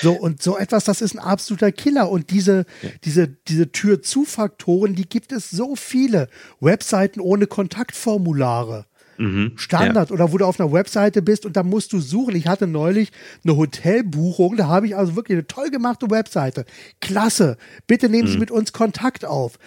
So, 0.02 0.14
und 0.14 0.42
so 0.42 0.58
etwas, 0.58 0.84
das 0.84 1.02
ist 1.02 1.16
ein 1.16 1.20
absoluter 1.20 1.72
Killer. 1.72 2.10
Und 2.10 2.30
diese, 2.32 2.66
ja. 2.82 2.90
diese, 3.04 3.28
diese 3.28 3.72
Tür-zu-Faktoren, 3.72 4.96
die 4.96 5.08
gibt 5.08 5.32
es 5.32 5.50
so 5.50 5.76
viele. 5.76 6.30
Webseiten 6.60 7.20
ohne 7.20 7.48
Kontaktformulare. 7.48 8.86
Mhm, 9.22 9.52
Standard 9.56 10.10
ja. 10.10 10.14
oder 10.16 10.32
wo 10.32 10.40
du 10.40 10.46
auf 10.46 10.60
einer 10.60 10.72
Webseite 10.72 11.22
bist 11.22 11.46
und 11.46 11.56
da 11.56 11.62
musst 11.62 11.94
du 11.94 12.00
suchen. 12.00 12.36
Ich 12.36 12.48
hatte 12.48 12.66
neulich 12.66 13.12
eine 13.44 13.56
Hotelbuchung, 13.56 14.58
da 14.58 14.68
habe 14.68 14.88
ich 14.88 14.96
also 14.96 15.16
wirklich 15.16 15.36
eine 15.36 15.46
toll 15.46 15.70
gemachte 15.70 16.10
Webseite. 16.10 16.66
Klasse. 17.02 17.58
Bitte 17.86 18.10
nehmen 18.10 18.28
Sie 18.28 18.36
mhm. 18.36 18.40
mit 18.40 18.52
uns 18.52 18.74
Kontakt 18.74 19.24
auf 19.24 19.60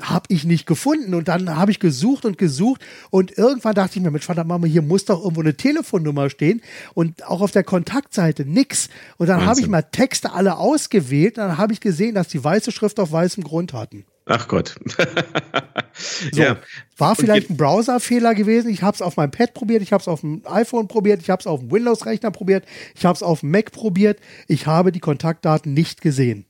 habe 0.00 0.24
ich 0.28 0.44
nicht 0.44 0.66
gefunden. 0.66 1.14
Und 1.14 1.28
dann 1.28 1.54
habe 1.56 1.70
ich 1.70 1.78
gesucht 1.78 2.24
und 2.24 2.38
gesucht 2.38 2.80
und 3.10 3.36
irgendwann 3.36 3.74
dachte 3.74 3.98
ich 3.98 4.02
mir, 4.02 4.10
mit 4.10 4.24
verdammt 4.24 4.48
Mama, 4.48 4.66
hier 4.66 4.82
muss 4.82 5.04
doch 5.04 5.22
irgendwo 5.22 5.42
eine 5.42 5.54
Telefonnummer 5.54 6.30
stehen 6.30 6.62
und 6.94 7.26
auch 7.26 7.40
auf 7.40 7.52
der 7.52 7.62
Kontaktseite 7.62 8.44
nix. 8.44 8.88
Und 9.18 9.28
dann 9.28 9.44
habe 9.44 9.60
ich 9.60 9.68
mal 9.68 9.82
Texte 9.82 10.32
alle 10.32 10.56
ausgewählt 10.56 11.38
und 11.38 11.44
dann 11.44 11.58
habe 11.58 11.72
ich 11.72 11.80
gesehen, 11.80 12.14
dass 12.14 12.28
die 12.28 12.42
weiße 12.42 12.72
Schrift 12.72 12.98
auf 12.98 13.12
weißem 13.12 13.44
Grund 13.44 13.74
hatten. 13.74 14.04
Ach 14.26 14.46
Gott. 14.48 14.76
so, 16.32 16.40
ja. 16.40 16.56
War 16.96 17.16
vielleicht 17.16 17.50
ein 17.50 17.56
Browserfehler 17.56 18.34
gewesen. 18.34 18.70
Ich 18.70 18.82
habe 18.82 18.94
es 18.94 19.02
auf 19.02 19.16
meinem 19.16 19.32
Pad 19.32 19.54
probiert, 19.54 19.82
ich 19.82 19.92
habe 19.92 20.00
es 20.00 20.08
auf 20.08 20.20
dem 20.20 20.42
iPhone 20.46 20.88
probiert, 20.88 21.20
ich 21.20 21.30
habe 21.30 21.40
es 21.40 21.46
auf 21.46 21.60
dem 21.60 21.70
Windows-Rechner 21.72 22.30
probiert, 22.30 22.64
ich 22.94 23.04
habe 23.04 23.16
es 23.16 23.22
auf 23.22 23.40
dem 23.40 23.50
Mac 23.50 23.72
probiert. 23.72 24.20
Ich 24.46 24.66
habe 24.66 24.92
die 24.92 25.00
Kontaktdaten 25.00 25.74
nicht 25.74 26.00
gesehen. 26.00 26.46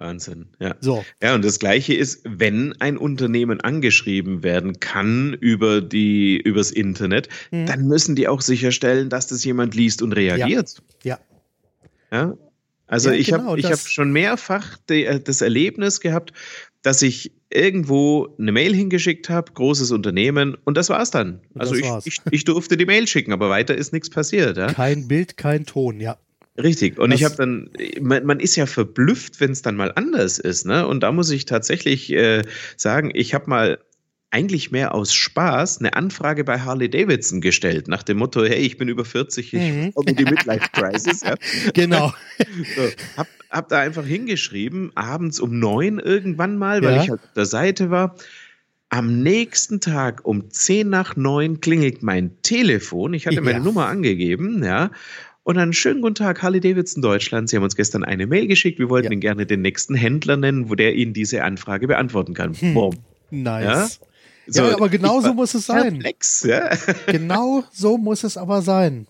Wahnsinn, 0.00 0.46
ja. 0.58 0.76
So. 0.80 1.04
Ja, 1.22 1.34
und 1.34 1.44
das 1.44 1.58
Gleiche 1.58 1.92
ist, 1.92 2.22
wenn 2.24 2.74
ein 2.80 2.96
Unternehmen 2.96 3.60
angeschrieben 3.60 4.42
werden 4.42 4.80
kann 4.80 5.34
über 5.34 5.82
die, 5.82 6.38
übers 6.38 6.70
Internet, 6.70 7.28
mhm. 7.50 7.66
dann 7.66 7.86
müssen 7.86 8.16
die 8.16 8.26
auch 8.26 8.40
sicherstellen, 8.40 9.10
dass 9.10 9.26
das 9.26 9.44
jemand 9.44 9.74
liest 9.74 10.00
und 10.00 10.12
reagiert. 10.12 10.82
Ja. 11.02 11.18
Ja. 12.10 12.18
ja? 12.18 12.36
Also 12.90 13.10
ja, 13.10 13.16
ich 13.16 13.26
genau, 13.26 13.56
habe 13.56 13.62
hab 13.62 13.78
schon 13.78 14.10
mehrfach 14.10 14.76
die, 14.88 15.04
äh, 15.04 15.20
das 15.20 15.42
Erlebnis 15.42 16.00
gehabt, 16.00 16.32
dass 16.82 17.02
ich 17.02 17.32
irgendwo 17.50 18.34
eine 18.38 18.52
Mail 18.52 18.74
hingeschickt 18.74 19.28
habe, 19.28 19.52
großes 19.52 19.90
Unternehmen, 19.90 20.56
und 20.64 20.76
das 20.76 20.88
war's 20.88 21.10
dann. 21.10 21.40
Also 21.54 21.74
ich, 21.74 21.86
ich, 22.04 22.20
ich, 22.30 22.44
durfte 22.44 22.76
die 22.76 22.86
Mail 22.86 23.06
schicken, 23.06 23.32
aber 23.32 23.50
weiter 23.50 23.74
ist 23.74 23.92
nichts 23.92 24.08
passiert. 24.08 24.56
Ja? 24.56 24.72
Kein 24.72 25.08
Bild, 25.08 25.36
kein 25.36 25.66
Ton, 25.66 26.00
ja. 26.00 26.16
Richtig. 26.56 26.98
Und 26.98 27.10
das 27.10 27.20
ich 27.20 27.24
habe 27.24 27.36
dann, 27.36 27.70
man, 28.00 28.24
man, 28.24 28.40
ist 28.40 28.56
ja 28.56 28.66
verblüfft, 28.66 29.40
wenn 29.40 29.52
es 29.52 29.62
dann 29.62 29.76
mal 29.76 29.92
anders 29.94 30.38
ist. 30.38 30.66
Ne? 30.66 30.86
Und 30.86 31.00
da 31.00 31.12
muss 31.12 31.30
ich 31.30 31.44
tatsächlich 31.44 32.12
äh, 32.12 32.42
sagen, 32.76 33.10
ich 33.14 33.34
habe 33.34 33.48
mal 33.48 33.78
eigentlich 34.30 34.70
mehr 34.70 34.94
aus 34.94 35.12
Spaß 35.12 35.78
eine 35.78 35.94
Anfrage 35.94 36.44
bei 36.44 36.60
Harley 36.60 36.88
Davidson 36.88 37.40
gestellt, 37.40 37.88
nach 37.88 38.04
dem 38.04 38.18
Motto, 38.18 38.44
hey, 38.44 38.58
ich 38.58 38.78
bin 38.78 38.88
über 38.88 39.04
40, 39.04 39.52
ich 39.52 39.60
mhm. 39.60 39.92
die 40.06 40.24
Midlife 40.24 40.68
Crisis. 40.72 41.22
Ja. 41.22 41.34
Genau. 41.74 42.12
So, 42.76 42.82
hab, 43.16 43.26
hab 43.50 43.68
da 43.68 43.80
einfach 43.80 44.04
hingeschrieben, 44.04 44.92
abends 44.94 45.40
um 45.40 45.58
neun 45.58 45.98
irgendwann 45.98 46.56
mal, 46.56 46.82
weil 46.82 46.94
ja. 46.94 47.02
ich 47.02 47.10
halt 47.10 47.20
auf 47.20 47.32
der 47.34 47.46
Seite 47.46 47.90
war. 47.90 48.16
Am 48.88 49.22
nächsten 49.22 49.80
Tag 49.80 50.24
um 50.24 50.50
zehn 50.50 50.88
nach 50.88 51.16
neun 51.16 51.60
klingelt 51.60 52.02
mein 52.02 52.42
Telefon. 52.42 53.14
Ich 53.14 53.26
hatte 53.26 53.36
ja. 53.36 53.42
meine 53.42 53.60
Nummer 53.60 53.86
angegeben, 53.86 54.64
ja. 54.64 54.90
Und 55.42 55.56
dann 55.56 55.72
schönen 55.72 56.00
guten 56.00 56.16
Tag, 56.16 56.42
Harley 56.42 56.60
Davidson 56.60 57.02
Deutschland. 57.02 57.48
Sie 57.48 57.56
haben 57.56 57.62
uns 57.62 57.76
gestern 57.76 58.04
eine 58.04 58.26
Mail 58.26 58.46
geschickt. 58.46 58.78
Wir 58.78 58.90
wollten 58.90 59.06
ja. 59.06 59.12
Ihnen 59.12 59.20
gerne 59.20 59.46
den 59.46 59.62
nächsten 59.62 59.94
Händler 59.94 60.36
nennen, 60.36 60.68
wo 60.68 60.74
der 60.74 60.94
Ihnen 60.94 61.12
diese 61.12 61.44
Anfrage 61.44 61.86
beantworten 61.86 62.34
kann. 62.34 62.54
Hm. 62.54 62.74
Boom. 62.74 62.98
Nice. 63.30 63.64
Ja? 63.64 63.88
So, 64.46 64.62
ja, 64.64 64.74
aber 64.74 64.88
genau 64.88 65.20
so 65.20 65.32
muss 65.32 65.54
es 65.54 65.66
sein. 65.66 65.94
Perplex, 65.94 66.42
ja? 66.42 66.70
genau 67.06 67.64
so 67.72 67.96
muss 67.96 68.24
es 68.24 68.36
aber 68.36 68.62
sein. 68.62 69.06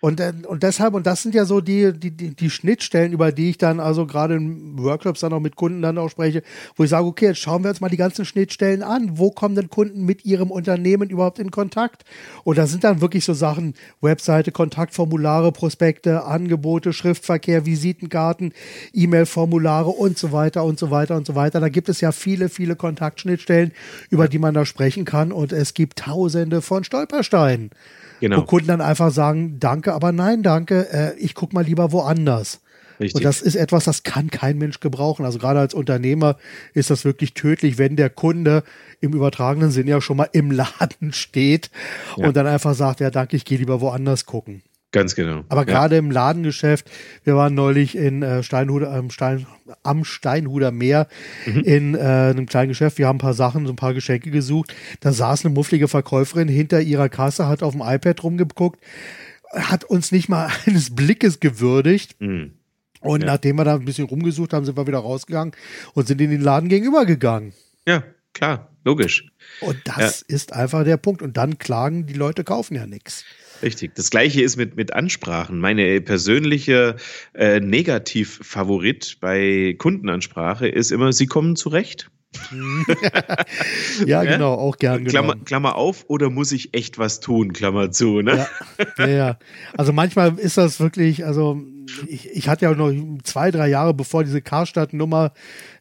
Und, 0.00 0.22
und 0.46 0.62
deshalb, 0.62 0.94
und 0.94 1.06
das 1.06 1.22
sind 1.22 1.34
ja 1.34 1.44
so 1.44 1.60
die, 1.60 1.92
die, 1.92 2.10
die, 2.10 2.34
die 2.34 2.50
Schnittstellen, 2.50 3.12
über 3.12 3.32
die 3.32 3.50
ich 3.50 3.58
dann 3.58 3.80
also 3.80 4.06
gerade 4.06 4.34
in 4.34 4.78
Workshops 4.78 5.20
dann 5.20 5.32
auch 5.34 5.40
mit 5.40 5.56
Kunden 5.56 5.82
dann 5.82 5.98
auch 5.98 6.08
spreche, 6.08 6.42
wo 6.76 6.84
ich 6.84 6.90
sage, 6.90 7.06
okay, 7.06 7.26
jetzt 7.26 7.40
schauen 7.40 7.62
wir 7.62 7.70
uns 7.70 7.82
mal 7.82 7.90
die 7.90 7.98
ganzen 7.98 8.24
Schnittstellen 8.24 8.82
an. 8.82 9.18
Wo 9.18 9.30
kommen 9.30 9.54
denn 9.54 9.68
Kunden 9.68 10.06
mit 10.06 10.24
ihrem 10.24 10.50
Unternehmen 10.50 11.10
überhaupt 11.10 11.38
in 11.38 11.50
Kontakt? 11.50 12.04
Und 12.44 12.56
da 12.56 12.66
sind 12.66 12.82
dann 12.82 13.02
wirklich 13.02 13.26
so 13.26 13.34
Sachen, 13.34 13.74
Webseite, 14.00 14.52
Kontaktformulare, 14.52 15.52
Prospekte, 15.52 16.24
Angebote, 16.24 16.94
Schriftverkehr, 16.94 17.66
Visitenkarten, 17.66 18.54
E-Mail-Formulare 18.94 19.90
und 19.90 20.16
so 20.16 20.32
weiter 20.32 20.64
und 20.64 20.78
so 20.78 20.90
weiter 20.90 21.16
und 21.16 21.26
so 21.26 21.34
weiter. 21.34 21.60
Da 21.60 21.68
gibt 21.68 21.90
es 21.90 22.00
ja 22.00 22.12
viele, 22.12 22.48
viele 22.48 22.74
Kontaktschnittstellen, 22.74 23.72
über 24.08 24.28
die 24.28 24.38
man 24.38 24.54
da 24.54 24.64
sprechen 24.64 25.04
kann. 25.04 25.30
Und 25.30 25.52
es 25.52 25.74
gibt 25.74 25.98
tausende 25.98 26.62
von 26.62 26.84
Stolpersteinen. 26.84 27.70
Genau. 28.20 28.38
Wo 28.38 28.42
Kunden 28.42 28.68
dann 28.68 28.80
einfach 28.80 29.10
sagen, 29.10 29.58
danke, 29.58 29.94
aber 29.94 30.12
nein, 30.12 30.42
danke, 30.42 30.88
äh, 30.92 31.18
ich 31.18 31.34
gucke 31.34 31.54
mal 31.54 31.64
lieber 31.64 31.92
woanders. 31.92 32.60
Richtig. 33.00 33.16
Und 33.16 33.24
das 33.24 33.40
ist 33.40 33.54
etwas, 33.54 33.84
das 33.84 34.02
kann 34.02 34.30
kein 34.30 34.58
Mensch 34.58 34.78
gebrauchen. 34.80 35.24
Also 35.24 35.38
gerade 35.38 35.58
als 35.58 35.72
Unternehmer 35.72 36.36
ist 36.74 36.90
das 36.90 37.06
wirklich 37.06 37.32
tödlich, 37.32 37.78
wenn 37.78 37.96
der 37.96 38.10
Kunde 38.10 38.62
im 39.00 39.14
übertragenen 39.14 39.70
Sinn 39.70 39.88
ja 39.88 40.02
schon 40.02 40.18
mal 40.18 40.28
im 40.32 40.50
Laden 40.50 41.12
steht 41.14 41.70
ja. 42.18 42.28
und 42.28 42.36
dann 42.36 42.46
einfach 42.46 42.74
sagt, 42.74 43.00
ja 43.00 43.10
danke, 43.10 43.36
ich 43.36 43.46
gehe 43.46 43.58
lieber 43.58 43.80
woanders 43.80 44.26
gucken. 44.26 44.62
Ganz 44.92 45.14
genau. 45.14 45.44
Aber 45.48 45.64
gerade 45.64 45.94
ja. 45.94 45.98
im 46.00 46.10
Ladengeschäft, 46.10 46.90
wir 47.22 47.36
waren 47.36 47.54
neulich 47.54 47.96
in 47.96 48.22
äh, 48.22 48.42
Steinhuder, 48.42 48.92
am, 48.92 49.10
Stein, 49.10 49.46
am 49.84 50.04
Steinhuder 50.04 50.72
Meer 50.72 51.06
mhm. 51.46 51.60
in 51.60 51.94
äh, 51.94 51.98
einem 51.98 52.46
kleinen 52.46 52.70
Geschäft. 52.70 52.98
Wir 52.98 53.06
haben 53.06 53.16
ein 53.16 53.20
paar 53.20 53.34
Sachen, 53.34 53.66
so 53.66 53.72
ein 53.72 53.76
paar 53.76 53.94
Geschenke 53.94 54.32
gesucht. 54.32 54.74
Da 54.98 55.12
saß 55.12 55.44
eine 55.44 55.54
mufflige 55.54 55.86
Verkäuferin 55.86 56.48
hinter 56.48 56.80
ihrer 56.80 57.08
Kasse, 57.08 57.46
hat 57.46 57.62
auf 57.62 57.72
dem 57.72 57.82
iPad 57.82 58.22
rumgeguckt, 58.24 58.80
hat 59.52 59.84
uns 59.84 60.10
nicht 60.10 60.28
mal 60.28 60.50
eines 60.66 60.94
Blickes 60.94 61.38
gewürdigt. 61.38 62.20
Mhm. 62.20 62.54
Und 63.00 63.20
ja. 63.20 63.28
nachdem 63.28 63.56
wir 63.56 63.64
da 63.64 63.76
ein 63.76 63.84
bisschen 63.84 64.08
rumgesucht 64.08 64.52
haben, 64.52 64.64
sind 64.64 64.76
wir 64.76 64.88
wieder 64.88 64.98
rausgegangen 64.98 65.54
und 65.94 66.08
sind 66.08 66.20
in 66.20 66.30
den 66.30 66.40
Laden 66.40 66.68
gegenüber 66.68 67.06
gegangen. 67.06 67.54
Ja, 67.86 68.02
klar, 68.34 68.70
logisch. 68.84 69.30
Und 69.60 69.78
das 69.84 70.24
ja. 70.28 70.34
ist 70.34 70.52
einfach 70.52 70.84
der 70.84 70.96
Punkt. 70.96 71.22
Und 71.22 71.36
dann 71.36 71.58
klagen, 71.58 72.06
die 72.06 72.14
Leute 72.14 72.44
kaufen 72.44 72.74
ja 72.74 72.86
nichts. 72.86 73.24
Richtig. 73.62 73.94
Das 73.94 74.10
gleiche 74.10 74.42
ist 74.42 74.56
mit, 74.56 74.76
mit 74.76 74.92
Ansprachen. 74.92 75.58
Meine 75.58 76.00
persönliche 76.00 76.96
äh, 77.34 77.60
Negativfavorit 77.60 79.18
bei 79.20 79.74
Kundenansprache 79.78 80.68
ist 80.68 80.92
immer, 80.92 81.12
sie 81.12 81.26
kommen 81.26 81.56
zurecht. 81.56 82.10
ja, 84.06 84.22
genau, 84.22 84.54
auch 84.54 84.76
gern 84.76 85.04
Klammer, 85.04 85.34
Klammer, 85.44 85.74
auf, 85.74 86.04
oder 86.06 86.30
muss 86.30 86.52
ich 86.52 86.74
echt 86.74 86.96
was 86.96 87.18
tun, 87.18 87.52
Klammer 87.52 87.90
zu, 87.90 88.22
ne? 88.22 88.46
Ja, 88.78 88.86
ja, 88.98 89.08
ja. 89.08 89.38
Also 89.76 89.92
manchmal 89.92 90.38
ist 90.38 90.56
das 90.56 90.78
wirklich, 90.78 91.26
also 91.26 91.60
ich, 92.06 92.30
ich 92.30 92.48
hatte 92.48 92.64
ja 92.64 92.74
noch 92.74 92.92
zwei, 93.24 93.50
drei 93.50 93.68
Jahre, 93.68 93.94
bevor 93.94 94.24
diese 94.24 94.42
Karstadt-Nummer 94.42 95.32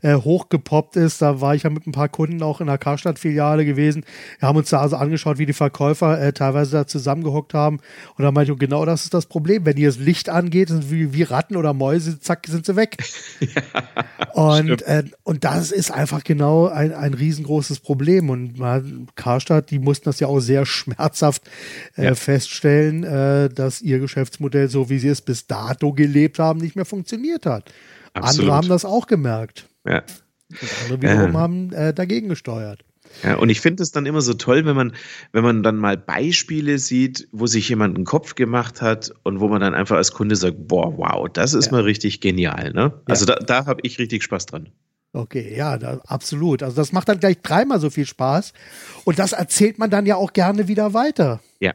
äh, 0.02 0.16
hochgepoppt 0.16 0.96
ist, 0.96 1.22
da 1.22 1.42
war 1.42 1.56
ich 1.56 1.64
ja 1.64 1.70
mit 1.70 1.88
ein 1.88 1.92
paar 1.92 2.10
Kunden 2.10 2.42
auch 2.44 2.62
in 2.62 2.68
der 2.68 2.78
Karstadt-Filiale 2.78 3.66
gewesen. 3.66 4.06
Wir 4.40 4.48
haben 4.48 4.58
uns 4.58 4.70
da 4.70 4.80
also 4.80 4.96
angeschaut, 4.96 5.38
wie 5.38 5.46
die 5.46 5.54
Verkäufer 5.54 6.22
äh, 6.22 6.34
teilweise 6.34 6.72
da 6.72 6.88
zusammengehockt 6.88 7.54
haben. 7.54 7.80
Und 8.18 8.24
da 8.24 8.32
meinte 8.32 8.52
ich, 8.52 8.60
genau 8.60 8.86
das 8.86 9.04
ist 9.04 9.14
das 9.14 9.26
Problem. 9.26 9.66
Wenn 9.66 9.78
hier 9.78 9.90
das 9.90 9.98
Licht 9.98 10.30
angeht, 10.30 10.70
sind 10.70 10.92
wie, 10.92 11.14
wie 11.14 11.24
Ratten 11.24 11.56
oder 11.56 11.74
Mäuse, 11.74 12.20
zack, 12.20 12.48
sind 12.48 12.66
sie 12.66 12.76
weg. 12.76 12.98
ja, 13.40 13.62
und, 14.34 14.82
äh, 14.84 15.04
und 15.24 15.44
das 15.44 15.72
ist 15.72 15.92
einfach 15.92 16.24
genau 16.24 16.68
ein, 16.68 16.94
ein 16.94 17.14
riesengroßes 17.14 17.80
Problem. 17.80 18.30
Und 18.30 18.58
mal, 18.58 18.84
Karstadt, 19.16 19.72
die 19.72 19.80
mussten 19.80 20.06
das 20.06 20.20
ja 20.20 20.28
auch 20.28 20.40
sehr 20.40 20.66
schmerzhaft 20.66 21.44
äh, 21.98 22.06
ja. 22.06 22.16
feststellen, 22.16 23.04
äh, 23.04 23.50
dass 23.50 23.82
ihr 23.82 24.00
Geschäftsmodell, 24.00 24.70
so 24.70 24.90
wie 24.90 25.00
sie 25.00 25.10
es 25.10 25.22
bis 25.22 25.48
dato 25.48 25.89
gelebt 25.94 26.40
haben, 26.40 26.60
nicht 26.60 26.76
mehr 26.76 26.86
funktioniert 26.86 27.46
hat. 27.46 27.72
Absolut. 28.14 28.40
Andere 28.40 28.56
haben 28.56 28.70
das 28.70 28.86
auch 28.86 29.08
gemerkt. 29.08 29.68
Ja. 29.86 30.04
Und 30.50 30.70
andere 30.84 31.02
wiederum 31.02 31.34
ja. 31.34 31.40
haben 31.40 31.74
äh, 31.74 31.94
dagegen 31.94 32.30
gesteuert. 32.30 32.84
Ja, 33.24 33.36
und 33.36 33.50
ich 33.50 33.60
finde 33.60 33.84
es 33.84 33.92
dann 33.92 34.06
immer 34.06 34.22
so 34.22 34.34
toll, 34.34 34.66
wenn 34.66 34.76
man, 34.76 34.94
wenn 35.32 35.44
man 35.44 35.64
dann 35.64 35.78
mal 35.78 35.98
Beispiele 35.98 36.78
sieht, 36.78 37.28
wo 37.32 37.48
sich 37.48 37.68
jemand 37.68 37.96
einen 37.96 38.06
Kopf 38.06 38.36
gemacht 38.36 38.82
hat 38.82 39.12
und 39.24 39.40
wo 39.40 39.48
man 39.48 39.62
dann 39.62 39.74
einfach 39.74 39.98
als 39.98 40.12
Kunde 40.12 40.36
sagt, 40.36 40.68
boah, 40.68 40.98
wow, 40.98 41.28
das 41.32 41.54
ist 41.54 41.68
ja. 41.68 41.72
mal 41.74 41.82
richtig 41.82 42.22
genial. 42.22 42.72
Ne? 42.72 42.94
Also 43.06 43.26
da, 43.26 43.36
da 43.36 43.66
habe 43.66 43.82
ich 43.84 44.00
richtig 44.00 44.24
Spaß 44.24 44.46
dran. 44.46 44.70
Okay, 45.12 45.56
ja, 45.56 45.78
da, 45.78 46.00
absolut. 46.06 46.62
Also 46.62 46.76
das 46.76 46.92
macht 46.92 47.10
dann 47.10 47.20
gleich 47.20 47.42
dreimal 47.42 47.80
so 47.80 47.90
viel 47.90 48.06
Spaß. 48.06 48.54
Und 49.06 49.18
das 49.18 49.32
erzählt 49.32 49.80
man 49.80 49.90
dann 49.90 50.06
ja 50.06 50.16
auch 50.16 50.34
gerne 50.34 50.68
wieder 50.68 50.94
weiter. 50.94 51.42
Ja. 51.60 51.74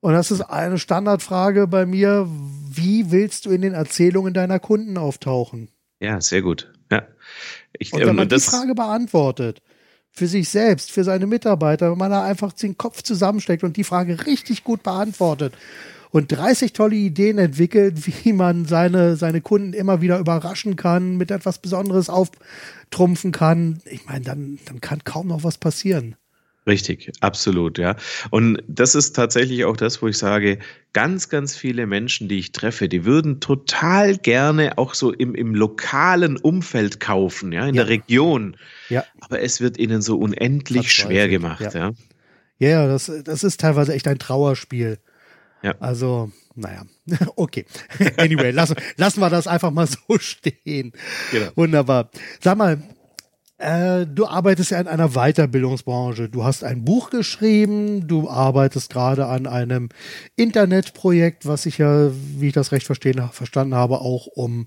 Und 0.00 0.14
das 0.14 0.30
ist 0.30 0.40
eine 0.40 0.78
Standardfrage 0.78 1.66
bei 1.66 1.84
mir. 1.84 2.26
Wie 2.28 3.10
willst 3.10 3.46
du 3.46 3.50
in 3.50 3.60
den 3.60 3.74
Erzählungen 3.74 4.32
deiner 4.32 4.58
Kunden 4.58 4.96
auftauchen? 4.96 5.68
Ja, 6.00 6.20
sehr 6.20 6.40
gut. 6.40 6.72
Ja. 6.90 7.06
Ich, 7.78 7.92
und 7.92 8.00
wenn 8.00 8.16
man 8.16 8.28
die 8.28 8.40
Frage 8.40 8.74
beantwortet, 8.74 9.60
für 10.10 10.26
sich 10.26 10.48
selbst, 10.48 10.90
für 10.90 11.04
seine 11.04 11.26
Mitarbeiter, 11.26 11.90
wenn 11.90 11.98
man 11.98 12.10
da 12.10 12.24
einfach 12.24 12.52
den 12.52 12.76
Kopf 12.76 13.02
zusammensteckt 13.02 13.62
und 13.62 13.76
die 13.76 13.84
Frage 13.84 14.26
richtig 14.26 14.64
gut 14.64 14.82
beantwortet 14.82 15.54
und 16.10 16.32
30 16.32 16.72
tolle 16.72 16.96
Ideen 16.96 17.38
entwickelt, 17.38 18.06
wie 18.24 18.32
man 18.32 18.64
seine, 18.64 19.16
seine 19.16 19.40
Kunden 19.40 19.74
immer 19.74 20.00
wieder 20.00 20.18
überraschen 20.18 20.76
kann, 20.76 21.16
mit 21.16 21.30
etwas 21.30 21.58
Besonderes 21.58 22.08
auftrumpfen 22.08 23.32
kann, 23.32 23.80
ich 23.84 24.06
meine, 24.06 24.24
dann, 24.24 24.58
dann 24.64 24.80
kann 24.80 25.04
kaum 25.04 25.28
noch 25.28 25.44
was 25.44 25.58
passieren. 25.58 26.16
Richtig, 26.66 27.10
absolut, 27.20 27.78
ja. 27.78 27.96
Und 28.30 28.62
das 28.68 28.94
ist 28.94 29.16
tatsächlich 29.16 29.64
auch 29.64 29.76
das, 29.76 30.02
wo 30.02 30.08
ich 30.08 30.18
sage, 30.18 30.58
ganz, 30.92 31.30
ganz 31.30 31.56
viele 31.56 31.86
Menschen, 31.86 32.28
die 32.28 32.38
ich 32.38 32.52
treffe, 32.52 32.88
die 32.88 33.04
würden 33.04 33.40
total 33.40 34.18
gerne 34.18 34.76
auch 34.76 34.94
so 34.94 35.10
im, 35.12 35.34
im 35.34 35.54
lokalen 35.54 36.36
Umfeld 36.36 37.00
kaufen, 37.00 37.52
ja, 37.52 37.66
in 37.66 37.74
ja. 37.74 37.84
der 37.84 37.88
Region. 37.88 38.56
Ja. 38.90 39.04
Aber 39.20 39.40
es 39.40 39.60
wird 39.60 39.78
ihnen 39.78 40.02
so 40.02 40.18
unendlich 40.18 40.92
schwer 40.92 41.28
gemacht, 41.28 41.74
ja. 41.74 41.92
Ja, 42.58 42.68
ja 42.68 42.86
das, 42.86 43.10
das 43.24 43.42
ist 43.42 43.60
teilweise 43.60 43.94
echt 43.94 44.06
ein 44.06 44.18
Trauerspiel. 44.18 44.98
Ja. 45.62 45.74
Also, 45.80 46.30
naja, 46.54 46.84
okay. 47.36 47.64
Anyway, 48.16 48.50
lassen, 48.50 48.76
lassen 48.96 49.20
wir 49.20 49.30
das 49.30 49.46
einfach 49.46 49.70
mal 49.70 49.86
so 49.86 49.98
stehen. 50.18 50.92
Genau. 51.32 51.50
Wunderbar. 51.56 52.10
Sag 52.40 52.58
mal, 52.58 52.82
äh, 53.60 54.06
du 54.06 54.26
arbeitest 54.26 54.70
ja 54.70 54.80
in 54.80 54.88
einer 54.88 55.10
Weiterbildungsbranche. 55.10 56.30
Du 56.30 56.44
hast 56.44 56.64
ein 56.64 56.84
Buch 56.84 57.10
geschrieben, 57.10 58.06
du 58.08 58.28
arbeitest 58.28 58.90
gerade 58.90 59.26
an 59.26 59.46
einem 59.46 59.90
Internetprojekt, 60.36 61.46
was 61.46 61.64
sich 61.64 61.76
ja, 61.78 62.10
wie 62.38 62.48
ich 62.48 62.52
das 62.54 62.72
recht 62.72 62.86
verstehen, 62.86 63.22
verstanden 63.32 63.74
habe, 63.74 64.00
auch 64.00 64.26
um 64.26 64.66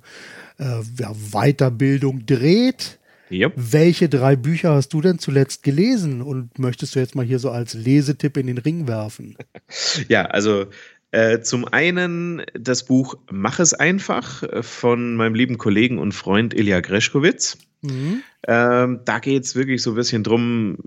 äh, 0.59 0.81
ja, 0.99 1.11
Weiterbildung 1.31 2.25
dreht. 2.27 2.99
Yep. 3.31 3.53
Welche 3.55 4.09
drei 4.09 4.35
Bücher 4.35 4.75
hast 4.75 4.89
du 4.89 5.01
denn 5.01 5.17
zuletzt 5.17 5.63
gelesen 5.63 6.21
und 6.21 6.59
möchtest 6.59 6.93
du 6.93 6.99
jetzt 6.99 7.15
mal 7.15 7.25
hier 7.25 7.39
so 7.39 7.49
als 7.49 7.73
Lesetipp 7.73 8.37
in 8.37 8.45
den 8.45 8.59
Ring 8.59 8.87
werfen? 8.87 9.35
Ja, 10.07 10.25
also 10.25 10.67
äh, 11.09 11.39
zum 11.39 11.65
einen 11.67 12.43
das 12.53 12.85
Buch 12.85 13.15
Mach 13.31 13.59
es 13.59 13.73
einfach 13.73 14.43
von 14.61 15.15
meinem 15.15 15.33
lieben 15.33 15.57
Kollegen 15.57 15.97
und 15.97 16.11
Freund 16.11 16.53
Ilja 16.53 16.79
Greschkowitz. 16.79 17.57
Mhm. 17.83 18.23
Ähm, 18.47 18.99
da 19.05 19.19
geht 19.19 19.43
es 19.43 19.55
wirklich 19.55 19.81
so 19.81 19.91
ein 19.91 19.95
bisschen 19.95 20.23
drum, 20.23 20.77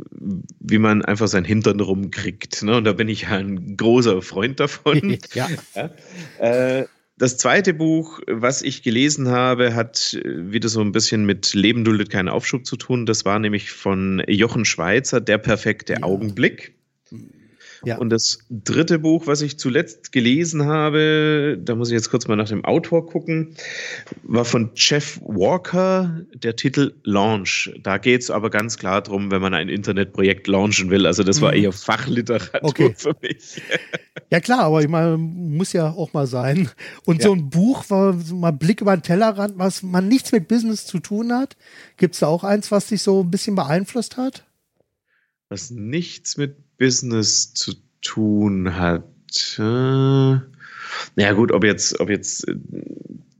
wie 0.60 0.78
man 0.78 1.04
einfach 1.04 1.28
sein 1.28 1.44
Hintern 1.44 1.80
rumkriegt. 1.80 2.62
Ne? 2.62 2.76
Und 2.76 2.84
da 2.84 2.92
bin 2.92 3.08
ich 3.08 3.22
ja 3.22 3.30
ein 3.30 3.76
großer 3.76 4.20
Freund 4.22 4.60
davon. 4.60 5.18
ja. 5.34 5.48
ja. 5.74 5.90
Äh, 6.38 6.86
das 7.18 7.38
zweite 7.38 7.72
Buch, 7.72 8.20
was 8.26 8.60
ich 8.60 8.82
gelesen 8.82 9.28
habe, 9.28 9.74
hat 9.74 10.14
äh, 10.14 10.52
wieder 10.52 10.68
so 10.68 10.80
ein 10.80 10.92
bisschen 10.92 11.24
mit 11.24 11.54
Leben 11.54 11.84
duldet 11.84 12.10
keinen 12.10 12.28
Aufschub 12.28 12.66
zu 12.66 12.76
tun. 12.76 13.06
Das 13.06 13.24
war 13.24 13.38
nämlich 13.38 13.70
von 13.70 14.22
Jochen 14.28 14.64
Schweizer, 14.64 15.20
Der 15.20 15.38
perfekte 15.38 15.94
ja. 15.94 16.02
Augenblick. 16.02 16.75
Ja. 17.84 17.98
Und 17.98 18.10
das 18.10 18.38
dritte 18.50 18.98
Buch, 18.98 19.26
was 19.26 19.42
ich 19.42 19.58
zuletzt 19.58 20.12
gelesen 20.12 20.64
habe, 20.66 21.58
da 21.60 21.74
muss 21.74 21.88
ich 21.88 21.94
jetzt 21.94 22.10
kurz 22.10 22.26
mal 22.26 22.36
nach 22.36 22.48
dem 22.48 22.64
Autor 22.64 23.06
gucken, 23.06 23.56
war 24.22 24.44
von 24.44 24.70
Jeff 24.74 25.20
Walker, 25.22 26.22
der 26.34 26.56
Titel 26.56 26.94
Launch. 27.02 27.72
Da 27.82 27.98
geht 27.98 28.22
es 28.22 28.30
aber 28.30 28.50
ganz 28.50 28.78
klar 28.78 29.02
darum, 29.02 29.30
wenn 29.30 29.42
man 29.42 29.54
ein 29.54 29.68
Internetprojekt 29.68 30.46
launchen 30.46 30.90
will. 30.90 31.06
Also 31.06 31.22
das 31.22 31.40
war 31.40 31.52
mhm. 31.52 31.64
eher 31.64 31.72
Fachliteratur 31.72 32.62
okay. 32.62 32.94
für 32.96 33.16
mich. 33.20 33.62
Ja 34.28 34.40
klar, 34.40 34.60
aber 34.60 34.80
ich 34.80 34.88
meine, 34.88 35.16
muss 35.16 35.72
ja 35.72 35.90
auch 35.90 36.12
mal 36.12 36.26
sein. 36.26 36.68
Und 37.04 37.22
ja. 37.22 37.28
so 37.28 37.34
ein 37.34 37.48
Buch, 37.48 37.84
so 37.84 38.12
mal 38.34 38.50
Blick 38.50 38.80
über 38.80 38.96
den 38.96 39.02
Tellerrand, 39.02 39.56
was 39.56 39.84
man 39.84 40.08
nichts 40.08 40.32
mit 40.32 40.48
Business 40.48 40.84
zu 40.84 40.98
tun 40.98 41.32
hat. 41.32 41.56
Gibt 41.96 42.14
es 42.14 42.20
da 42.20 42.26
auch 42.26 42.42
eins, 42.42 42.72
was 42.72 42.88
dich 42.88 43.02
so 43.02 43.22
ein 43.22 43.30
bisschen 43.30 43.54
beeinflusst 43.54 44.16
hat? 44.16 44.44
Was 45.48 45.70
nichts 45.70 46.36
mit 46.36 46.56
Business 46.78 47.52
zu 47.54 47.74
tun 48.02 48.76
hat. 48.76 49.04
Äh, 49.58 50.40
ja 51.16 51.32
gut, 51.32 51.52
ob 51.52 51.64
jetzt, 51.64 52.00
ob 52.00 52.10
jetzt 52.10 52.48
äh, 52.48 52.54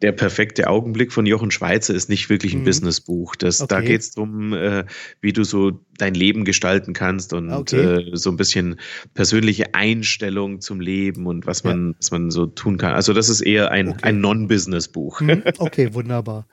der 0.03 0.13
perfekte 0.13 0.69
Augenblick 0.69 1.13
von 1.13 1.25
Jochen 1.25 1.51
Schweizer 1.51 1.95
ist 1.95 2.11
nicht 2.11 2.29
wirklich 2.29 2.53
ein 2.53 2.61
mhm. 2.61 2.65
Businessbuch. 2.65 3.35
Das, 3.37 3.63
okay. 3.63 3.75
Da 3.75 3.81
geht 3.81 4.01
es 4.03 4.11
darum, 4.11 4.53
äh, 4.53 4.85
wie 5.21 5.33
du 5.33 5.43
so 5.43 5.81
dein 5.97 6.15
Leben 6.15 6.45
gestalten 6.45 6.93
kannst 6.93 7.33
und 7.33 7.51
okay. 7.51 8.11
äh, 8.11 8.17
so 8.17 8.31
ein 8.31 8.37
bisschen 8.37 8.79
persönliche 9.15 9.75
Einstellung 9.75 10.61
zum 10.61 10.81
Leben 10.81 11.27
und 11.27 11.47
was 11.47 11.65
man, 11.65 11.91
ja. 11.91 11.95
was 11.99 12.11
man 12.11 12.31
so 12.31 12.47
tun 12.47 12.77
kann. 12.77 12.93
Also 12.93 13.15
das 13.15 13.31
ist 13.31 13.41
eher 13.41 13.71
ein, 13.71 13.89
okay. 13.89 14.01
ein 14.03 14.21
Non-Business-Buch. 14.21 15.21
Mhm. 15.23 15.43
Okay, 15.59 15.95
wunderbar. 15.95 16.47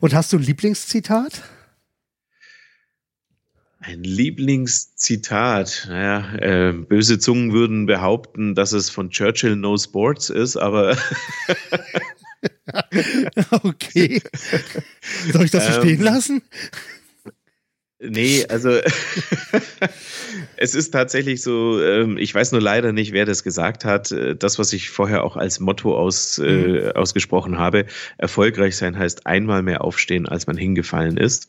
Und 0.00 0.14
hast 0.14 0.32
du 0.32 0.36
ein 0.36 0.42
Lieblingszitat? 0.42 1.42
Ein 3.84 4.04
Lieblingszitat. 4.04 5.86
Naja, 5.88 6.34
äh, 6.36 6.72
böse 6.72 7.18
Zungen 7.18 7.52
würden 7.52 7.86
behaupten, 7.86 8.54
dass 8.54 8.70
es 8.72 8.90
von 8.90 9.10
Churchill 9.10 9.56
No 9.56 9.76
Sports 9.76 10.30
ist, 10.30 10.56
aber. 10.56 10.96
okay. 13.50 14.22
Soll 15.32 15.44
ich 15.44 15.50
das 15.50 15.66
so 15.66 15.80
stehen 15.80 15.98
ähm, 15.98 16.04
lassen? 16.04 16.42
Nee, 18.04 18.46
also 18.48 18.70
es 20.56 20.74
ist 20.74 20.90
tatsächlich 20.90 21.42
so, 21.42 21.80
ähm, 21.82 22.18
ich 22.18 22.34
weiß 22.34 22.50
nur 22.52 22.60
leider 22.60 22.92
nicht, 22.92 23.12
wer 23.12 23.26
das 23.26 23.42
gesagt 23.42 23.84
hat. 23.84 24.14
Das, 24.38 24.58
was 24.58 24.72
ich 24.72 24.90
vorher 24.90 25.22
auch 25.24 25.36
als 25.36 25.60
Motto 25.60 25.96
aus, 25.96 26.38
äh, 26.38 26.42
mhm. 26.44 26.90
ausgesprochen 26.92 27.58
habe, 27.58 27.86
erfolgreich 28.18 28.76
sein 28.76 28.96
heißt 28.98 29.26
einmal 29.26 29.62
mehr 29.62 29.82
aufstehen, 29.82 30.28
als 30.28 30.46
man 30.46 30.56
hingefallen 30.56 31.16
ist. 31.16 31.48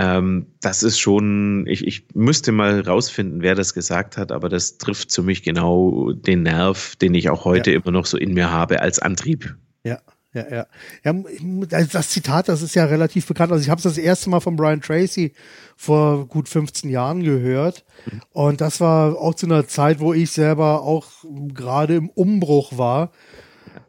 Ähm, 0.00 0.46
das 0.60 0.84
ist 0.84 1.00
schon, 1.00 1.66
ich, 1.66 1.84
ich 1.84 2.06
müsste 2.14 2.52
mal 2.52 2.80
rausfinden, 2.80 3.42
wer 3.42 3.56
das 3.56 3.74
gesagt 3.74 4.16
hat, 4.16 4.30
aber 4.30 4.48
das 4.48 4.78
trifft 4.78 5.12
für 5.12 5.24
mich 5.24 5.42
genau 5.42 6.12
den 6.12 6.44
Nerv, 6.44 6.94
den 6.96 7.14
ich 7.14 7.30
auch 7.30 7.44
heute 7.44 7.72
ja. 7.72 7.80
immer 7.80 7.90
noch 7.90 8.06
so 8.06 8.16
in 8.16 8.32
mir 8.32 8.52
habe 8.52 8.80
als 8.80 9.00
Antrieb. 9.00 9.56
Ja, 9.82 9.98
ja, 10.32 10.44
ja. 10.48 10.66
ja 11.02 11.84
das 11.84 12.10
Zitat, 12.10 12.48
das 12.48 12.62
ist 12.62 12.76
ja 12.76 12.84
relativ 12.84 13.26
bekannt. 13.26 13.50
Also 13.50 13.64
ich 13.64 13.70
habe 13.70 13.78
es 13.78 13.82
das 13.82 13.98
erste 13.98 14.30
Mal 14.30 14.38
von 14.38 14.54
Brian 14.54 14.80
Tracy 14.80 15.32
vor 15.76 16.28
gut 16.28 16.48
15 16.48 16.90
Jahren 16.90 17.24
gehört. 17.24 17.84
Mhm. 18.06 18.20
Und 18.30 18.60
das 18.60 18.80
war 18.80 19.18
auch 19.18 19.34
zu 19.34 19.46
einer 19.46 19.66
Zeit, 19.66 19.98
wo 19.98 20.14
ich 20.14 20.30
selber 20.30 20.82
auch 20.82 21.06
gerade 21.52 21.96
im 21.96 22.08
Umbruch 22.10 22.78
war. 22.78 23.10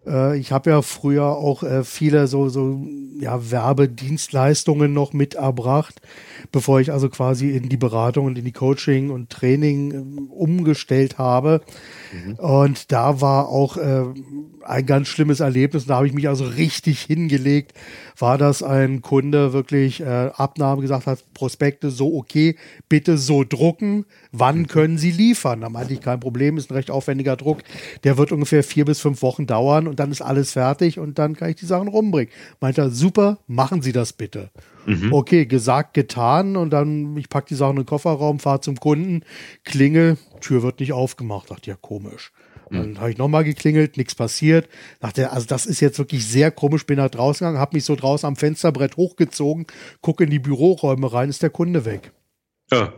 Äh, 0.10 0.38
ich 0.38 0.52
habe 0.52 0.70
ja 0.72 0.82
früher 0.82 1.26
auch 1.26 1.64
äh, 1.64 1.84
viele 1.84 2.28
so, 2.28 2.50
so 2.50 2.86
ja, 3.20 3.52
Werbedienstleistungen 3.52 4.94
noch 4.94 5.14
mit 5.14 5.36
erbracht, 5.36 6.02
bevor 6.52 6.80
ich 6.80 6.92
also 6.92 7.10
quasi 7.10 7.52
in 7.52 7.70
die 7.70 7.78
Beratung 7.78 8.26
und 8.26 8.38
in 8.38 8.46
die 8.46 8.52
Coaching 8.52 9.10
und 9.10 9.30
Training 9.30 9.92
äh, 9.92 10.34
umgestellt 10.34 11.18
habe. 11.18 11.62
Mhm. 12.14 12.36
Und 12.36 12.92
da 12.92 13.22
war 13.22 13.50
auch 13.50 13.78
äh, 13.78 14.06
ein 14.64 14.86
ganz 14.86 15.08
schlimmes 15.08 15.40
Erlebnis. 15.40 15.86
Da 15.86 15.98
habe 15.98 16.08
ich 16.08 16.14
mich 16.14 16.28
also 16.28 16.46
richtig 16.46 17.02
hingelegt. 17.02 17.74
War 18.18 18.38
das 18.38 18.64
ein 18.64 19.02
Kunde 19.02 19.54
wirklich 19.54 20.02
äh, 20.02 20.32
Abnahme 20.34 20.82
gesagt 20.82 21.08
hat, 21.08 21.24
Prospekte 21.34 21.90
so 21.90 22.16
okay, 22.16 22.56
bitte 22.88 23.18
so 23.18 23.44
drucken. 23.44 24.06
Wann 24.32 24.60
mhm. 24.60 24.68
können 24.68 24.98
Sie 24.98 25.12
liefern? 25.12 25.62
Da 25.62 25.70
meinte 25.70 25.94
ich 25.94 26.02
kein 26.02 26.20
Problem, 26.20 26.58
ist 26.58 26.72
ein 26.72 26.76
recht 26.76 26.92
aufwendiger 26.92 27.36
Druck. 27.36 27.60
Der 28.04 28.18
wird 28.18 28.32
ungefähr 28.32 28.64
vier 28.64 28.86
bis 28.86 29.00
fünf 29.00 29.22
Wochen 29.22 29.46
dauern 29.46 29.88
und 29.88 29.99
dann 30.00 30.12
ist 30.12 30.22
alles 30.22 30.54
fertig 30.54 31.00
und 31.00 31.20
dann 31.20 31.36
kann 31.36 31.50
ich 31.50 31.58
die 31.58 31.66
Sachen 31.66 31.88
rumbringen. 31.88 32.32
Meinte 32.60 32.82
er, 32.82 32.90
super, 32.90 33.40
machen 33.48 33.82
Sie 33.82 33.92
das 33.92 34.14
bitte. 34.14 34.50
Mhm. 34.86 35.14
Okay, 35.14 35.46
gesagt, 35.46 35.94
getan 35.94 36.56
und 36.56 36.72
dann, 36.72 37.16
ich 37.18 37.30
packe 37.30 37.50
die 37.50 37.56
Sachen 37.56 37.72
in 37.72 37.84
den 37.84 37.86
Kofferraum, 37.86 38.40
fahre 38.40 38.62
zum 38.62 38.78
Kunden, 38.80 39.24
klingel, 39.64 40.18
Tür 40.42 40.64
wird 40.64 40.80
nicht 40.80 40.94
aufgemacht. 40.94 41.52
Dachte 41.52 41.70
ja, 41.70 41.78
komisch. 41.80 42.32
Dann 42.72 42.92
mhm. 42.92 43.00
habe 43.00 43.12
ich 43.12 43.18
nochmal 43.18 43.44
geklingelt, 43.44 43.98
nichts 43.98 44.16
passiert. 44.16 44.68
Dachte, 45.00 45.32
also 45.32 45.48
das 45.48 45.66
ist 45.66 45.80
jetzt 45.80 45.98
wirklich 45.98 46.28
sehr 46.28 46.52
komisch. 46.52 46.86
Bin 46.86 46.98
nach 46.98 47.10
draußen 47.10 47.46
gegangen, 47.46 47.60
habe 47.60 47.76
mich 47.76 47.86
so 47.86 47.96
draußen 47.96 48.28
am 48.28 48.36
Fensterbrett 48.36 48.98
hochgezogen, 48.98 49.66
gucke 50.02 50.24
in 50.24 50.30
die 50.30 50.40
Büroräume 50.40 51.12
rein, 51.12 51.30
ist 51.30 51.44
der 51.44 51.50
Kunde 51.50 51.86
weg. 51.86 52.12
Ja. 52.72 52.94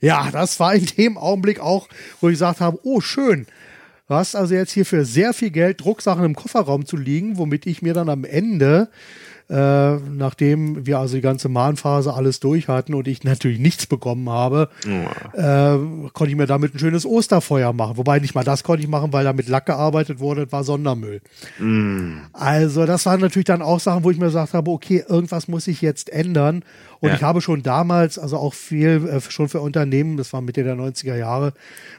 Ja, 0.00 0.30
das 0.30 0.60
war 0.60 0.74
in 0.74 0.86
dem 0.86 1.18
Augenblick 1.18 1.60
auch, 1.60 1.88
wo 2.20 2.28
ich 2.28 2.34
gesagt 2.34 2.60
habe, 2.60 2.78
oh 2.82 3.00
schön. 3.00 3.46
Du 4.08 4.14
hast 4.14 4.36
also 4.36 4.54
jetzt 4.54 4.72
hier 4.72 4.86
für 4.86 5.04
sehr 5.04 5.32
viel 5.32 5.50
Geld 5.50 5.80
Drucksachen 5.80 6.24
im 6.24 6.36
Kofferraum 6.36 6.86
zu 6.86 6.96
liegen, 6.96 7.38
womit 7.38 7.66
ich 7.66 7.82
mir 7.82 7.92
dann 7.92 8.08
am 8.08 8.24
Ende 8.24 8.88
äh, 9.48 9.96
nachdem 9.96 10.86
wir 10.86 10.98
also 10.98 11.14
die 11.14 11.20
ganze 11.20 11.48
Mahnphase 11.48 12.12
alles 12.14 12.40
durch 12.40 12.66
hatten 12.66 12.94
und 12.94 13.06
ich 13.06 13.22
natürlich 13.22 13.60
nichts 13.60 13.86
bekommen 13.86 14.28
habe, 14.28 14.68
oh. 14.84 15.38
äh, 15.38 15.78
konnte 16.12 16.30
ich 16.30 16.36
mir 16.36 16.46
damit 16.46 16.74
ein 16.74 16.78
schönes 16.80 17.06
Osterfeuer 17.06 17.72
machen. 17.72 17.96
Wobei 17.96 18.18
nicht 18.18 18.34
mal 18.34 18.42
das 18.42 18.64
konnte 18.64 18.82
ich 18.82 18.88
machen, 18.88 19.12
weil 19.12 19.24
da 19.24 19.32
mit 19.32 19.48
Lack 19.48 19.66
gearbeitet 19.66 20.18
wurde, 20.18 20.44
das 20.44 20.52
war 20.52 20.64
Sondermüll. 20.64 21.20
Mm. 21.60 22.22
Also 22.32 22.86
das 22.86 23.06
waren 23.06 23.20
natürlich 23.20 23.44
dann 23.44 23.62
auch 23.62 23.78
Sachen, 23.78 24.02
wo 24.02 24.10
ich 24.10 24.18
mir 24.18 24.26
gesagt 24.26 24.52
habe, 24.52 24.70
okay, 24.70 25.04
irgendwas 25.08 25.46
muss 25.46 25.68
ich 25.68 25.80
jetzt 25.80 26.10
ändern. 26.10 26.64
Und 27.06 27.12
ja. 27.12 27.16
ich 27.18 27.22
habe 27.22 27.40
schon 27.40 27.62
damals, 27.62 28.18
also 28.18 28.36
auch 28.36 28.52
viel 28.52 29.06
äh, 29.06 29.20
schon 29.20 29.48
für 29.48 29.60
Unternehmen, 29.60 30.16
das 30.16 30.32
war 30.32 30.40
Mitte 30.40 30.64
der 30.64 30.74
90er 30.74 31.14
Jahre, 31.14 31.52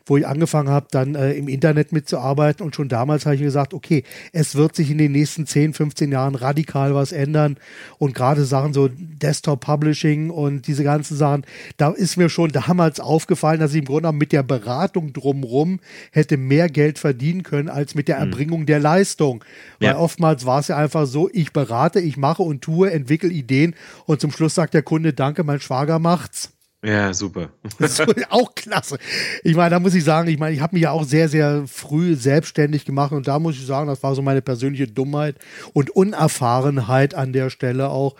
wo 0.05 0.17
ich 0.17 0.27
angefangen 0.27 0.67
habe, 0.67 0.87
dann 0.91 1.15
äh, 1.15 1.31
im 1.31 1.47
Internet 1.47 1.93
mitzuarbeiten. 1.93 2.65
Und 2.65 2.75
schon 2.75 2.89
damals 2.89 3.25
habe 3.25 3.35
ich 3.35 3.41
gesagt, 3.41 3.73
okay, 3.73 4.03
es 4.33 4.55
wird 4.55 4.75
sich 4.75 4.91
in 4.91 4.97
den 4.97 5.13
nächsten 5.13 5.47
10, 5.47 5.73
15 5.73 6.11
Jahren 6.11 6.35
radikal 6.35 6.93
was 6.93 7.13
ändern. 7.13 7.55
Und 7.99 8.15
gerade 8.15 8.43
Sachen 8.43 8.73
so 8.73 8.89
Desktop 8.91 9.61
Publishing 9.61 10.29
und 10.29 10.67
diese 10.67 10.83
ganzen 10.83 11.15
Sachen, 11.15 11.45
da 11.77 11.91
ist 11.91 12.17
mir 12.17 12.27
schon 12.27 12.49
damals 12.51 12.99
aufgefallen, 12.99 13.61
dass 13.61 13.71
ich 13.71 13.79
im 13.79 13.85
Grunde 13.85 14.01
genommen 14.01 14.19
mit 14.19 14.33
der 14.33 14.43
Beratung 14.43 15.13
drumrum 15.13 15.79
hätte 16.11 16.35
mehr 16.35 16.67
Geld 16.67 16.99
verdienen 16.99 17.43
können 17.43 17.69
als 17.69 17.95
mit 17.95 18.09
der 18.09 18.19
hm. 18.19 18.29
Erbringung 18.29 18.61
mhm. 18.61 18.65
der 18.65 18.81
Leistung. 18.81 19.41
Weil 19.79 19.91
ja. 19.91 19.97
oftmals 19.97 20.45
war 20.45 20.59
es 20.59 20.67
ja 20.67 20.75
einfach 20.75 21.05
so, 21.05 21.29
ich 21.31 21.53
berate, 21.53 22.01
ich 22.01 22.17
mache 22.17 22.43
und 22.43 22.61
tue, 22.61 22.91
entwickle 22.91 23.29
Ideen 23.29 23.73
und 24.05 24.19
zum 24.19 24.31
Schluss 24.31 24.55
sagt 24.55 24.73
der 24.73 24.81
Kunde, 24.81 24.96
danke, 25.13 25.43
mein 25.43 25.59
Schwager 25.59 25.99
macht's. 25.99 26.53
Ja, 26.83 27.13
super. 27.13 27.49
auch 28.29 28.53
klasse. 28.53 28.97
Ich 29.43 29.55
meine, 29.55 29.71
da 29.71 29.79
muss 29.79 29.95
ich 29.95 30.03
sagen, 30.03 30.29
ich 30.29 30.37
meine, 30.37 30.55
ich 30.55 30.61
habe 30.61 30.75
mich 30.75 30.83
ja 30.83 30.91
auch 30.91 31.03
sehr, 31.03 31.27
sehr 31.27 31.63
früh 31.65 32.15
selbstständig 32.15 32.85
gemacht 32.85 33.11
und 33.11 33.27
da 33.27 33.39
muss 33.39 33.55
ich 33.55 33.65
sagen, 33.65 33.87
das 33.87 34.03
war 34.03 34.13
so 34.13 34.21
meine 34.21 34.41
persönliche 34.41 34.87
Dummheit 34.87 35.37
und 35.73 35.89
Unerfahrenheit 35.89 37.15
an 37.15 37.33
der 37.33 37.49
Stelle 37.49 37.89
auch, 37.89 38.15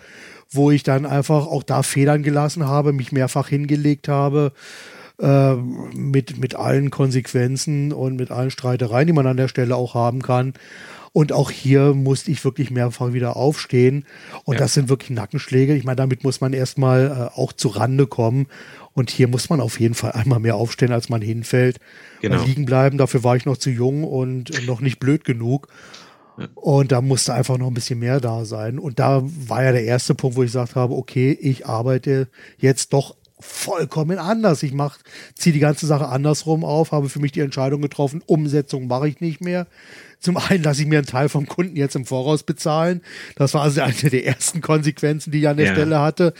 wo 0.50 0.70
ich 0.70 0.82
dann 0.82 1.06
einfach 1.06 1.46
auch 1.46 1.62
da 1.62 1.82
Federn 1.82 2.22
gelassen 2.22 2.66
habe, 2.66 2.92
mich 2.92 3.12
mehrfach 3.12 3.48
hingelegt 3.48 4.08
habe. 4.08 4.52
Äh, 5.20 5.54
mit, 5.56 6.38
mit 6.38 6.54
allen 6.54 6.90
Konsequenzen 6.90 7.92
und 7.92 8.14
mit 8.14 8.30
allen 8.30 8.52
Streitereien, 8.52 9.08
die 9.08 9.12
man 9.12 9.26
an 9.26 9.36
der 9.36 9.48
Stelle 9.48 9.74
auch 9.74 9.94
haben 9.94 10.22
kann. 10.22 10.54
Und 11.18 11.32
auch 11.32 11.50
hier 11.50 11.94
musste 11.94 12.30
ich 12.30 12.44
wirklich 12.44 12.70
mehrfach 12.70 13.12
wieder 13.12 13.36
aufstehen. 13.36 14.04
Und 14.44 14.54
ja. 14.54 14.60
das 14.60 14.74
sind 14.74 14.88
wirklich 14.88 15.10
Nackenschläge. 15.10 15.74
Ich 15.74 15.82
meine, 15.82 15.96
damit 15.96 16.22
muss 16.22 16.40
man 16.40 16.52
erstmal 16.52 17.30
äh, 17.34 17.36
auch 17.36 17.52
zu 17.52 17.66
Rande 17.66 18.06
kommen. 18.06 18.46
Und 18.92 19.10
hier 19.10 19.26
muss 19.26 19.50
man 19.50 19.60
auf 19.60 19.80
jeden 19.80 19.96
Fall 19.96 20.12
einmal 20.12 20.38
mehr 20.38 20.54
aufstehen, 20.54 20.92
als 20.92 21.08
man 21.08 21.20
hinfällt. 21.20 21.80
Genau. 22.20 22.44
liegen 22.44 22.66
bleiben, 22.66 22.98
dafür 22.98 23.24
war 23.24 23.34
ich 23.34 23.46
noch 23.46 23.56
zu 23.56 23.68
jung 23.68 24.04
und 24.04 24.64
noch 24.64 24.80
nicht 24.80 25.00
blöd 25.00 25.24
genug. 25.24 25.66
Und 26.54 26.92
da 26.92 27.00
musste 27.00 27.34
einfach 27.34 27.58
noch 27.58 27.66
ein 27.66 27.74
bisschen 27.74 27.98
mehr 27.98 28.20
da 28.20 28.44
sein. 28.44 28.78
Und 28.78 29.00
da 29.00 29.22
war 29.24 29.64
ja 29.64 29.72
der 29.72 29.82
erste 29.82 30.14
Punkt, 30.14 30.36
wo 30.36 30.44
ich 30.44 30.50
gesagt 30.50 30.76
habe, 30.76 30.94
okay, 30.94 31.36
ich 31.40 31.66
arbeite 31.66 32.28
jetzt 32.58 32.92
doch 32.92 33.16
vollkommen 33.40 34.18
anders. 34.18 34.62
Ich 34.62 34.72
mach, 34.72 34.98
ziehe 35.34 35.52
die 35.52 35.60
ganze 35.60 35.86
Sache 35.86 36.08
andersrum 36.08 36.64
auf, 36.64 36.92
habe 36.92 37.08
für 37.08 37.20
mich 37.20 37.32
die 37.32 37.40
Entscheidung 37.40 37.82
getroffen, 37.82 38.22
Umsetzung 38.26 38.86
mache 38.86 39.08
ich 39.08 39.20
nicht 39.20 39.40
mehr. 39.40 39.66
Zum 40.20 40.36
einen 40.36 40.64
lasse 40.64 40.82
ich 40.82 40.88
mir 40.88 40.98
einen 40.98 41.06
Teil 41.06 41.28
vom 41.28 41.46
Kunden 41.46 41.76
jetzt 41.76 41.94
im 41.94 42.04
Voraus 42.04 42.42
bezahlen. 42.42 43.02
Das 43.36 43.54
war 43.54 43.62
also 43.62 43.80
eine 43.80 43.94
der 43.94 44.26
ersten 44.26 44.60
Konsequenzen, 44.60 45.30
die 45.30 45.40
ich 45.40 45.48
an 45.48 45.56
der 45.56 45.66
ja. 45.66 45.72
Stelle 45.72 46.00
hatte. 46.00 46.34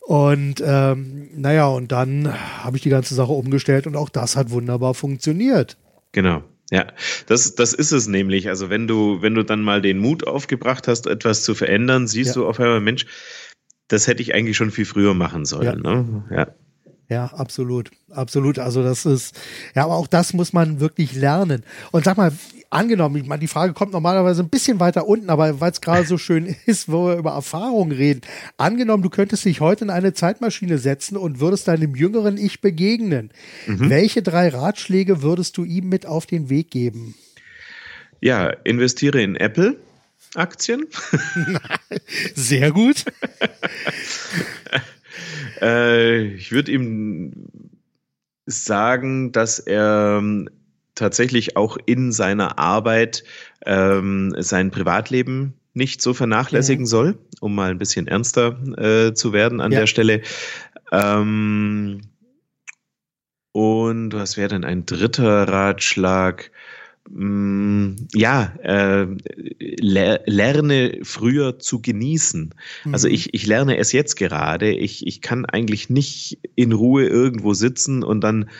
Und 0.00 0.62
ähm, 0.64 1.28
naja, 1.34 1.66
und 1.66 1.92
dann 1.92 2.32
habe 2.62 2.76
ich 2.76 2.82
die 2.82 2.88
ganze 2.88 3.14
Sache 3.14 3.32
umgestellt 3.32 3.86
und 3.86 3.96
auch 3.96 4.08
das 4.08 4.36
hat 4.36 4.50
wunderbar 4.50 4.94
funktioniert. 4.94 5.76
Genau. 6.12 6.42
Ja, 6.70 6.86
das, 7.26 7.54
das 7.54 7.72
ist 7.72 7.92
es 7.92 8.08
nämlich. 8.08 8.48
Also 8.48 8.68
wenn 8.68 8.86
du, 8.86 9.22
wenn 9.22 9.34
du 9.34 9.42
dann 9.42 9.62
mal 9.62 9.80
den 9.80 9.98
Mut 9.98 10.26
aufgebracht 10.26 10.86
hast, 10.86 11.06
etwas 11.06 11.42
zu 11.42 11.54
verändern, 11.54 12.06
siehst 12.06 12.36
ja. 12.36 12.42
du 12.42 12.46
auf 12.46 12.60
einmal, 12.60 12.80
Mensch, 12.80 13.06
das 13.88 14.06
hätte 14.06 14.22
ich 14.22 14.34
eigentlich 14.34 14.56
schon 14.56 14.70
viel 14.70 14.84
früher 14.84 15.14
machen 15.14 15.44
sollen. 15.44 15.82
Ja. 15.84 15.94
Ne? 15.94 16.24
ja. 16.30 16.48
Ja, 17.10 17.24
absolut, 17.24 17.90
absolut. 18.10 18.58
Also 18.58 18.82
das 18.82 19.06
ist, 19.06 19.34
ja, 19.74 19.84
aber 19.84 19.96
auch 19.96 20.06
das 20.06 20.34
muss 20.34 20.52
man 20.52 20.78
wirklich 20.78 21.14
lernen. 21.14 21.62
Und 21.90 22.04
sag 22.04 22.18
mal, 22.18 22.32
angenommen, 22.68 23.16
ich 23.16 23.26
meine, 23.26 23.40
die 23.40 23.48
Frage 23.48 23.72
kommt 23.72 23.92
normalerweise 23.92 24.42
ein 24.42 24.50
bisschen 24.50 24.78
weiter 24.78 25.06
unten, 25.08 25.30
aber 25.30 25.58
weil 25.58 25.72
es 25.72 25.80
gerade 25.80 26.06
so 26.06 26.18
schön 26.18 26.54
ist, 26.66 26.92
wo 26.92 27.06
wir 27.06 27.16
über 27.16 27.32
Erfahrungen 27.32 27.92
reden. 27.92 28.20
Angenommen, 28.58 29.02
du 29.02 29.08
könntest 29.08 29.46
dich 29.46 29.60
heute 29.60 29.84
in 29.84 29.90
eine 29.90 30.12
Zeitmaschine 30.12 30.76
setzen 30.76 31.16
und 31.16 31.40
würdest 31.40 31.68
deinem 31.68 31.94
jüngeren 31.94 32.36
Ich 32.36 32.60
begegnen. 32.60 33.30
Mhm. 33.66 33.88
Welche 33.88 34.22
drei 34.22 34.48
Ratschläge 34.48 35.22
würdest 35.22 35.56
du 35.56 35.64
ihm 35.64 35.88
mit 35.88 36.04
auf 36.04 36.26
den 36.26 36.50
Weg 36.50 36.70
geben? 36.70 37.14
Ja, 38.20 38.50
investiere 38.64 39.22
in 39.22 39.36
Apple. 39.36 39.76
Aktien. 40.34 40.86
Sehr 42.34 42.70
gut. 42.72 43.04
äh, 45.60 46.22
ich 46.34 46.52
würde 46.52 46.72
ihm 46.72 47.32
sagen, 48.46 49.32
dass 49.32 49.58
er 49.58 50.18
ähm, 50.20 50.48
tatsächlich 50.94 51.56
auch 51.56 51.76
in 51.86 52.12
seiner 52.12 52.58
Arbeit 52.58 53.24
ähm, 53.66 54.34
sein 54.38 54.70
Privatleben 54.70 55.54
nicht 55.74 56.02
so 56.02 56.14
vernachlässigen 56.14 56.84
ja. 56.84 56.90
soll, 56.90 57.18
um 57.40 57.54
mal 57.54 57.70
ein 57.70 57.78
bisschen 57.78 58.08
ernster 58.08 58.58
äh, 58.76 59.14
zu 59.14 59.32
werden 59.32 59.60
an 59.60 59.72
ja. 59.72 59.80
der 59.80 59.86
Stelle. 59.86 60.22
Ähm, 60.90 62.00
und 63.52 64.12
was 64.12 64.36
wäre 64.36 64.48
denn 64.48 64.64
ein 64.64 64.86
dritter 64.86 65.48
Ratschlag? 65.48 66.50
Mm, 67.10 67.96
ja, 68.14 68.54
äh, 68.62 69.06
lerne 69.80 70.98
früher 71.02 71.58
zu 71.58 71.80
genießen. 71.80 72.50
Also 72.50 72.88
mhm. 72.88 72.94
Also 72.94 73.08
ich, 73.08 73.32
ich 73.32 73.46
lerne 73.46 73.78
es 73.78 73.92
jetzt 73.92 74.16
gerade. 74.16 74.70
Ich, 74.70 75.06
ich 75.06 75.22
kann 75.22 75.46
eigentlich 75.46 75.88
nicht 75.88 76.38
in 76.56 76.72
Ruhe 76.72 77.06
irgendwo 77.06 77.54
sitzen 77.54 78.02
und 78.02 78.20
dann 78.22 78.50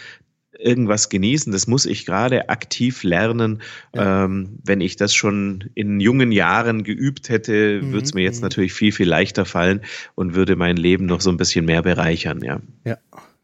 irgendwas 0.59 1.09
genießen. 1.09 1.53
Das 1.53 1.66
muss 1.66 1.86
ich 1.86 2.07
gerade 2.07 2.49
aktiv 2.49 3.03
lernen. 3.03 3.62
Ja. 3.94 4.24
Ähm, 4.24 4.59
wenn 4.64 4.80
ich 4.80 4.96
das 4.96 5.14
schon 5.14 5.70
in 5.74 6.01
jungen 6.01 6.32
Jahren 6.32 6.84
geübt 6.84 7.28
hätte, 7.28 7.80
mhm. 7.82 7.92
würde 7.92 8.05
es 8.05 8.14
mir 8.14 8.22
jetzt 8.22 8.38
mhm. 8.38 8.44
natürlich 8.44 8.72
viel, 8.72 8.92
viel 8.92 9.09
leichter 9.09 9.44
fallen 9.44 9.82
und 10.14 10.34
würde 10.34 10.57
mein 10.57 10.76
Leben 10.76 11.07
noch 11.07 11.20
so 11.20 11.30
ein 11.30 11.36
bisschen 11.36 11.64
mehr 11.64 11.82
bereichern, 11.82 12.42
ja. 12.42 12.61
Ja, 12.84 12.99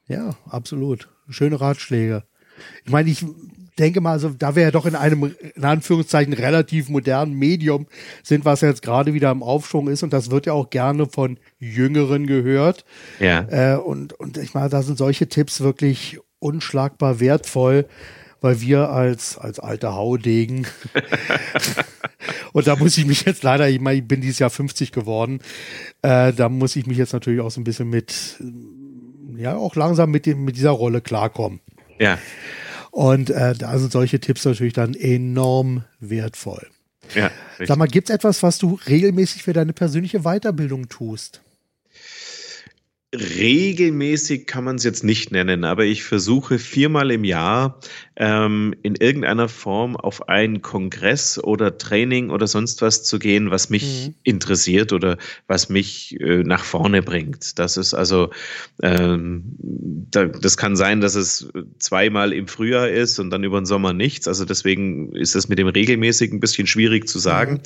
ja, 0.07 0.36
absolut. 0.46 1.09
Schöne 1.28 1.61
Ratschläge. 1.61 2.24
Ich 2.84 2.92
meine, 2.92 3.11
ich 3.11 3.24
denke 3.78 4.00
mal, 4.00 4.12
also 4.12 4.30
da 4.30 4.55
wir 4.55 4.62
ja 4.62 4.70
doch 4.70 4.86
in 4.86 4.94
einem, 4.94 5.34
in 5.55 5.64
Anführungszeichen, 5.64 6.32
relativ 6.32 6.88
modernen 6.88 7.34
Medium 7.34 7.86
sind, 8.22 8.44
was 8.44 8.61
jetzt 8.61 8.82
gerade 8.82 9.14
wieder 9.14 9.30
im 9.30 9.42
Aufschwung 9.42 9.88
ist 9.88 10.02
und 10.02 10.12
das 10.12 10.30
wird 10.30 10.46
ja 10.46 10.52
auch 10.52 10.70
gerne 10.70 11.07
von 11.07 11.38
Jüngeren 11.59 12.26
gehört. 12.26 12.84
Ja. 13.20 13.46
Äh, 13.50 13.76
und, 13.78 14.12
und 14.12 14.38
ich 14.38 14.55
meine, 14.55 14.68
da 14.68 14.82
sind 14.82 14.98
solche 14.98 15.28
Tipps 15.28 15.61
wirklich 15.61 16.18
unschlagbar 16.38 17.20
wertvoll, 17.20 17.86
weil 18.40 18.61
wir 18.61 18.90
als, 18.90 19.38
als 19.38 19.59
alter 19.59 19.94
Haudegen 19.94 20.66
und 22.52 22.66
da 22.66 22.76
muss 22.76 22.96
ich 22.98 23.07
mich 23.07 23.24
jetzt 23.24 23.42
leider, 23.42 23.68
ich 23.68 23.80
meine, 23.80 23.98
ich 23.98 24.07
bin 24.07 24.20
dieses 24.20 24.38
Jahr 24.38 24.50
50 24.50 24.92
geworden, 24.92 25.40
äh, 26.02 26.32
da 26.32 26.48
muss 26.48 26.76
ich 26.76 26.86
mich 26.86 26.98
jetzt 26.98 27.12
natürlich 27.12 27.40
auch 27.40 27.50
so 27.50 27.61
ein 27.61 27.64
bisschen 27.64 27.88
mit, 27.88 28.42
ja, 29.36 29.57
auch 29.57 29.74
langsam 29.74 30.11
mit, 30.11 30.26
dem, 30.26 30.44
mit 30.44 30.57
dieser 30.57 30.70
Rolle 30.70 31.00
klarkommen. 31.00 31.61
Ja. 31.99 32.18
Und 32.90 33.30
äh, 33.30 33.55
da 33.55 33.78
sind 33.78 33.92
solche 33.92 34.20
Tipps 34.20 34.45
natürlich 34.45 34.72
dann 34.72 34.95
enorm 34.95 35.84
wertvoll. 36.01 36.66
Ja, 37.14 37.30
Sag 37.64 37.76
mal, 37.76 37.86
gibt 37.86 38.09
es 38.09 38.14
etwas, 38.14 38.42
was 38.42 38.59
du 38.59 38.78
regelmäßig 38.86 39.42
für 39.42 39.53
deine 39.53 39.72
persönliche 39.72 40.20
Weiterbildung 40.20 40.88
tust? 40.88 41.42
Regelmäßig 43.14 44.46
kann 44.46 44.64
man 44.64 44.76
es 44.76 44.84
jetzt 44.84 45.04
nicht 45.04 45.30
nennen, 45.30 45.64
aber 45.64 45.84
ich 45.84 46.02
versuche 46.02 46.58
viermal 46.58 47.10
im 47.10 47.24
Jahr 47.24 47.78
ähm, 48.16 48.74
in 48.82 48.96
irgendeiner 48.96 49.48
Form 49.48 49.96
auf 49.96 50.28
einen 50.28 50.62
Kongress 50.62 51.38
oder 51.42 51.78
Training 51.78 52.30
oder 52.30 52.46
sonst 52.46 52.82
was 52.82 53.04
zu 53.04 53.18
gehen, 53.18 53.50
was 53.50 53.70
mich 53.70 54.08
mhm. 54.08 54.14
interessiert 54.24 54.92
oder 54.92 55.16
was 55.46 55.68
mich 55.68 56.18
äh, 56.20 56.42
nach 56.42 56.64
vorne 56.64 57.02
bringt. 57.02 57.58
Das 57.58 57.76
ist 57.76 57.94
also, 57.94 58.30
ähm, 58.82 59.44
da, 59.58 60.26
das 60.26 60.56
kann 60.56 60.76
sein, 60.76 61.00
dass 61.00 61.14
es 61.14 61.48
zweimal 61.78 62.32
im 62.32 62.48
Frühjahr 62.48 62.88
ist 62.88 63.18
und 63.18 63.30
dann 63.30 63.44
über 63.44 63.60
den 63.60 63.66
Sommer 63.66 63.92
nichts. 63.92 64.28
Also 64.28 64.44
deswegen 64.44 65.12
ist 65.12 65.34
das 65.34 65.48
mit 65.48 65.58
dem 65.58 65.68
regelmäßig 65.68 66.32
ein 66.32 66.40
bisschen 66.40 66.66
schwierig 66.66 67.08
zu 67.08 67.18
sagen. 67.18 67.54
Mhm. 67.54 67.60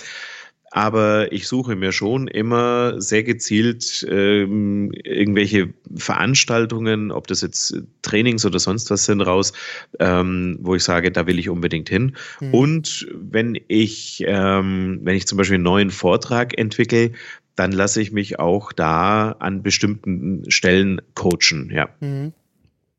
Aber 0.70 1.32
ich 1.32 1.48
suche 1.48 1.76
mir 1.76 1.92
schon 1.92 2.28
immer 2.28 3.00
sehr 3.00 3.22
gezielt 3.22 4.06
ähm, 4.08 4.92
irgendwelche 4.92 5.72
Veranstaltungen, 5.96 7.10
ob 7.10 7.26
das 7.26 7.40
jetzt 7.40 7.82
Trainings 8.02 8.44
oder 8.44 8.58
sonst 8.58 8.90
was 8.90 9.06
sind, 9.06 9.22
raus, 9.22 9.52
ähm, 9.98 10.58
wo 10.60 10.74
ich 10.74 10.84
sage, 10.84 11.10
da 11.10 11.26
will 11.26 11.38
ich 11.38 11.48
unbedingt 11.48 11.88
hin. 11.88 12.16
Mhm. 12.40 12.54
Und 12.54 13.08
wenn 13.14 13.58
ich, 13.68 14.22
ähm, 14.26 15.00
wenn 15.02 15.16
ich 15.16 15.26
zum 15.26 15.38
Beispiel 15.38 15.54
einen 15.54 15.64
neuen 15.64 15.90
Vortrag 15.90 16.58
entwickle, 16.58 17.12
dann 17.54 17.72
lasse 17.72 18.00
ich 18.00 18.12
mich 18.12 18.38
auch 18.38 18.72
da 18.72 19.32
an 19.32 19.62
bestimmten 19.62 20.48
Stellen 20.50 21.00
coachen, 21.14 21.70
ja. 21.72 21.88
Mhm. 22.00 22.32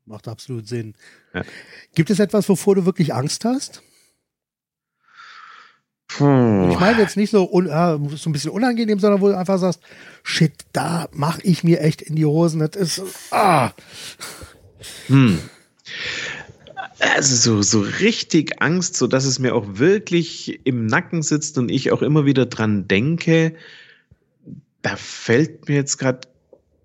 Macht 0.06 0.26
absolut 0.26 0.66
Sinn. 0.66 0.94
Ja. 1.32 1.44
Gibt 1.94 2.10
es 2.10 2.18
etwas, 2.18 2.48
wovor 2.48 2.74
du 2.74 2.84
wirklich 2.84 3.14
Angst 3.14 3.44
hast? 3.44 3.82
Puh. 6.20 6.68
Ich 6.70 6.78
meine 6.78 6.98
jetzt 7.00 7.16
nicht 7.16 7.30
so, 7.30 7.50
un, 7.50 7.64
äh, 7.66 7.98
so 8.14 8.28
ein 8.28 8.32
bisschen 8.34 8.50
unangenehm, 8.50 8.98
sondern 8.98 9.22
wo 9.22 9.28
du 9.28 9.38
einfach 9.38 9.58
sagst, 9.58 9.80
shit, 10.22 10.52
da 10.74 11.08
mache 11.12 11.40
ich 11.44 11.64
mir 11.64 11.80
echt 11.80 12.02
in 12.02 12.14
die 12.14 12.26
Hosen. 12.26 12.60
Das 12.60 12.76
ist, 12.76 13.02
ah. 13.30 13.70
Hm. 15.06 15.38
Also 16.98 17.36
so, 17.36 17.62
so 17.62 17.80
richtig 18.00 18.60
Angst, 18.60 18.98
so 18.98 19.06
dass 19.06 19.24
es 19.24 19.38
mir 19.38 19.54
auch 19.54 19.64
wirklich 19.78 20.60
im 20.64 20.84
Nacken 20.84 21.22
sitzt 21.22 21.56
und 21.56 21.70
ich 21.70 21.90
auch 21.90 22.02
immer 22.02 22.26
wieder 22.26 22.44
dran 22.44 22.86
denke, 22.86 23.54
da 24.82 24.96
fällt 24.96 25.70
mir 25.70 25.76
jetzt 25.76 25.96
gerade 25.96 26.28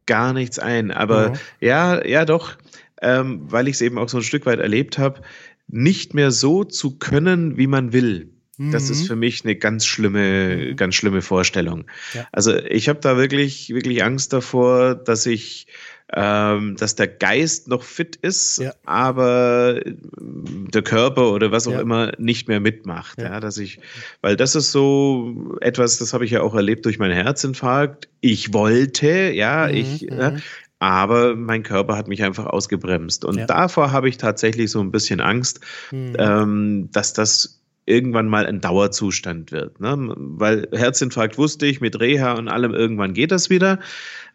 gar 0.05 0.31
nichts 0.31 0.59
ein. 0.59 0.91
Aber 0.91 1.33
ja, 1.59 1.95
ja, 1.95 2.05
ja 2.05 2.25
doch, 2.25 2.55
ähm, 3.01 3.41
weil 3.49 3.67
ich 3.67 3.73
es 3.73 3.81
eben 3.81 3.97
auch 3.97 4.07
so 4.07 4.15
ein 4.15 4.23
Stück 4.23 4.45
weit 4.45 4.59
erlebt 4.59 4.97
habe, 4.97 5.19
nicht 5.67 6.13
mehr 6.13 6.31
so 6.31 6.63
zu 6.63 6.97
können, 6.97 7.57
wie 7.57 7.67
man 7.67 7.91
will. 7.91 8.29
Das 8.57 8.89
ist 8.89 9.03
mhm. 9.03 9.07
für 9.07 9.15
mich 9.17 9.43
eine 9.43 9.55
ganz 9.55 9.85
schlimme, 9.85 10.55
mhm. 10.55 10.75
ganz 10.77 10.95
schlimme 10.95 11.21
Vorstellung. 11.21 11.85
Ja. 12.13 12.25
Also 12.31 12.55
ich 12.55 12.87
habe 12.87 12.99
da 12.99 13.17
wirklich, 13.17 13.69
wirklich 13.69 14.03
Angst 14.03 14.31
davor, 14.31 14.95
dass 14.95 15.25
ich, 15.25 15.67
ähm, 16.13 16.77
dass 16.77 16.95
der 16.95 17.07
Geist 17.07 17.67
noch 17.67 17.83
fit 17.83 18.15
ist, 18.15 18.59
ja. 18.59 18.73
aber 18.85 19.81
der 19.85 20.81
Körper 20.83 21.31
oder 21.31 21.51
was 21.51 21.67
auch 21.67 21.73
ja. 21.73 21.81
immer 21.81 22.13
nicht 22.17 22.47
mehr 22.47 22.61
mitmacht. 22.61 23.19
Ja. 23.19 23.41
dass 23.41 23.57
ich, 23.57 23.79
weil 24.21 24.37
das 24.37 24.55
ist 24.55 24.71
so 24.71 25.57
etwas, 25.59 25.97
das 25.97 26.13
habe 26.13 26.23
ich 26.23 26.31
ja 26.31 26.41
auch 26.41 26.55
erlebt 26.55 26.85
durch 26.85 26.97
meinen 26.97 27.15
Herzinfarkt. 27.15 28.07
Ich 28.21 28.53
wollte, 28.53 29.31
ja, 29.31 29.67
mhm. 29.67 29.73
ich, 29.73 30.01
mhm. 30.03 30.41
aber 30.79 31.35
mein 31.35 31.63
Körper 31.63 31.97
hat 31.97 32.07
mich 32.07 32.23
einfach 32.23 32.45
ausgebremst. 32.45 33.25
Und 33.25 33.49
davor 33.49 33.91
habe 33.91 34.07
ich 34.07 34.17
tatsächlich 34.17 34.71
so 34.71 34.79
ein 34.79 34.91
bisschen 34.91 35.19
Angst, 35.19 35.59
mhm. 35.91 36.15
ähm, 36.17 36.89
dass 36.93 37.11
das 37.11 37.59
irgendwann 37.85 38.27
mal 38.27 38.45
ein 38.45 38.61
Dauerzustand 38.61 39.51
wird. 39.51 39.79
Ne? 39.79 39.95
Weil 40.17 40.67
Herzinfarkt 40.71 41.37
wusste 41.37 41.67
ich, 41.67 41.81
mit 41.81 41.99
Reha 41.99 42.33
und 42.33 42.47
allem 42.47 42.73
irgendwann 42.73 43.13
geht 43.13 43.31
das 43.31 43.49
wieder. 43.49 43.79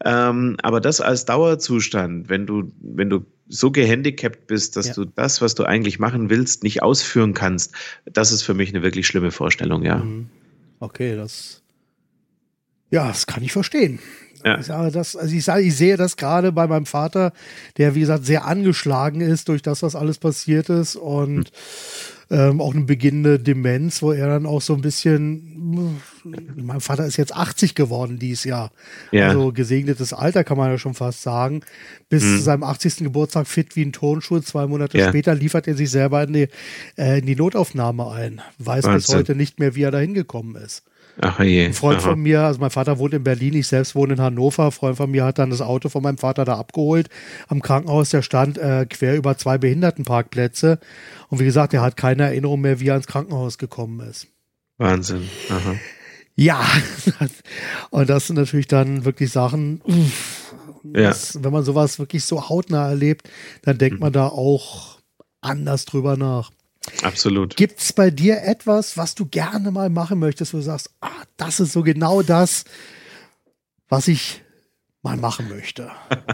Ähm, 0.04 0.56
aber 0.62 0.80
das 0.80 1.00
als 1.00 1.24
Dauerzustand, 1.24 2.28
wenn 2.28 2.46
du, 2.46 2.70
wenn 2.80 3.10
du 3.10 3.26
so 3.48 3.72
gehandicapt 3.72 4.46
bist, 4.46 4.76
dass 4.76 4.88
ja. 4.88 4.94
du 4.94 5.04
das, 5.04 5.42
was 5.42 5.56
du 5.56 5.64
eigentlich 5.64 5.98
machen 5.98 6.30
willst, 6.30 6.62
nicht 6.62 6.82
ausführen 6.82 7.34
kannst, 7.34 7.74
das 8.04 8.30
ist 8.30 8.42
für 8.42 8.54
mich 8.54 8.70
eine 8.70 8.82
wirklich 8.82 9.06
schlimme 9.06 9.32
Vorstellung, 9.32 9.82
ja. 9.82 9.96
Mhm. 9.96 10.28
Okay, 10.78 11.16
das, 11.16 11.62
ja, 12.90 13.08
das 13.08 13.26
kann 13.26 13.42
ich 13.42 13.52
verstehen. 13.52 13.98
Ja. 14.44 14.58
Ich 14.58 14.66
sage 14.66 14.90
das, 14.90 15.16
also 15.16 15.34
ich 15.34 15.44
sage, 15.44 15.62
ich 15.62 15.76
sehe 15.76 15.98
das 15.98 16.16
gerade 16.16 16.52
bei 16.52 16.66
meinem 16.66 16.86
Vater, 16.86 17.34
der 17.76 17.94
wie 17.94 18.00
gesagt 18.00 18.24
sehr 18.24 18.46
angeschlagen 18.46 19.20
ist 19.20 19.48
durch 19.48 19.60
das, 19.60 19.82
was 19.82 19.94
alles 19.94 20.16
passiert 20.18 20.70
ist 20.70 20.96
und 20.96 21.36
mhm 21.36 21.44
ähm, 22.30 22.60
auch 22.60 22.74
eine 22.74 22.84
beginnende 22.84 23.40
Demenz, 23.40 24.02
wo 24.02 24.12
er 24.12 24.28
dann 24.28 24.46
auch 24.46 24.62
so 24.62 24.74
ein 24.74 24.82
bisschen, 24.82 26.00
mein 26.56 26.80
Vater 26.80 27.04
ist 27.04 27.16
jetzt 27.16 27.34
80 27.34 27.74
geworden 27.74 28.20
dieses 28.20 28.44
Jahr. 28.44 28.70
Ja. 29.10 29.28
Also 29.28 29.52
gesegnetes 29.52 30.12
Alter 30.12 30.44
kann 30.44 30.56
man 30.56 30.70
ja 30.70 30.78
schon 30.78 30.94
fast 30.94 31.22
sagen. 31.22 31.62
Bis 32.08 32.22
mhm. 32.22 32.36
zu 32.36 32.42
seinem 32.42 32.62
80. 32.62 32.98
Geburtstag 32.98 33.48
fit 33.48 33.74
wie 33.74 33.84
ein 33.84 33.92
Tonschuh. 33.92 34.38
Zwei 34.40 34.68
Monate 34.68 34.96
ja. 34.96 35.08
später 35.08 35.34
liefert 35.34 35.66
er 35.66 35.74
sich 35.74 35.90
selber 35.90 36.22
in 36.22 36.32
die, 36.32 36.48
äh, 36.96 37.18
in 37.18 37.26
die 37.26 37.36
Notaufnahme 37.36 38.10
ein. 38.12 38.40
Weiß 38.58 38.84
Wahnsinn. 38.84 38.94
bis 38.94 39.14
heute 39.14 39.34
nicht 39.34 39.58
mehr, 39.58 39.74
wie 39.74 39.82
er 39.82 39.90
da 39.90 39.98
hingekommen 39.98 40.54
ist. 40.54 40.84
Ach 41.22 41.38
je. 41.40 41.66
Ein 41.66 41.74
Freund 41.74 42.00
Aha. 42.00 42.10
von 42.10 42.20
mir, 42.20 42.42
also 42.42 42.60
mein 42.60 42.70
Vater 42.70 42.98
wohnt 42.98 43.12
in 43.12 43.22
Berlin, 43.22 43.54
ich 43.54 43.66
selbst 43.66 43.94
wohne 43.94 44.14
in 44.14 44.20
Hannover. 44.20 44.66
Ein 44.66 44.72
Freund 44.72 44.96
von 44.96 45.10
mir 45.10 45.24
hat 45.24 45.38
dann 45.38 45.50
das 45.50 45.60
Auto 45.60 45.90
von 45.90 46.02
meinem 46.02 46.16
Vater 46.16 46.46
da 46.46 46.56
abgeholt 46.56 47.08
am 47.48 47.60
Krankenhaus. 47.60 48.10
Der 48.10 48.22
stand 48.22 48.56
äh, 48.56 48.86
quer 48.88 49.16
über 49.16 49.36
zwei 49.36 49.58
Behindertenparkplätze. 49.58 50.78
Und 51.28 51.38
wie 51.38 51.44
gesagt, 51.44 51.74
er 51.74 51.82
hat 51.82 51.96
keine 51.96 52.22
Erinnerung 52.24 52.62
mehr, 52.62 52.80
wie 52.80 52.88
er 52.88 52.96
ins 52.96 53.06
Krankenhaus 53.06 53.58
gekommen 53.58 54.00
ist. 54.00 54.28
Wahnsinn. 54.78 55.28
Aha. 55.50 55.76
Ja, 56.36 56.64
und 57.90 58.08
das 58.08 58.28
sind 58.28 58.36
natürlich 58.36 58.66
dann 58.66 59.04
wirklich 59.04 59.30
Sachen, 59.30 59.82
das, 60.82 61.34
ja. 61.34 61.44
wenn 61.44 61.52
man 61.52 61.64
sowas 61.64 61.98
wirklich 61.98 62.24
so 62.24 62.48
hautnah 62.48 62.88
erlebt, 62.88 63.28
dann 63.62 63.76
denkt 63.76 63.96
mhm. 63.96 64.00
man 64.00 64.12
da 64.14 64.28
auch 64.28 65.00
anders 65.42 65.84
drüber 65.84 66.16
nach. 66.16 66.50
Absolut. 67.02 67.56
Gibt 67.56 67.80
es 67.80 67.92
bei 67.92 68.10
dir 68.10 68.42
etwas, 68.42 68.96
was 68.96 69.14
du 69.14 69.26
gerne 69.26 69.70
mal 69.70 69.90
machen 69.90 70.18
möchtest, 70.18 70.54
wo 70.54 70.58
du 70.58 70.62
sagst, 70.62 70.90
ah, 71.00 71.10
das 71.36 71.60
ist 71.60 71.72
so 71.72 71.82
genau 71.82 72.22
das, 72.22 72.64
was 73.88 74.08
ich 74.08 74.42
mal 75.02 75.16
machen 75.16 75.48
möchte? 75.48 75.90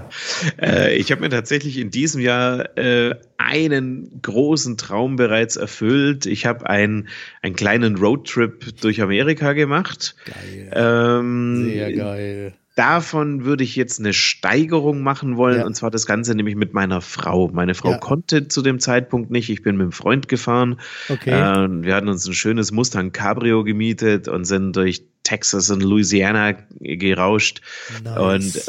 äh, 0.60 0.94
ich 0.96 1.10
habe 1.10 1.22
mir 1.22 1.30
tatsächlich 1.30 1.78
in 1.78 1.90
diesem 1.90 2.20
Jahr 2.20 2.76
äh, 2.78 3.14
einen 3.38 4.20
großen 4.22 4.76
Traum 4.76 5.16
bereits 5.16 5.56
erfüllt. 5.56 6.26
Ich 6.26 6.46
habe 6.46 6.68
einen, 6.68 7.08
einen 7.42 7.56
kleinen 7.56 7.96
Roadtrip 7.96 8.80
durch 8.80 9.02
Amerika 9.02 9.52
gemacht. 9.52 10.14
Geil. 10.24 10.70
Ähm, 10.74 11.70
Sehr 11.70 11.92
geil 11.92 12.54
davon 12.76 13.44
würde 13.44 13.64
ich 13.64 13.74
jetzt 13.74 13.98
eine 13.98 14.12
Steigerung 14.12 15.02
machen 15.02 15.36
wollen, 15.36 15.60
ja. 15.60 15.66
und 15.66 15.74
zwar 15.74 15.90
das 15.90 16.06
Ganze 16.06 16.34
nämlich 16.34 16.54
mit 16.54 16.74
meiner 16.74 17.00
Frau. 17.00 17.48
Meine 17.52 17.74
Frau 17.74 17.92
ja. 17.92 17.98
konnte 17.98 18.48
zu 18.48 18.62
dem 18.62 18.78
Zeitpunkt 18.78 19.30
nicht. 19.30 19.50
Ich 19.50 19.62
bin 19.62 19.76
mit 19.76 19.84
einem 19.84 19.92
Freund 19.92 20.28
gefahren. 20.28 20.78
Okay. 21.08 21.30
Äh, 21.30 21.68
wir 21.82 21.94
hatten 21.94 22.08
uns 22.08 22.26
ein 22.26 22.34
schönes 22.34 22.72
Mustang 22.72 23.12
Cabrio 23.12 23.64
gemietet 23.64 24.28
und 24.28 24.44
sind 24.44 24.76
durch 24.76 25.04
Texas 25.26 25.70
und 25.70 25.82
Louisiana 25.82 26.52
gerauscht. 26.78 27.60
Nice. 28.04 28.16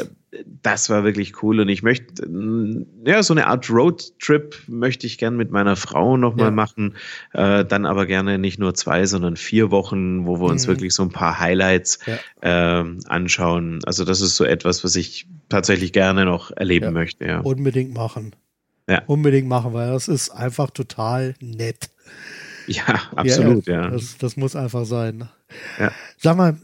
äh, 0.00 0.44
das 0.62 0.90
war 0.90 1.04
wirklich 1.04 1.40
cool. 1.42 1.60
Und 1.60 1.68
ich 1.68 1.84
möchte, 1.84 2.28
ja, 3.06 3.22
so 3.22 3.32
eine 3.32 3.46
Art 3.46 3.70
Roadtrip 3.70 4.56
möchte 4.66 5.06
ich 5.06 5.18
gern 5.18 5.36
mit 5.36 5.52
meiner 5.52 5.76
Frau 5.76 6.16
nochmal 6.16 6.46
ja. 6.46 6.50
machen. 6.50 6.96
Äh, 7.32 7.64
dann 7.64 7.86
aber 7.86 8.06
gerne 8.06 8.38
nicht 8.38 8.58
nur 8.58 8.74
zwei, 8.74 9.06
sondern 9.06 9.36
vier 9.36 9.70
Wochen, 9.70 10.26
wo 10.26 10.40
wir 10.40 10.46
uns 10.46 10.66
mhm. 10.66 10.72
wirklich 10.72 10.94
so 10.94 11.04
ein 11.04 11.10
paar 11.10 11.38
Highlights 11.38 12.00
ja. 12.42 12.80
äh, 12.80 12.84
anschauen. 13.06 13.78
Also 13.86 14.04
das 14.04 14.20
ist 14.20 14.34
so 14.34 14.44
etwas, 14.44 14.82
was 14.82 14.96
ich 14.96 15.28
tatsächlich 15.48 15.92
gerne 15.92 16.24
noch 16.24 16.50
erleben 16.50 16.86
ja. 16.86 16.90
möchte. 16.90 17.24
Ja. 17.24 17.38
Unbedingt 17.40 17.94
machen. 17.94 18.34
ja. 18.88 19.02
unbedingt 19.06 19.46
machen, 19.46 19.72
weil 19.74 19.92
das 19.92 20.08
ist 20.08 20.30
einfach 20.30 20.70
total 20.70 21.34
nett. 21.40 21.88
Ja, 22.66 23.00
absolut, 23.14 23.66
ja. 23.66 23.84
ja. 23.84 23.90
Das, 23.90 24.18
das, 24.18 24.36
muss 24.36 24.54
einfach 24.56 24.84
sein. 24.84 25.28
Ja. 25.78 25.92
Sag 26.18 26.36
mal, 26.36 26.58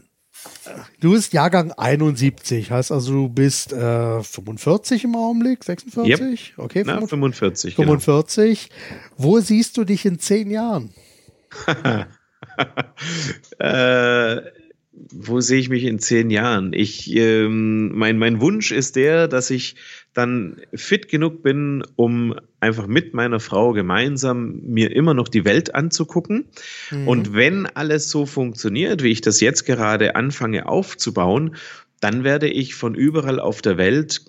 du 0.99 1.11
bist 1.11 1.33
Jahrgang 1.33 1.71
71, 1.71 2.71
heißt 2.71 2.91
also, 2.91 3.13
du 3.13 3.29
bist 3.29 3.73
äh, 3.73 4.23
45 4.23 5.03
im 5.05 5.15
Augenblick, 5.15 5.63
46? 5.63 6.53
Yep. 6.57 6.59
Okay, 6.59 6.83
Na, 6.85 7.05
45. 7.05 7.75
45. 7.75 8.69
Genau. 8.69 9.01
Wo 9.17 9.39
siehst 9.39 9.77
du 9.77 9.83
dich 9.83 10.05
in 10.05 10.19
zehn 10.19 10.51
Jahren? 10.51 10.93
äh, 13.59 14.41
wo 15.11 15.41
sehe 15.41 15.59
ich 15.59 15.69
mich 15.69 15.83
in 15.83 15.99
zehn 15.99 16.29
Jahren? 16.29 16.73
Ich, 16.73 17.13
ähm, 17.15 17.97
mein, 17.97 18.17
mein 18.17 18.39
Wunsch 18.39 18.71
ist 18.71 18.95
der, 18.95 19.27
dass 19.27 19.49
ich 19.49 19.75
dann 20.13 20.61
fit 20.73 21.09
genug 21.09 21.43
bin, 21.43 21.83
um 21.95 22.35
einfach 22.61 22.87
mit 22.87 23.13
meiner 23.13 23.39
Frau 23.39 23.73
gemeinsam 23.73 24.61
mir 24.61 24.95
immer 24.95 25.13
noch 25.13 25.27
die 25.27 25.45
Welt 25.45 25.75
anzugucken. 25.75 26.45
Mhm. 26.91 27.07
Und 27.07 27.33
wenn 27.33 27.65
alles 27.65 28.09
so 28.09 28.25
funktioniert, 28.25 29.03
wie 29.03 29.11
ich 29.11 29.21
das 29.21 29.41
jetzt 29.41 29.65
gerade 29.65 30.15
anfange 30.15 30.67
aufzubauen, 30.67 31.55
dann 31.99 32.23
werde 32.23 32.47
ich 32.47 32.75
von 32.75 32.95
überall 32.95 33.39
auf 33.39 33.61
der 33.61 33.77
Welt 33.77 34.21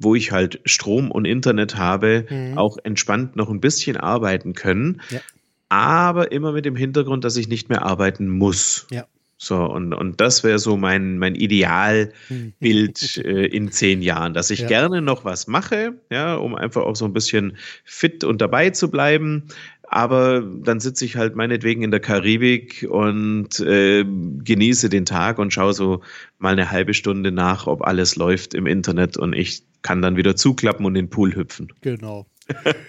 wo 0.00 0.14
ich 0.14 0.32
halt 0.32 0.60
Strom 0.64 1.10
und 1.10 1.24
Internet 1.24 1.76
habe, 1.76 2.26
mhm. 2.28 2.58
auch 2.58 2.78
entspannt 2.82 3.36
noch 3.36 3.50
ein 3.50 3.60
bisschen 3.60 3.96
arbeiten 3.96 4.54
können. 4.54 5.00
Ja. 5.10 5.20
Aber 5.68 6.32
immer 6.32 6.52
mit 6.52 6.64
dem 6.64 6.76
Hintergrund, 6.76 7.24
dass 7.24 7.36
ich 7.36 7.48
nicht 7.48 7.68
mehr 7.68 7.82
arbeiten 7.82 8.28
muss. 8.28 8.86
Ja. 8.90 9.06
So, 9.40 9.64
und, 9.64 9.94
und 9.94 10.20
das 10.20 10.42
wäre 10.42 10.58
so 10.58 10.76
mein, 10.76 11.18
mein 11.18 11.36
Idealbild 11.36 12.12
äh, 13.18 13.46
in 13.46 13.70
zehn 13.70 14.02
Jahren, 14.02 14.34
dass 14.34 14.50
ich 14.50 14.60
ja. 14.60 14.66
gerne 14.66 15.00
noch 15.00 15.24
was 15.24 15.46
mache, 15.46 15.94
ja, 16.10 16.34
um 16.34 16.56
einfach 16.56 16.82
auch 16.82 16.96
so 16.96 17.04
ein 17.04 17.12
bisschen 17.12 17.56
fit 17.84 18.24
und 18.24 18.40
dabei 18.40 18.70
zu 18.70 18.90
bleiben. 18.90 19.44
Aber 19.90 20.42
dann 20.42 20.80
sitze 20.80 21.04
ich 21.04 21.16
halt 21.16 21.36
meinetwegen 21.36 21.82
in 21.82 21.92
der 21.92 22.00
Karibik 22.00 22.86
und 22.90 23.60
äh, 23.60 24.04
genieße 24.04 24.88
den 24.88 25.06
Tag 25.06 25.38
und 25.38 25.52
schaue 25.52 25.72
so 25.72 26.02
mal 26.38 26.52
eine 26.52 26.70
halbe 26.72 26.92
Stunde 26.92 27.30
nach, 27.30 27.68
ob 27.68 27.82
alles 27.82 28.16
läuft 28.16 28.54
im 28.54 28.66
Internet 28.66 29.16
und 29.16 29.34
ich 29.34 29.62
kann 29.82 30.02
dann 30.02 30.16
wieder 30.16 30.34
zuklappen 30.34 30.84
und 30.84 30.96
in 30.96 31.06
den 31.06 31.10
Pool 31.10 31.34
hüpfen. 31.34 31.72
Genau. 31.80 32.26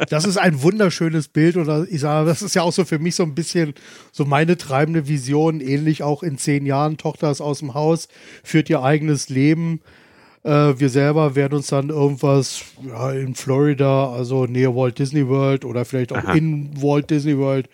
Das 0.09 0.25
ist 0.25 0.37
ein 0.37 0.61
wunderschönes 0.61 1.27
Bild 1.27 1.57
oder 1.57 1.85
ich 1.89 1.99
sage, 2.01 2.27
das 2.27 2.41
ist 2.41 2.55
ja 2.55 2.61
auch 2.61 2.71
so 2.71 2.85
für 2.85 2.99
mich 2.99 3.15
so 3.15 3.23
ein 3.23 3.35
bisschen 3.35 3.73
so 4.11 4.25
meine 4.25 4.57
treibende 4.57 5.07
Vision, 5.07 5.59
ähnlich 5.59 6.03
auch 6.03 6.23
in 6.23 6.37
zehn 6.37 6.65
Jahren. 6.65 6.97
Tochter 6.97 7.29
ist 7.29 7.41
aus 7.41 7.59
dem 7.59 7.73
Haus, 7.73 8.07
führt 8.43 8.69
ihr 8.69 8.81
eigenes 8.81 9.29
Leben. 9.29 9.81
Äh, 10.43 10.79
wir 10.79 10.89
selber 10.89 11.35
werden 11.35 11.55
uns 11.55 11.67
dann 11.67 11.89
irgendwas 11.89 12.61
ja, 12.87 13.11
in 13.11 13.35
Florida, 13.35 14.11
also 14.11 14.45
nähe 14.45 14.73
Walt 14.73 14.97
Disney 14.97 15.27
World 15.27 15.65
oder 15.65 15.83
vielleicht 15.83 16.13
auch 16.13 16.23
Aha. 16.23 16.33
in 16.33 16.81
Walt 16.81 17.09
Disney 17.09 17.37
World 17.37 17.67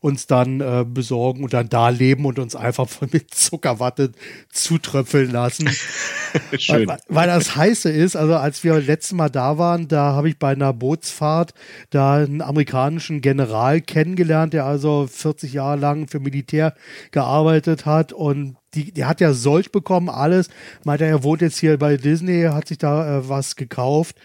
uns 0.00 0.26
dann 0.26 0.60
äh, 0.60 0.84
besorgen 0.86 1.44
und 1.44 1.52
dann 1.52 1.68
da 1.68 1.88
leben 1.88 2.24
und 2.24 2.38
uns 2.38 2.54
einfach 2.54 2.88
mit 3.12 3.34
Zuckerwatte 3.34 4.12
zutröpfeln 4.50 5.30
lassen. 5.30 5.68
Schön. 6.58 6.88
Weil, 6.88 6.98
weil, 7.08 7.26
das 7.28 7.56
heiße 7.56 7.90
ist, 7.90 8.16
also 8.16 8.36
als 8.36 8.64
wir 8.64 8.80
letztes 8.80 9.12
Mal 9.12 9.28
da 9.28 9.58
waren, 9.58 9.88
da 9.88 10.12
habe 10.12 10.28
ich 10.28 10.38
bei 10.38 10.52
einer 10.52 10.72
Bootsfahrt 10.72 11.54
da 11.90 12.16
einen 12.16 12.42
amerikanischen 12.42 13.20
General 13.20 13.80
kennengelernt, 13.80 14.52
der 14.52 14.66
also 14.66 15.08
40 15.10 15.52
Jahre 15.52 15.78
lang 15.78 16.08
für 16.08 16.20
Militär 16.20 16.74
gearbeitet 17.10 17.86
hat 17.86 18.12
und 18.12 18.56
die, 18.74 18.92
die 18.92 19.06
hat 19.06 19.20
ja 19.20 19.32
Sold 19.32 19.72
bekommen, 19.72 20.10
alles. 20.10 20.50
Meinte, 20.84 21.06
er 21.06 21.22
wohnt 21.22 21.40
jetzt 21.40 21.58
hier 21.58 21.78
bei 21.78 21.96
Disney, 21.96 22.44
hat 22.44 22.68
sich 22.68 22.78
da 22.78 23.18
äh, 23.18 23.28
was 23.28 23.56
gekauft 23.56 24.16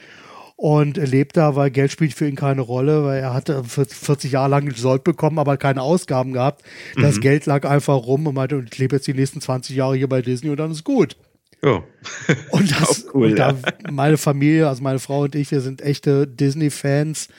und 0.55 0.97
er 0.97 1.07
lebt 1.07 1.35
da, 1.35 1.55
weil 1.55 1.71
Geld 1.71 1.91
spielt 1.91 2.13
für 2.13 2.27
ihn 2.27 2.35
keine 2.35 2.61
Rolle, 2.61 3.03
weil 3.03 3.19
er 3.19 3.33
hatte 3.33 3.63
40 3.63 4.31
Jahre 4.31 4.49
lang 4.49 4.71
Sold 4.75 5.03
bekommen, 5.03 5.39
aber 5.39 5.57
keine 5.57 5.81
Ausgaben 5.81 6.33
gehabt. 6.33 6.63
Das 6.95 7.17
mhm. 7.17 7.21
Geld 7.21 7.45
lag 7.45 7.65
einfach 7.65 7.95
rum 7.95 8.27
und 8.27 8.35
meinte, 8.35 8.63
ich 8.71 8.77
lebe 8.77 8.95
jetzt 8.95 9.07
die 9.07 9.13
nächsten 9.13 9.41
20 9.41 9.75
Jahre 9.75 9.95
hier 9.95 10.07
bei 10.07 10.21
Disney 10.21 10.49
und 10.49 10.57
dann 10.57 10.71
ist 10.71 10.83
gut. 10.83 11.17
Ja. 11.63 11.81
Und 12.51 12.71
das, 12.71 13.05
cool, 13.13 13.29
und 13.29 13.39
da, 13.39 13.51
ja. 13.51 13.55
meine 13.89 14.17
Familie, 14.17 14.67
also 14.67 14.83
meine 14.83 14.99
Frau 14.99 15.21
und 15.21 15.33
ich, 15.33 15.49
wir 15.51 15.61
sind 15.61 15.81
echte 15.81 16.27
Disney-Fans, 16.27 17.29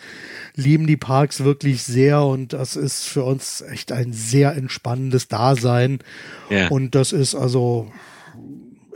lieben 0.55 0.87
die 0.87 0.97
Parks 0.97 1.45
wirklich 1.45 1.83
sehr 1.83 2.23
und 2.23 2.55
das 2.55 2.75
ist 2.75 3.05
für 3.05 3.23
uns 3.23 3.61
echt 3.61 3.93
ein 3.93 4.15
sehr 4.15 4.57
entspannendes 4.57 5.29
Dasein. 5.29 5.99
Ja. 6.49 6.69
Und 6.69 6.95
das 6.95 7.13
ist 7.13 7.35
also, 7.35 7.93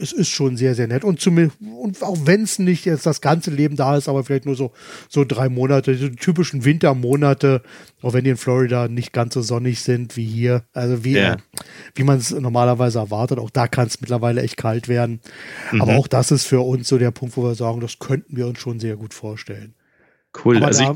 es 0.00 0.12
ist 0.12 0.28
schon 0.28 0.56
sehr, 0.56 0.74
sehr 0.74 0.86
nett. 0.86 1.04
Und, 1.04 1.20
zum, 1.20 1.50
und 1.60 2.02
auch 2.02 2.16
wenn 2.24 2.42
es 2.42 2.58
nicht 2.58 2.84
jetzt 2.84 3.06
das 3.06 3.20
ganze 3.20 3.50
Leben 3.50 3.76
da 3.76 3.96
ist, 3.96 4.08
aber 4.08 4.24
vielleicht 4.24 4.46
nur 4.46 4.54
so, 4.54 4.72
so 5.08 5.24
drei 5.24 5.48
Monate, 5.48 5.96
die 5.96 6.16
typischen 6.16 6.64
Wintermonate, 6.64 7.62
auch 8.02 8.12
wenn 8.12 8.24
die 8.24 8.30
in 8.30 8.36
Florida 8.36 8.88
nicht 8.88 9.12
ganz 9.12 9.34
so 9.34 9.42
sonnig 9.42 9.80
sind 9.80 10.16
wie 10.16 10.24
hier, 10.24 10.64
also 10.72 11.04
wie, 11.04 11.14
ja. 11.14 11.36
wie 11.94 12.04
man 12.04 12.18
es 12.18 12.30
normalerweise 12.30 12.98
erwartet. 12.98 13.38
Auch 13.38 13.50
da 13.50 13.66
kann 13.66 13.86
es 13.86 14.00
mittlerweile 14.00 14.42
echt 14.42 14.56
kalt 14.56 14.88
werden. 14.88 15.20
Mhm. 15.72 15.82
Aber 15.82 15.96
auch 15.96 16.06
das 16.06 16.30
ist 16.30 16.44
für 16.44 16.60
uns 16.60 16.88
so 16.88 16.98
der 16.98 17.10
Punkt, 17.10 17.36
wo 17.36 17.42
wir 17.42 17.54
sagen, 17.54 17.80
das 17.80 17.98
könnten 17.98 18.36
wir 18.36 18.46
uns 18.46 18.58
schon 18.58 18.80
sehr 18.80 18.96
gut 18.96 19.14
vorstellen. 19.14 19.74
Cool. 20.44 20.58
Aber 20.58 20.66
also 20.66 20.84
da 20.84 20.94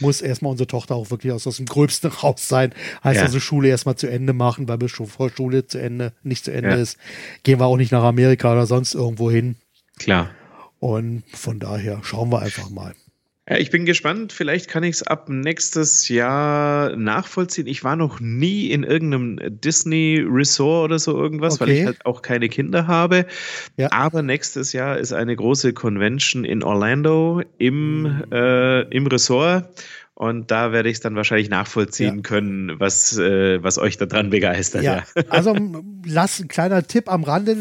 muss 0.00 0.20
erstmal 0.20 0.52
unsere 0.52 0.66
Tochter 0.66 0.94
auch 0.94 1.10
wirklich 1.10 1.32
aus, 1.32 1.46
aus 1.46 1.56
dem 1.56 1.66
Gröbsten 1.66 2.10
raus 2.22 2.48
sein. 2.48 2.74
Heißt 3.04 3.18
ja. 3.18 3.22
also 3.22 3.40
Schule 3.40 3.68
erstmal 3.68 3.96
zu 3.96 4.08
Ende 4.08 4.32
machen, 4.32 4.68
weil 4.68 4.78
bis 4.78 4.92
vor 4.92 5.30
Schule 5.30 5.66
zu 5.66 5.78
Ende, 5.78 6.12
nicht 6.22 6.44
zu 6.44 6.52
Ende 6.52 6.70
ja. 6.70 6.76
ist, 6.76 6.98
gehen 7.42 7.60
wir 7.60 7.66
auch 7.66 7.76
nicht 7.76 7.92
nach 7.92 8.04
Amerika 8.04 8.52
oder 8.52 8.66
sonst 8.66 8.94
irgendwo 8.94 9.30
hin. 9.30 9.56
Klar. 9.98 10.30
Und 10.78 11.22
von 11.32 11.60
daher 11.60 12.00
schauen 12.02 12.30
wir 12.32 12.40
einfach 12.40 12.70
mal. 12.70 12.94
Ja, 13.52 13.58
ich 13.58 13.68
bin 13.68 13.84
gespannt. 13.84 14.32
Vielleicht 14.32 14.68
kann 14.68 14.82
ich 14.82 14.96
es 14.96 15.02
ab 15.02 15.28
nächstes 15.28 16.08
Jahr 16.08 16.96
nachvollziehen. 16.96 17.66
Ich 17.66 17.84
war 17.84 17.96
noch 17.96 18.18
nie 18.18 18.70
in 18.70 18.82
irgendeinem 18.82 19.60
Disney 19.60 20.24
Resort 20.26 20.86
oder 20.86 20.98
so 20.98 21.14
irgendwas, 21.14 21.60
okay. 21.60 21.60
weil 21.60 21.76
ich 21.76 21.84
halt 21.84 22.06
auch 22.06 22.22
keine 22.22 22.48
Kinder 22.48 22.86
habe. 22.86 23.26
Ja. 23.76 23.92
Aber 23.92 24.22
nächstes 24.22 24.72
Jahr 24.72 24.96
ist 24.96 25.12
eine 25.12 25.36
große 25.36 25.74
Convention 25.74 26.46
in 26.46 26.62
Orlando 26.62 27.42
im, 27.58 28.04
mhm. 28.04 28.24
äh, 28.32 28.80
im 28.84 29.06
Resort. 29.06 29.68
Und 30.14 30.50
da 30.50 30.72
werde 30.72 30.88
ich 30.88 30.94
es 30.94 31.00
dann 31.00 31.16
wahrscheinlich 31.16 31.50
nachvollziehen 31.50 32.16
ja. 32.16 32.22
können, 32.22 32.78
was, 32.78 33.18
äh, 33.18 33.62
was 33.62 33.76
euch 33.76 33.98
daran 33.98 34.30
begeistert. 34.30 34.82
Ja. 34.82 35.04
ja. 35.14 35.22
Also 35.28 35.54
lass 36.06 36.40
ein 36.40 36.48
kleiner 36.48 36.86
Tipp 36.86 37.10
am 37.10 37.24
Rande. 37.24 37.56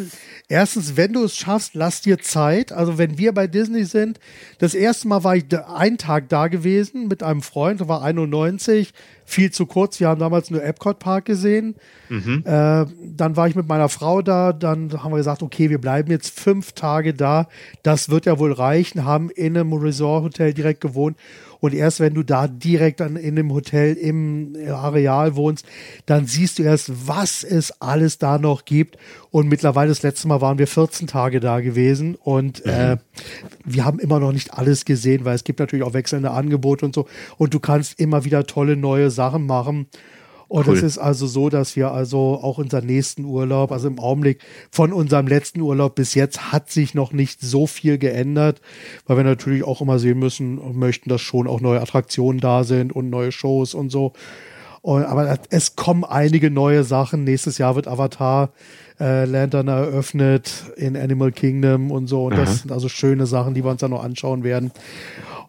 Erstens, 0.52 0.98
wenn 0.98 1.14
du 1.14 1.24
es 1.24 1.38
schaffst, 1.38 1.76
lass 1.76 2.02
dir 2.02 2.20
Zeit. 2.20 2.74
Also 2.74 2.98
wenn 2.98 3.18
wir 3.18 3.32
bei 3.32 3.48
Disney 3.48 3.86
sind, 3.86 4.20
das 4.60 4.74
erste 4.74 5.08
Mal 5.08 5.24
war 5.24 5.38
ich 5.38 5.46
einen 5.58 5.98
Tag 5.98 6.28
da 6.28 6.50
gewesen 6.50 7.08
mit 7.08 7.24
einem 7.24 7.42
Freund, 7.42 7.88
war 7.88 8.02
91, 8.02 8.92
viel 9.24 9.50
zu 9.52 9.66
kurz. 9.66 10.02
Wir 10.02 10.10
haben 10.10 10.20
damals 10.20 10.52
nur 10.52 10.62
Epcot 10.62 11.00
Park 11.00 11.24
gesehen. 11.24 11.76
Mhm. 12.10 12.44
Äh, 12.46 12.86
dann 13.02 13.38
war 13.38 13.48
ich 13.48 13.56
mit 13.56 13.70
meiner 13.70 13.88
Frau 13.88 14.22
da. 14.22 14.52
Dann 14.52 14.92
haben 15.02 15.14
wir 15.14 15.18
gesagt, 15.20 15.42
okay, 15.42 15.70
wir 15.70 15.80
bleiben 15.80 16.12
jetzt 16.12 16.38
fünf 16.38 16.74
Tage 16.74 17.14
da. 17.14 17.48
Das 17.82 18.10
wird 18.10 18.26
ja 18.26 18.38
wohl 18.38 18.52
reichen. 18.52 19.06
Haben 19.06 19.30
in 19.30 19.56
einem 19.56 19.72
Resort 19.72 20.26
Hotel 20.26 20.54
direkt 20.54 20.82
gewohnt 20.82 21.16
und 21.62 21.74
erst 21.74 22.00
wenn 22.00 22.16
du 22.16 22.24
da 22.24 22.48
direkt 22.48 23.02
an, 23.02 23.16
in 23.16 23.36
dem 23.36 23.54
Hotel 23.54 23.94
im 23.94 24.58
Areal 24.68 25.36
wohnst, 25.36 25.66
dann 26.08 26.26
siehst 26.26 26.60
du 26.60 26.64
erst, 26.64 27.08
was 27.08 27.44
es 27.44 27.80
alles 27.80 28.18
da 28.18 28.40
noch 28.40 28.66
gibt. 28.66 28.98
Und 29.30 29.48
mittlerweile, 29.48 29.90
das 29.90 30.02
letzte 30.02 30.28
Mal 30.28 30.42
waren 30.42 30.58
wir 30.58 30.68
14 30.68 31.08
Tage 31.08 31.40
da 31.40 31.62
gewesen 31.62 32.16
und 32.16 32.66
mhm. 32.66 32.72
äh, 32.72 32.98
wir 33.64 33.86
haben 33.86 34.00
immer 34.00 34.20
noch 34.20 34.34
nicht 34.34 34.54
alles 34.56 34.84
gesehen, 34.86 35.24
weil 35.24 35.36
es 35.36 35.44
gibt 35.44 35.60
natürlich 35.60 35.86
auch 35.86 35.94
wechselnde 35.94 36.32
Angebote 36.32 36.84
und 36.86 36.96
so. 36.96 37.08
Und 37.38 37.54
du 37.54 37.60
kannst 37.60 38.00
immer 38.00 38.26
wieder 38.26 38.46
tolle 38.46 38.76
neue 38.76 39.12
Sachen 39.12 39.46
machen. 39.46 39.86
Und 40.52 40.68
cool. 40.68 40.76
es 40.76 40.84
ist 40.84 40.98
also 40.98 41.28
so, 41.28 41.48
dass 41.48 41.78
wir 41.78 41.92
also 41.92 42.38
auch 42.44 42.58
unseren 42.58 42.86
nächsten 42.86 43.24
Urlaub, 43.24 43.72
also 43.72 43.88
im 43.88 44.00
Augenblick 44.00 44.42
von 44.70 44.92
unserem 44.92 45.26
letzten 45.26 45.62
Urlaub 45.62 45.96
bis 45.96 46.14
jetzt 46.14 46.52
hat 46.52 46.70
sich 46.70 46.94
noch 46.94 47.14
nicht 47.14 47.40
so 47.40 47.68
viel 47.68 47.98
geändert, 47.98 48.60
weil 49.08 49.16
wir 49.16 49.24
natürlich 49.24 49.64
auch 49.64 49.80
immer 49.80 49.98
sehen 49.98 50.20
müssen 50.20 50.58
und 50.58 50.76
möchten, 50.76 51.10
dass 51.10 51.22
schon 51.22 51.48
auch 51.48 51.62
neue 51.62 51.80
Attraktionen 51.80 52.42
da 52.42 52.66
sind 52.66 52.92
und 52.92 53.10
neue 53.10 53.32
Shows 53.32 53.74
und 53.74 53.92
so. 53.92 54.12
Und, 54.82 55.06
aber 55.06 55.40
es 55.52 55.78
kommen 55.78 56.04
einige 56.04 56.52
neue 56.52 56.84
Sachen. 56.84 57.24
Nächstes 57.24 57.58
Jahr 57.58 57.78
wird 57.78 57.88
Avatar 57.88 58.50
äh, 59.00 59.24
Lantern 59.24 59.70
eröffnet 59.70 60.66
in 60.76 60.98
Animal 60.98 61.32
Kingdom 61.32 61.92
und 61.92 62.08
so. 62.08 62.26
Und 62.26 62.34
Aha. 62.34 62.42
das 62.42 62.60
sind 62.60 62.74
also 62.74 62.90
schöne 62.90 63.26
Sachen, 63.26 63.54
die 63.54 63.64
wir 63.64 63.72
uns 63.72 63.80
dann 63.80 63.92
noch 63.92 64.04
anschauen 64.04 64.44
werden. 64.44 64.72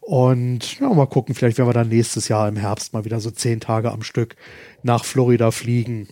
Und 0.05 0.81
ja, 0.81 0.93
mal 0.93 1.07
gucken, 1.07 1.35
vielleicht 1.35 1.59
werden 1.59 1.69
wir 1.69 1.75
dann 1.75 1.89
nächstes 1.89 2.27
Jahr 2.27 2.49
im 2.49 2.57
Herbst 2.57 2.93
mal 2.93 3.05
wieder 3.05 3.21
so 3.21 3.31
zehn 3.31 3.61
Tage 3.61 3.93
am 3.93 4.03
Stück 4.03 4.35
nach 4.83 5.05
Florida 5.05 5.53
fliegen. 5.53 6.09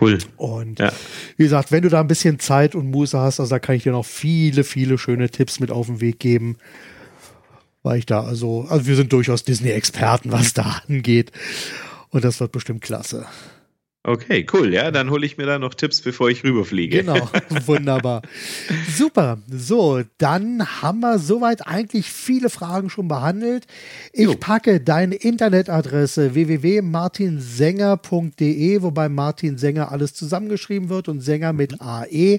Cool. 0.00 0.18
Und 0.36 0.78
ja. 0.78 0.92
wie 1.36 1.42
gesagt, 1.42 1.72
wenn 1.72 1.82
du 1.82 1.88
da 1.88 2.00
ein 2.00 2.06
bisschen 2.06 2.38
Zeit 2.38 2.76
und 2.76 2.90
Muße 2.90 3.18
hast, 3.18 3.40
also 3.40 3.50
da 3.50 3.58
kann 3.58 3.74
ich 3.74 3.82
dir 3.82 3.92
noch 3.92 4.04
viele, 4.06 4.62
viele 4.62 4.98
schöne 4.98 5.30
Tipps 5.30 5.58
mit 5.58 5.72
auf 5.72 5.86
den 5.86 6.00
Weg 6.00 6.20
geben. 6.20 6.58
Weil 7.82 7.98
ich 7.98 8.06
da 8.06 8.22
also, 8.22 8.66
also 8.68 8.86
wir 8.86 8.94
sind 8.94 9.12
durchaus 9.12 9.42
Disney-Experten, 9.42 10.30
was 10.30 10.54
da 10.54 10.82
angeht. 10.88 11.32
Und 12.10 12.24
das 12.24 12.38
wird 12.38 12.52
bestimmt 12.52 12.82
klasse. 12.82 13.26
Okay, 14.04 14.46
cool. 14.52 14.72
Ja, 14.72 14.90
dann 14.90 15.10
hole 15.10 15.24
ich 15.26 15.38
mir 15.38 15.46
da 15.46 15.58
noch 15.58 15.74
Tipps, 15.74 16.00
bevor 16.00 16.30
ich 16.30 16.44
rüberfliege. 16.44 16.98
Genau, 16.98 17.28
wunderbar. 17.66 18.22
Super. 18.96 19.38
So, 19.50 20.02
dann 20.18 20.64
haben 20.82 21.00
wir 21.00 21.18
soweit 21.18 21.66
eigentlich 21.66 22.08
viele 22.10 22.48
Fragen 22.48 22.90
schon 22.90 23.08
behandelt. 23.08 23.66
Ich 24.12 24.26
jo. 24.26 24.36
packe 24.36 24.80
deine 24.80 25.16
Internetadresse 25.16 26.34
www.martinsänger.de, 26.34 28.82
wobei 28.82 29.08
Martin 29.08 29.58
Sänger 29.58 29.90
alles 29.90 30.14
zusammengeschrieben 30.14 30.90
wird 30.90 31.08
und 31.08 31.20
Sänger 31.20 31.52
mit 31.52 31.80
AE, 31.80 32.38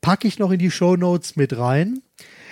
packe 0.00 0.28
ich 0.28 0.38
noch 0.38 0.52
in 0.52 0.60
die 0.60 0.70
Show 0.70 0.94
Notes 0.96 1.34
mit 1.36 1.58
rein. 1.58 2.02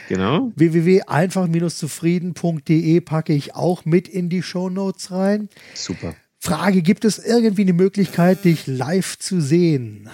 Genau. 0.08 0.50
www.einfach-zufrieden.de 0.56 3.00
packe 3.02 3.34
ich 3.34 3.54
auch 3.54 3.84
mit 3.84 4.08
in 4.08 4.28
die 4.28 4.42
Show 4.42 4.68
Notes 4.68 5.12
rein. 5.12 5.48
Super. 5.74 6.16
Frage, 6.40 6.82
gibt 6.82 7.04
es 7.04 7.18
irgendwie 7.18 7.62
eine 7.62 7.72
Möglichkeit, 7.72 8.44
dich 8.44 8.66
live 8.66 9.18
zu 9.18 9.40
sehen? 9.40 10.08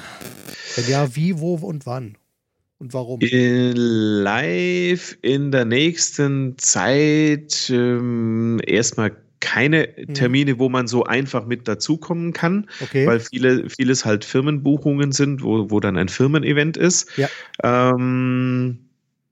Wenn 0.77 0.89
ja, 0.89 1.15
wie, 1.15 1.39
wo 1.39 1.55
und 1.55 1.87
wann? 1.87 2.17
Und 2.79 2.93
warum? 2.93 3.21
Äh, 3.21 3.73
live 3.73 5.17
in 5.23 5.53
der 5.53 5.65
nächsten 5.65 6.59
Zeit 6.59 7.71
ähm, 7.71 8.61
erstmal 8.67 9.17
keine 9.41 9.89
hm. 9.95 10.15
Termine, 10.15 10.59
wo 10.59 10.69
man 10.69 10.87
so 10.87 11.05
einfach 11.05 11.47
mit 11.47 11.69
dazukommen 11.69 12.33
kann, 12.33 12.69
okay. 12.81 13.07
weil 13.07 13.21
viele, 13.21 13.69
vieles 13.69 14.05
halt 14.05 14.25
Firmenbuchungen 14.25 15.13
sind, 15.13 15.43
wo, 15.43 15.71
wo 15.71 15.81
dann 15.81 15.99
ein 15.99 16.09
Firmenevent 16.09 16.77
ist. 16.77 17.11
Ja. 17.17 17.29
Ähm, 17.63 18.84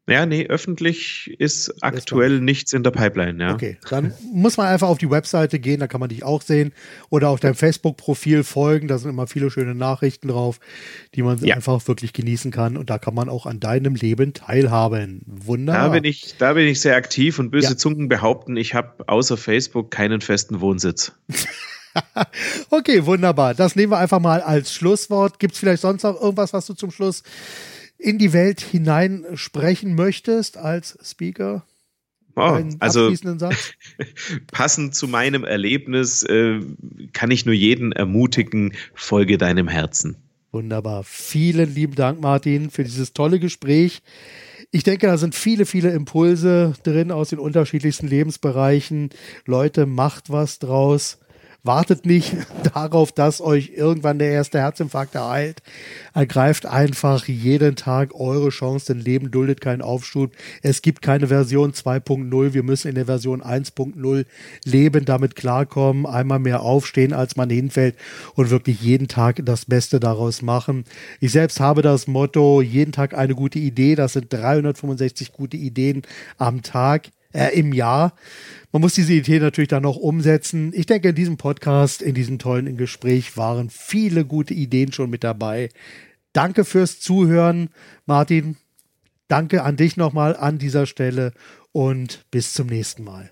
ja, 0.08 0.26
nee, 0.26 0.48
öffentlich 0.48 1.32
ist 1.38 1.72
aktuell 1.80 2.40
nichts 2.40 2.72
in 2.72 2.82
der 2.82 2.90
Pipeline, 2.90 3.40
ja. 3.40 3.54
Okay, 3.54 3.78
dann 3.88 4.12
muss 4.32 4.56
man 4.56 4.66
einfach 4.66 4.88
auf 4.88 4.98
die 4.98 5.10
Webseite 5.10 5.60
gehen, 5.60 5.78
da 5.78 5.86
kann 5.86 6.00
man 6.00 6.08
dich 6.08 6.24
auch 6.24 6.42
sehen. 6.42 6.72
Oder 7.08 7.28
auf 7.28 7.38
deinem 7.38 7.54
Facebook-Profil 7.54 8.42
folgen, 8.42 8.88
da 8.88 8.98
sind 8.98 9.10
immer 9.10 9.28
viele 9.28 9.48
schöne 9.48 9.76
Nachrichten 9.76 10.26
drauf, 10.26 10.58
die 11.14 11.22
man 11.22 11.38
ja. 11.38 11.54
einfach 11.54 11.86
wirklich 11.86 12.12
genießen 12.12 12.50
kann. 12.50 12.76
Und 12.76 12.90
da 12.90 12.98
kann 12.98 13.14
man 13.14 13.28
auch 13.28 13.46
an 13.46 13.60
deinem 13.60 13.94
Leben 13.94 14.34
teilhaben. 14.34 15.22
Wunderbar. 15.26 15.86
Da 15.86 15.88
bin 15.90 16.04
ich, 16.04 16.34
da 16.36 16.52
bin 16.54 16.66
ich 16.66 16.80
sehr 16.80 16.96
aktiv 16.96 17.38
und 17.38 17.50
böse 17.50 17.70
ja. 17.70 17.76
Zungen 17.76 18.08
behaupten, 18.08 18.56
ich 18.56 18.74
habe 18.74 19.04
außer 19.06 19.36
Facebook 19.36 19.92
keinen 19.92 20.20
festen 20.20 20.60
Wohnsitz. 20.60 21.12
okay, 22.70 23.06
wunderbar. 23.06 23.54
Das 23.54 23.76
nehmen 23.76 23.92
wir 23.92 23.98
einfach 23.98 24.20
mal 24.20 24.40
als 24.40 24.72
Schlusswort. 24.72 25.38
Gibt 25.38 25.54
es 25.54 25.60
vielleicht 25.60 25.82
sonst 25.82 26.02
noch 26.02 26.20
irgendwas, 26.20 26.52
was 26.52 26.66
du 26.66 26.74
zum 26.74 26.90
Schluss 26.90 27.22
in 28.02 28.18
die 28.18 28.32
Welt 28.32 28.60
hinein 28.60 29.24
sprechen 29.34 29.94
möchtest 29.94 30.56
als 30.56 30.98
Speaker? 31.02 31.64
Oh, 32.34 32.58
also 32.80 33.12
passend 34.52 34.94
zu 34.94 35.06
meinem 35.06 35.44
Erlebnis 35.44 36.22
äh, 36.22 36.60
kann 37.12 37.30
ich 37.30 37.44
nur 37.44 37.54
jeden 37.54 37.92
ermutigen, 37.92 38.72
folge 38.94 39.36
deinem 39.36 39.68
Herzen. 39.68 40.16
Wunderbar. 40.50 41.04
Vielen 41.04 41.74
lieben 41.74 41.94
Dank, 41.94 42.20
Martin, 42.20 42.70
für 42.70 42.84
dieses 42.84 43.12
tolle 43.12 43.38
Gespräch. 43.38 44.02
Ich 44.70 44.82
denke, 44.82 45.06
da 45.06 45.18
sind 45.18 45.34
viele, 45.34 45.66
viele 45.66 45.90
Impulse 45.90 46.72
drin 46.82 47.10
aus 47.12 47.28
den 47.28 47.38
unterschiedlichsten 47.38 48.08
Lebensbereichen. 48.08 49.10
Leute, 49.44 49.84
macht 49.84 50.30
was 50.30 50.58
draus. 50.58 51.18
Wartet 51.64 52.06
nicht 52.06 52.34
darauf, 52.74 53.12
dass 53.12 53.40
euch 53.40 53.70
irgendwann 53.76 54.18
der 54.18 54.30
erste 54.30 54.58
Herzinfarkt 54.58 55.14
ereilt. 55.14 55.62
Ergreift 56.12 56.66
einfach 56.66 57.28
jeden 57.28 57.76
Tag 57.76 58.14
eure 58.14 58.48
Chance, 58.48 58.92
denn 58.92 59.04
Leben 59.04 59.30
duldet 59.30 59.60
keinen 59.60 59.80
Aufschub. 59.80 60.32
Es 60.62 60.82
gibt 60.82 61.02
keine 61.02 61.28
Version 61.28 61.72
2.0. 61.72 62.52
Wir 62.52 62.64
müssen 62.64 62.88
in 62.88 62.96
der 62.96 63.06
Version 63.06 63.42
1.0 63.42 64.26
leben, 64.64 65.04
damit 65.04 65.36
klarkommen, 65.36 66.04
einmal 66.04 66.40
mehr 66.40 66.62
aufstehen, 66.62 67.12
als 67.12 67.36
man 67.36 67.48
hinfällt 67.48 67.94
und 68.34 68.50
wirklich 68.50 68.80
jeden 68.80 69.06
Tag 69.06 69.40
das 69.44 69.66
Beste 69.66 70.00
daraus 70.00 70.42
machen. 70.42 70.84
Ich 71.20 71.30
selbst 71.30 71.60
habe 71.60 71.82
das 71.82 72.08
Motto, 72.08 72.60
jeden 72.60 72.90
Tag 72.90 73.14
eine 73.14 73.36
gute 73.36 73.60
Idee. 73.60 73.94
Das 73.94 74.14
sind 74.14 74.32
365 74.32 75.32
gute 75.32 75.56
Ideen 75.56 76.02
am 76.38 76.62
Tag, 76.62 77.10
äh, 77.32 77.58
im 77.58 77.72
Jahr. 77.72 78.14
Man 78.72 78.80
muss 78.80 78.94
diese 78.94 79.12
Idee 79.12 79.38
natürlich 79.38 79.68
dann 79.68 79.82
noch 79.82 79.96
umsetzen. 79.96 80.72
Ich 80.74 80.86
denke, 80.86 81.10
in 81.10 81.14
diesem 81.14 81.36
Podcast, 81.36 82.00
in 82.02 82.14
diesem 82.14 82.38
tollen 82.38 82.76
Gespräch 82.76 83.36
waren 83.36 83.68
viele 83.70 84.24
gute 84.24 84.54
Ideen 84.54 84.92
schon 84.92 85.10
mit 85.10 85.24
dabei. 85.24 85.68
Danke 86.32 86.64
fürs 86.64 86.98
Zuhören, 87.00 87.68
Martin. 88.06 88.56
Danke 89.28 89.62
an 89.62 89.76
dich 89.76 89.96
nochmal 89.96 90.36
an 90.36 90.58
dieser 90.58 90.86
Stelle 90.86 91.32
und 91.72 92.24
bis 92.30 92.54
zum 92.54 92.66
nächsten 92.66 93.04
Mal. 93.04 93.30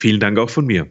Vielen 0.00 0.20
Dank 0.20 0.38
auch 0.38 0.50
von 0.50 0.66
mir. 0.66 0.90